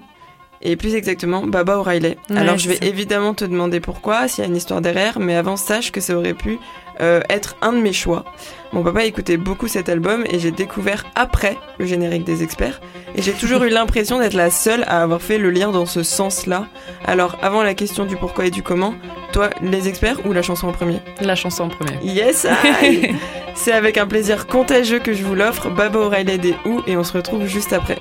et 0.61 0.75
plus 0.75 0.95
exactement 0.95 1.45
Baba 1.45 1.77
O'Reilly. 1.77 2.15
Ouais, 2.29 2.37
Alors 2.37 2.57
je 2.57 2.69
vais 2.69 2.75
ça. 2.75 2.85
évidemment 2.85 3.33
te 3.33 3.45
demander 3.45 3.79
pourquoi, 3.79 4.27
s'il 4.27 4.43
y 4.43 4.47
a 4.47 4.49
une 4.49 4.55
histoire 4.57 4.81
derrière, 4.81 5.19
mais 5.19 5.35
avant 5.35 5.57
sache 5.57 5.91
que 5.91 6.01
ça 6.01 6.15
aurait 6.15 6.33
pu 6.33 6.59
euh, 7.01 7.21
être 7.29 7.55
un 7.61 7.71
de 7.73 7.77
mes 7.77 7.93
choix. 7.93 8.25
Mon 8.73 8.83
papa 8.83 9.05
écoutait 9.05 9.37
beaucoup 9.37 9.67
cet 9.67 9.87
album 9.89 10.25
et 10.29 10.37
j'ai 10.37 10.51
découvert 10.51 11.05
après 11.15 11.57
le 11.77 11.85
générique 11.85 12.25
des 12.25 12.43
experts, 12.43 12.81
et 13.15 13.21
j'ai 13.21 13.31
toujours 13.31 13.63
eu 13.65 13.69
l'impression 13.69 14.19
d'être 14.19 14.33
la 14.33 14.51
seule 14.51 14.83
à 14.87 15.01
avoir 15.01 15.21
fait 15.21 15.37
le 15.37 15.49
lien 15.49 15.71
dans 15.71 15.85
ce 15.85 16.03
sens-là. 16.03 16.67
Alors 17.05 17.37
avant 17.41 17.63
la 17.63 17.73
question 17.73 18.05
du 18.05 18.17
pourquoi 18.17 18.47
et 18.47 18.51
du 18.51 18.63
comment, 18.63 18.95
toi 19.31 19.49
les 19.61 19.87
experts 19.87 20.25
ou 20.25 20.33
la 20.33 20.41
chanson 20.41 20.67
en 20.67 20.71
premier? 20.73 20.99
La 21.21 21.35
chanson 21.35 21.63
en 21.63 21.69
premier. 21.69 21.97
Yes 22.03 22.45
C'est 23.55 23.73
avec 23.73 23.97
un 23.97 24.07
plaisir 24.07 24.47
contagieux 24.47 24.99
que 24.99 25.13
je 25.13 25.23
vous 25.23 25.35
l'offre, 25.35 25.69
Baba 25.69 25.99
O'Reilly 25.99 26.37
des 26.37 26.55
Who, 26.65 26.81
et 26.85 26.95
on 26.97 27.03
se 27.03 27.13
retrouve 27.13 27.45
juste 27.45 27.73
après. 27.73 27.97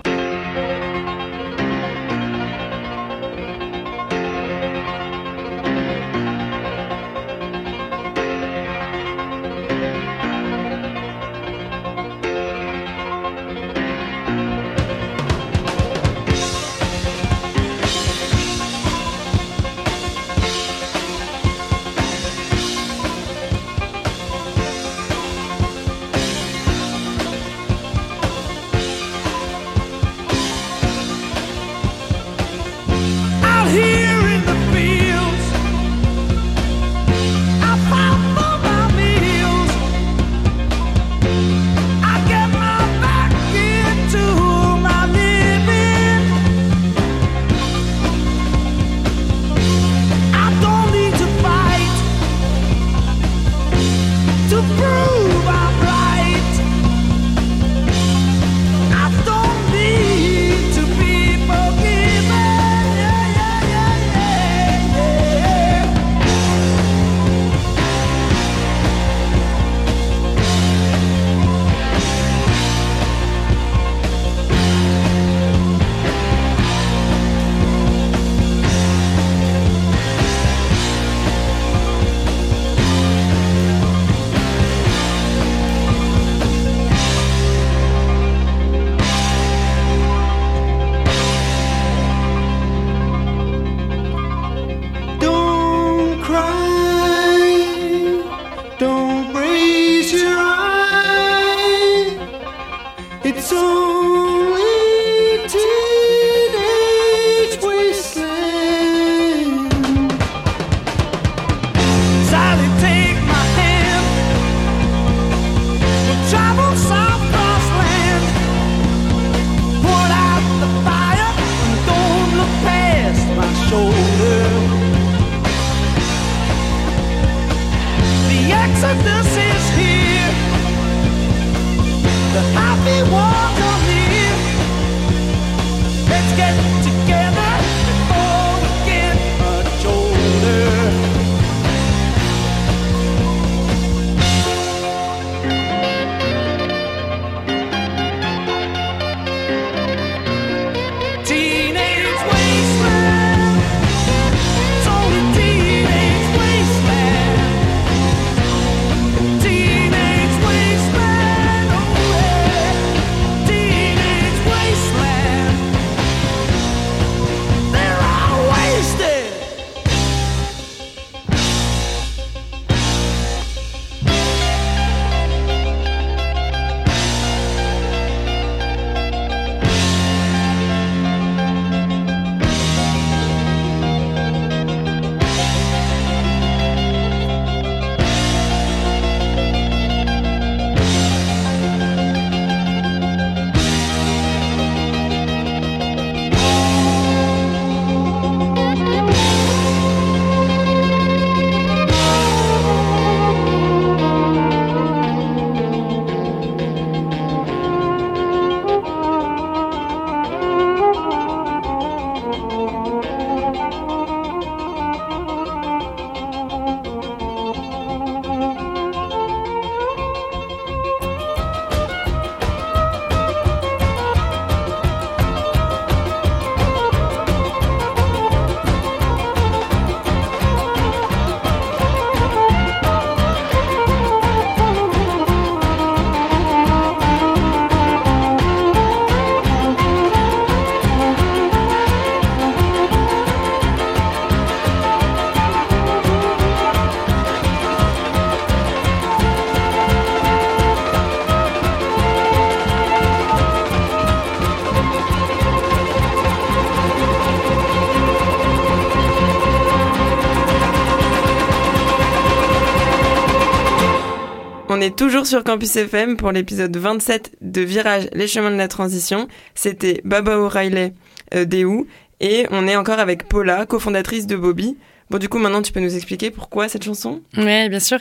Toujours 264.94 265.26
sur 265.26 265.44
Campus 265.44 265.76
FM 265.76 266.16
pour 266.16 266.30
l'épisode 266.30 266.76
27 266.76 267.32
de 267.40 267.60
Virage, 267.60 268.08
les 268.12 268.26
chemins 268.26 268.50
de 268.50 268.56
la 268.56 268.68
transition. 268.68 269.28
C'était 269.54 270.00
Baba 270.04 270.38
O'Reilly 270.38 270.92
euh, 271.34 271.64
Who, 271.64 271.86
et 272.20 272.46
on 272.50 272.66
est 272.66 272.76
encore 272.76 272.98
avec 272.98 273.28
Paula, 273.28 273.66
cofondatrice 273.66 274.26
de 274.26 274.36
Bobby. 274.36 274.76
Bon, 275.10 275.18
du 275.18 275.28
coup, 275.28 275.38
maintenant, 275.38 275.62
tu 275.62 275.72
peux 275.72 275.80
nous 275.80 275.96
expliquer 275.96 276.30
pourquoi 276.30 276.68
cette 276.68 276.84
chanson? 276.84 277.22
Ouais, 277.36 277.68
bien 277.68 277.80
sûr. 277.80 277.98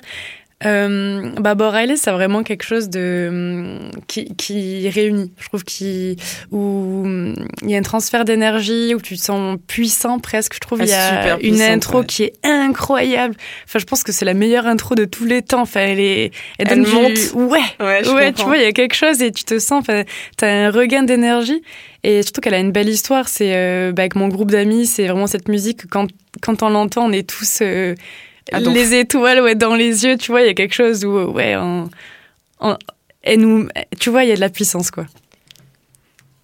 Euh, 0.65 1.29
bah, 1.39 1.53
Borelli, 1.53 1.97
c'est 1.97 2.09
vraiment 2.09 2.41
quelque 2.41 2.63
chose 2.63 2.89
de 2.89 3.27
hum, 3.29 3.91
qui, 4.07 4.33
qui 4.35 4.89
réunit. 4.89 5.31
Je 5.39 5.47
trouve 5.49 5.63
qui 5.63 6.17
où 6.51 7.03
hum, 7.05 7.35
il 7.61 7.69
y 7.69 7.75
a 7.75 7.77
un 7.77 7.83
transfert 7.83 8.25
d'énergie 8.25 8.95
où 8.95 8.99
tu 9.01 9.15
te 9.17 9.21
sens 9.21 9.59
puissant 9.67 10.17
presque. 10.19 10.55
Je 10.55 10.59
trouve 10.59 10.79
Ah, 10.81 10.85
il 10.85 10.89
y 10.89 10.93
a 10.93 11.37
une 11.41 11.61
intro 11.61 11.99
ouais. 11.99 12.05
qui 12.07 12.23
est 12.23 12.33
incroyable. 12.43 13.35
Enfin, 13.65 13.77
je 13.77 13.85
pense 13.85 14.01
que 14.03 14.11
c'est 14.11 14.25
la 14.25 14.33
meilleure 14.33 14.65
intro 14.65 14.95
de 14.95 15.05
tous 15.05 15.25
les 15.25 15.43
temps. 15.43 15.61
Enfin, 15.61 15.81
elle 15.81 15.99
est, 15.99 16.31
elle, 16.57 16.67
Elle 16.67 16.67
donne 16.69 16.83
du- 16.85 16.91
monte. 16.91 17.33
Ouais, 17.51 17.59
Ouais, 17.79 18.01
je 18.03 18.09
ouais. 18.09 18.33
Tu 18.33 18.41
vois, 18.43 18.57
il 18.57 18.63
y 18.63 18.67
a 18.67 18.71
quelque 18.71 18.95
chose 18.95 19.21
et 19.21 19.31
tu 19.31 19.43
te 19.43 19.59
sens. 19.59 19.81
Enfin, 19.81 20.03
t'as 20.37 20.47
un 20.47 20.71
regain 20.71 21.03
d'énergie. 21.03 21.61
Et 22.03 22.23
surtout 22.23 22.41
qu'elle 22.41 22.53
a 22.55 22.59
une 22.59 22.71
belle 22.71 22.89
histoire. 22.89 23.27
C'est 23.29 23.53
euh, 23.55 23.91
bah, 23.91 24.01
avec 24.03 24.15
mon 24.15 24.27
groupe 24.27 24.49
d'amis, 24.49 24.87
c'est 24.87 25.05
vraiment 25.07 25.27
cette 25.27 25.49
musique 25.49 25.81
que 25.83 25.87
quand 25.87 26.07
quand 26.41 26.61
on 26.63 26.69
l'entend, 26.69 27.05
on 27.05 27.11
est 27.11 27.27
tous 27.27 27.59
euh, 27.61 27.95
Ah, 28.51 28.59
les 28.59 28.93
étoiles 28.95 29.41
ouais 29.41 29.55
dans 29.55 29.75
les 29.75 30.05
yeux. 30.05 30.17
Tu 30.17 30.31
vois, 30.31 30.41
il 30.41 30.47
y 30.47 30.49
a 30.49 30.53
quelque 30.53 30.73
chose 30.73 31.03
où 31.05 31.11
ouais, 31.31 31.55
on, 31.57 31.89
on- 32.59 32.77
elle 33.23 33.41
nous, 33.41 33.67
tu 33.99 34.09
vois, 34.09 34.23
il 34.23 34.29
y 34.29 34.31
a 34.31 34.35
de 34.35 34.39
la 34.41 34.49
puissance 34.49 34.89
quoi. 34.91 35.05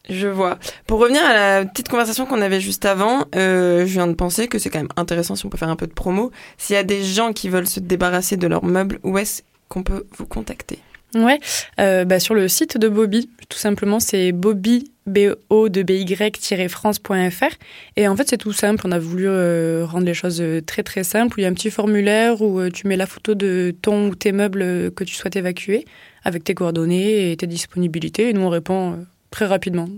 Je 0.09 0.27
vois. 0.27 0.57
Pour 0.85 0.99
revenir 0.99 1.23
à 1.23 1.33
la 1.33 1.65
petite 1.65 1.87
conversation 1.87 2.25
qu'on 2.25 2.41
avait 2.41 2.59
juste 2.59 2.83
avant, 2.85 3.23
euh, 3.35 3.81
je 3.85 3.91
viens 3.93 4.07
de 4.07 4.13
penser 4.13 4.49
que 4.49 4.59
c'est 4.59 4.69
quand 4.69 4.79
même 4.79 4.89
intéressant 4.97 5.35
si 5.37 5.45
on 5.45 5.49
peut 5.49 5.57
faire 5.57 5.69
un 5.69 5.77
peu 5.77 5.87
de 5.87 5.93
promo. 5.93 6.29
S'il 6.57 6.75
y 6.75 6.77
a 6.79 6.83
des 6.83 7.03
gens 7.05 7.31
qui 7.31 7.47
veulent 7.47 7.67
se 7.67 7.79
débarrasser 7.79 8.35
de 8.35 8.45
leurs 8.47 8.65
meubles, 8.65 8.99
où 9.03 9.17
est-ce 9.17 9.43
qu'on 9.69 9.81
peut 9.83 10.05
vous 10.17 10.25
contacter? 10.25 10.79
Ouais, 11.15 11.39
euh, 11.80 12.06
bah, 12.06 12.19
sur 12.19 12.34
le 12.34 12.47
site 12.47 12.78
de 12.78 12.89
Bobby, 12.89 13.30
tout 13.47 13.58
simplement, 13.60 13.99
c'est 13.99 14.32
bobby, 14.32 14.91
b 15.06 15.36
o 15.49 15.69
b 15.69 15.89
y 15.91 16.67
francefr 16.69 17.49
Et 17.97 18.08
en 18.08 18.15
fait, 18.15 18.30
c'est 18.30 18.38
tout 18.38 18.54
simple. 18.54 18.84
On 18.88 18.91
a 18.91 18.97
voulu 18.97 19.28
euh, 19.28 19.86
rendre 19.86 20.06
les 20.06 20.15
choses 20.15 20.41
euh, 20.41 20.62
très 20.62 20.82
très 20.82 21.04
simples. 21.04 21.39
Il 21.39 21.43
y 21.43 21.45
a 21.45 21.49
un 21.49 21.54
petit 21.54 21.69
formulaire 21.69 22.41
où 22.41 22.67
tu 22.69 22.88
mets 22.88 22.97
la 22.97 23.06
photo 23.06 23.36
de 23.36 23.76
ton 23.82 24.08
ou 24.08 24.15
tes 24.15 24.32
meubles 24.32 24.91
que 24.91 25.04
tu 25.04 25.13
souhaites 25.13 25.36
évacuer 25.36 25.86
avec 26.23 26.43
tes 26.43 26.56
coordonnées 26.56 27.32
et 27.32 27.38
tes 27.38 27.47
disponibilités. 27.47 28.30
Et 28.30 28.34
nous, 28.34 28.41
on 28.41 28.49
répond 28.49 29.06
très 29.30 29.45
rapidement. 29.45 29.89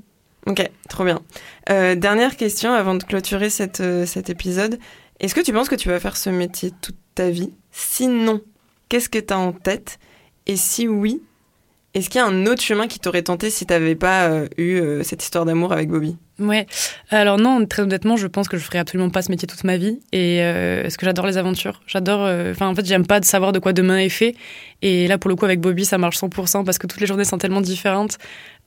Ok, 0.47 0.69
trop 0.89 1.05
bien. 1.05 1.21
Dernière 1.67 2.35
question 2.35 2.73
avant 2.73 2.95
de 2.95 3.03
clôturer 3.03 3.49
cette, 3.49 3.81
cet 4.05 4.29
épisode. 4.29 4.79
Est-ce 5.19 5.33
que 5.33 5.41
tu 5.41 5.53
penses 5.53 5.69
que 5.69 5.75
tu 5.75 5.87
vas 5.87 5.99
faire 5.99 6.17
ce 6.17 6.29
métier 6.29 6.71
toute 6.81 6.97
ta 7.15 7.29
vie? 7.29 7.51
Sinon, 7.71 8.41
qu'est-ce 8.89 9.09
que 9.09 9.19
tu 9.19 9.33
as 9.33 9.39
en 9.39 9.53
tête? 9.53 9.97
Et 10.47 10.55
si 10.57 10.87
oui, 10.87 11.21
est-ce 11.93 12.09
qu'il 12.09 12.19
y 12.19 12.23
a 12.23 12.27
un 12.27 12.45
autre 12.45 12.61
chemin 12.61 12.87
qui 12.87 12.99
t'aurait 12.99 13.21
tenté 13.21 13.49
si 13.49 13.65
tu 13.65 13.73
n'avais 13.73 13.95
pas 13.95 14.27
euh, 14.27 14.47
eu 14.57 14.75
euh, 14.79 15.01
cette 15.03 15.23
histoire 15.23 15.45
d'amour 15.45 15.71
avec 15.71 15.89
Bobby? 15.89 16.17
Ouais. 16.39 16.67
Alors 17.09 17.37
non, 17.37 17.65
très 17.65 17.83
honnêtement, 17.83 18.17
je 18.17 18.27
pense 18.27 18.49
que 18.49 18.57
je 18.57 18.63
ferai 18.63 18.79
absolument 18.79 19.09
pas 19.09 19.21
ce 19.21 19.31
métier 19.31 19.47
toute 19.47 19.63
ma 19.63 19.77
vie. 19.77 19.99
Et 20.11 20.39
euh, 20.43 20.81
parce 20.81 20.97
que 20.97 21.05
j'adore 21.05 21.25
les 21.25 21.37
aventures. 21.37 21.81
J'adore. 21.87 22.25
euh, 22.25 22.51
Enfin, 22.51 22.67
en 22.67 22.75
fait, 22.75 22.85
j'aime 22.85 23.07
pas 23.07 23.21
de 23.21 23.25
savoir 23.25 23.53
de 23.53 23.59
quoi 23.59 23.71
demain 23.71 23.97
est 23.99 24.09
fait. 24.09 24.35
Et 24.81 25.07
là, 25.07 25.17
pour 25.17 25.29
le 25.29 25.35
coup, 25.37 25.45
avec 25.45 25.61
Bobby, 25.61 25.85
ça 25.85 25.97
marche 25.97 26.17
100% 26.17 26.65
parce 26.65 26.77
que 26.77 26.85
toutes 26.87 26.99
les 26.99 27.07
journées 27.07 27.23
sont 27.23 27.37
tellement 27.37 27.61
différentes. 27.61 28.17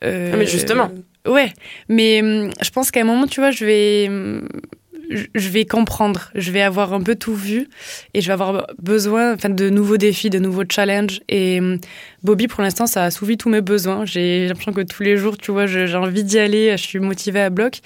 Ah, 0.03 0.07
mais 0.37 0.47
justement. 0.47 0.91
Ouais. 1.27 1.53
Mais 1.91 2.23
hum, 2.23 2.51
je 2.63 2.71
pense 2.71 2.91
qu'à 2.91 3.01
un 3.03 3.05
moment, 3.05 3.27
tu 3.27 3.41
vois, 3.41 3.51
je 3.51 3.65
vais. 3.67 4.11
Je 5.11 5.49
vais 5.49 5.65
comprendre, 5.65 6.31
je 6.35 6.51
vais 6.51 6.63
avoir 6.63 6.93
un 6.93 7.01
peu 7.01 7.15
tout 7.15 7.35
vu 7.35 7.69
et 8.15 8.21
je 8.21 8.27
vais 8.27 8.33
avoir 8.33 8.67
besoin 8.83 9.37
de 9.37 9.71
nouveaux 9.71 9.97
défis, 9.97 10.31
de 10.31 10.39
nouveaux 10.39 10.65
challenges. 10.69 11.21
Et 11.29 11.59
hum, 11.61 11.79
Bobby, 12.23 12.49
pour 12.49 12.63
l'instant, 12.63 12.87
ça 12.87 13.03
a 13.03 13.07
assouvi 13.07 13.37
tous 13.37 13.49
mes 13.49 13.61
besoins. 13.61 14.05
J'ai 14.05 14.47
l'impression 14.49 14.73
que 14.73 14.83
tous 14.83 15.03
les 15.03 15.17
jours, 15.17 15.39
tu 15.39 15.51
vois, 15.51 15.67
j'ai 15.67 15.95
envie 15.95 16.25
d'y 16.25 16.39
aller, 16.39 16.77
je 16.77 16.83
suis 16.83 16.99
motivée 16.99 17.41
à 17.41 17.51
bloc. 17.51 17.81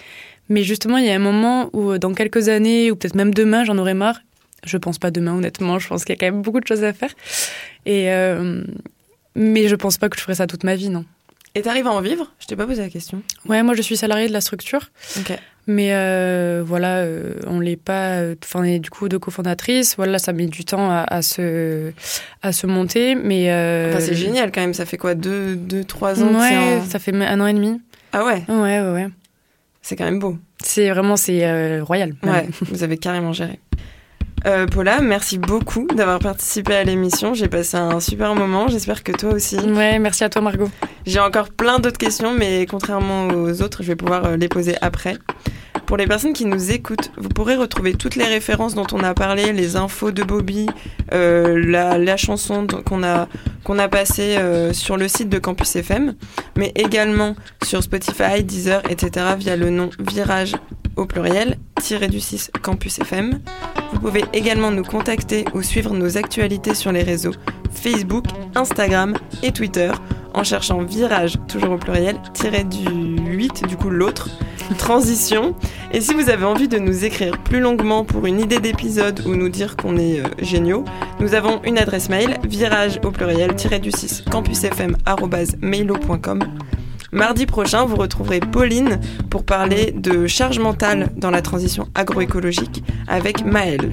Mais 0.48 0.62
justement, 0.62 0.98
il 0.98 1.06
y 1.06 1.11
a 1.11 1.14
un 1.14 1.20
moment 1.20 1.70
où, 1.72 1.96
dans 1.98 2.12
quelques 2.14 2.48
années, 2.48 2.90
ou 2.90 2.96
peut-être 2.96 3.14
même 3.14 3.32
demain, 3.32 3.64
j'en 3.64 3.78
aurai 3.78 3.94
marre. 3.94 4.20
Je 4.64 4.76
pense 4.76 4.98
pas 4.98 5.11
demain, 5.11 5.35
honnêtement. 5.35 5.78
Je 5.78 5.88
pense 5.88 6.04
qu'il 6.04 6.14
y 6.14 6.18
a 6.18 6.20
quand 6.20 6.32
même 6.32 6.42
beaucoup 6.42 6.61
de 6.61 6.66
choses 6.66 6.85
à 6.85 6.92
faire. 6.92 7.11
Et 7.87 8.11
euh, 8.11 8.62
mais 9.35 9.68
je 9.68 9.74
pense 9.74 9.98
pas 9.98 10.08
que 10.08 10.16
je 10.16 10.22
ferai 10.22 10.35
ça 10.35 10.46
toute 10.46 10.64
ma 10.64 10.76
vie, 10.76 10.88
non. 10.88 11.04
Et 11.54 11.62
t'arrives 11.62 11.86
à 11.86 11.90
en 11.90 12.00
vivre? 12.00 12.32
Je 12.40 12.46
t'ai 12.46 12.56
pas 12.56 12.66
posé 12.66 12.80
la 12.82 12.88
question. 12.88 13.22
Ouais, 13.46 13.62
moi, 13.62 13.74
je 13.74 13.82
suis 13.82 13.96
salariée 13.96 14.26
de 14.28 14.32
la 14.32 14.40
structure. 14.40 14.90
Ok. 15.18 15.32
Mais 15.68 15.90
euh, 15.92 16.62
voilà, 16.66 16.98
euh, 16.98 17.35
on 17.46 17.60
l'est 17.60 17.77
pas. 17.77 18.16
euh, 18.20 18.35
Enfin, 18.42 18.79
du 18.79 18.90
coup 18.90 19.08
deux 19.08 19.18
cofondatrices. 19.20 19.94
Voilà, 19.96 20.18
ça 20.18 20.33
met 20.33 20.46
du 20.46 20.64
temps 20.64 20.90
à, 20.90 21.02
à 21.08 21.22
se 21.22 21.92
à 22.42 22.52
se 22.52 22.66
monter, 22.66 23.14
mais 23.14 23.44
Enfin, 23.90 24.00
c'est 24.00 24.14
génial 24.14 24.50
quand 24.50 24.60
même. 24.62 24.74
Ça 24.74 24.87
fait 24.87 24.96
quoi? 24.96 25.14
Deux, 25.14 25.54
deux 25.54 25.85
trois 25.85 26.20
ans 26.22 26.35
Ouais, 26.35 26.56
en- 26.81 26.85
ça 26.85 26.98
fait 26.98 27.14
un 27.14 27.40
an 27.40 27.46
et 27.46 27.52
demi. 27.54 27.81
Ah 28.12 28.24
ouais, 28.24 28.42
Ouais, 28.48 28.81
ouais, 28.81 28.92
ouais. 28.92 29.08
c'est 29.83 29.94
quand 29.94 30.04
même 30.04 30.18
beau. 30.18 30.37
C'est 30.64 30.90
vraiment 30.90 31.16
c'est 31.16 31.81
royal. 31.81 32.14
même. 32.24 32.35
Ouais, 32.35 32.48
vous 32.62 32.83
avez 32.83 32.96
carrément 32.98 33.33
géré. 33.33 33.60
Euh, 34.44 34.66
Paula, 34.66 35.00
merci 35.00 35.38
beaucoup 35.38 35.86
d'avoir 35.86 36.18
participé 36.18 36.74
à 36.74 36.84
l'émission. 36.84 37.32
J'ai 37.34 37.48
passé 37.48 37.76
un 37.76 38.00
super 38.00 38.34
moment. 38.34 38.66
J'espère 38.68 39.04
que 39.04 39.12
toi 39.12 39.34
aussi. 39.34 39.56
Ouais, 39.56 39.98
merci 39.98 40.24
à 40.24 40.28
toi 40.28 40.42
Margot. 40.42 40.70
J'ai 41.06 41.20
encore 41.20 41.50
plein 41.50 41.78
d'autres 41.78 41.98
questions, 41.98 42.32
mais 42.34 42.66
contrairement 42.66 43.28
aux 43.28 43.62
autres, 43.62 43.82
je 43.82 43.88
vais 43.88 43.96
pouvoir 43.96 44.24
euh, 44.24 44.36
les 44.36 44.48
poser 44.48 44.76
après. 44.80 45.16
Pour 45.86 45.96
les 45.96 46.06
personnes 46.06 46.32
qui 46.32 46.46
nous 46.46 46.72
écoutent, 46.72 47.12
vous 47.18 47.28
pourrez 47.28 47.54
retrouver 47.54 47.94
toutes 47.94 48.16
les 48.16 48.24
références 48.24 48.74
dont 48.74 48.86
on 48.92 49.00
a 49.00 49.14
parlé, 49.14 49.52
les 49.52 49.76
infos 49.76 50.10
de 50.10 50.22
Bobby, 50.22 50.66
euh, 51.12 51.62
la, 51.66 51.98
la 51.98 52.16
chanson 52.16 52.66
qu'on 52.86 53.02
a, 53.02 53.28
qu'on 53.64 53.78
a 53.78 53.88
passée 53.88 54.36
euh, 54.38 54.72
sur 54.72 54.96
le 54.96 55.06
site 55.06 55.28
de 55.28 55.38
Campus 55.38 55.76
FM, 55.76 56.14
mais 56.56 56.72
également 56.76 57.36
sur 57.62 57.82
Spotify, 57.82 58.42
Deezer, 58.42 58.82
etc. 58.88 59.26
via 59.36 59.56
le 59.56 59.70
nom 59.70 59.90
Virage 59.98 60.54
au 60.96 61.04
pluriel, 61.04 61.58
du 61.90 62.20
6 62.20 62.52
Campus 62.62 63.00
FM. 63.00 63.40
Vous 63.92 63.98
pouvez 63.98 64.24
également 64.33 64.70
nous 64.70 64.85
contacter 64.85 65.44
ou 65.52 65.62
suivre 65.62 65.94
nos 65.94 66.16
actualités 66.16 66.76
sur 66.76 66.92
les 66.92 67.02
réseaux 67.02 67.33
Facebook, 67.72 68.26
Instagram 68.54 69.16
et 69.42 69.50
Twitter 69.50 69.90
en 70.33 70.44
cherchant 70.44 70.80
Virage, 70.83 71.38
toujours 71.48 71.72
au 71.72 71.78
pluriel, 71.78 72.20
tiré 72.35 72.62
du 72.62 72.88
8, 72.88 73.66
du 73.66 73.76
coup 73.76 73.90
l'autre, 73.90 74.30
transition. 74.78 75.56
Et 75.92 76.00
si 76.00 76.14
vous 76.14 76.30
avez 76.30 76.44
envie 76.44 76.68
de 76.68 76.78
nous 76.78 77.04
écrire 77.04 77.37
plus 77.42 77.58
longuement 77.58 78.04
pour 78.04 78.26
une 78.26 78.38
idée 78.40 78.60
d'épisode 78.60 79.26
ou 79.26 79.35
nous 79.35 79.48
dire 79.48 79.74
qu'on 79.76 79.96
est 79.96 80.20
euh, 80.20 80.28
géniaux, 80.38 80.85
nous 81.18 81.35
avons 81.35 81.60
une 81.64 81.78
adresse 81.78 82.08
mail, 82.08 82.38
virage 82.44 83.00
au 83.04 83.10
pluriel, 83.10 83.56
tiré 83.56 83.80
du 83.80 83.90
6, 83.90 84.22
campusfm.mailo.com. 84.30 86.44
Mardi 87.15 87.44
prochain, 87.44 87.85
vous 87.85 87.96
retrouverez 87.96 88.40
Pauline 88.40 88.98
pour 89.29 89.44
parler 89.44 89.92
de 89.94 90.27
charge 90.27 90.58
mentale 90.58 91.10
dans 91.19 91.31
la 91.31 91.42
transition 91.42 91.87
agroécologique 91.94 92.83
avec 93.06 93.44
Maëlle. 93.44 93.92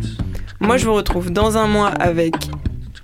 Moi, 0.62 0.78
je 0.78 0.86
vous 0.86 0.94
retrouve 0.94 1.30
dans 1.30 1.58
un 1.58 1.68
mois 1.68 1.90
avec 1.90 2.34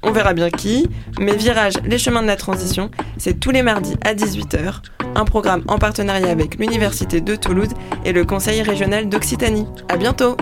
on 0.04 0.12
verra 0.12 0.34
bien 0.34 0.50
qui, 0.50 0.88
mais 1.20 1.36
Virage, 1.36 1.74
les 1.84 1.98
chemins 1.98 2.22
de 2.22 2.28
la 2.28 2.38
transition, 2.38 2.92
c'est 3.18 3.40
tous 3.40 3.52
les 3.52 3.62
mardis 3.62 3.96
à 4.06 4.14
18h, 4.14 4.84
un 5.16 5.26
programme 5.26 5.64
en 5.68 5.80
partenariat 5.80 6.30
avec 6.30 6.60
l'Université 6.60 7.20
de 7.20 7.36
Toulouse 7.36 7.74
et 8.06 8.14
le 8.14 8.24
Conseil 8.24 8.62
régional 8.62 9.10
d'Occitanie. 9.10 9.66
À 9.90 9.98
bientôt! 9.98 10.38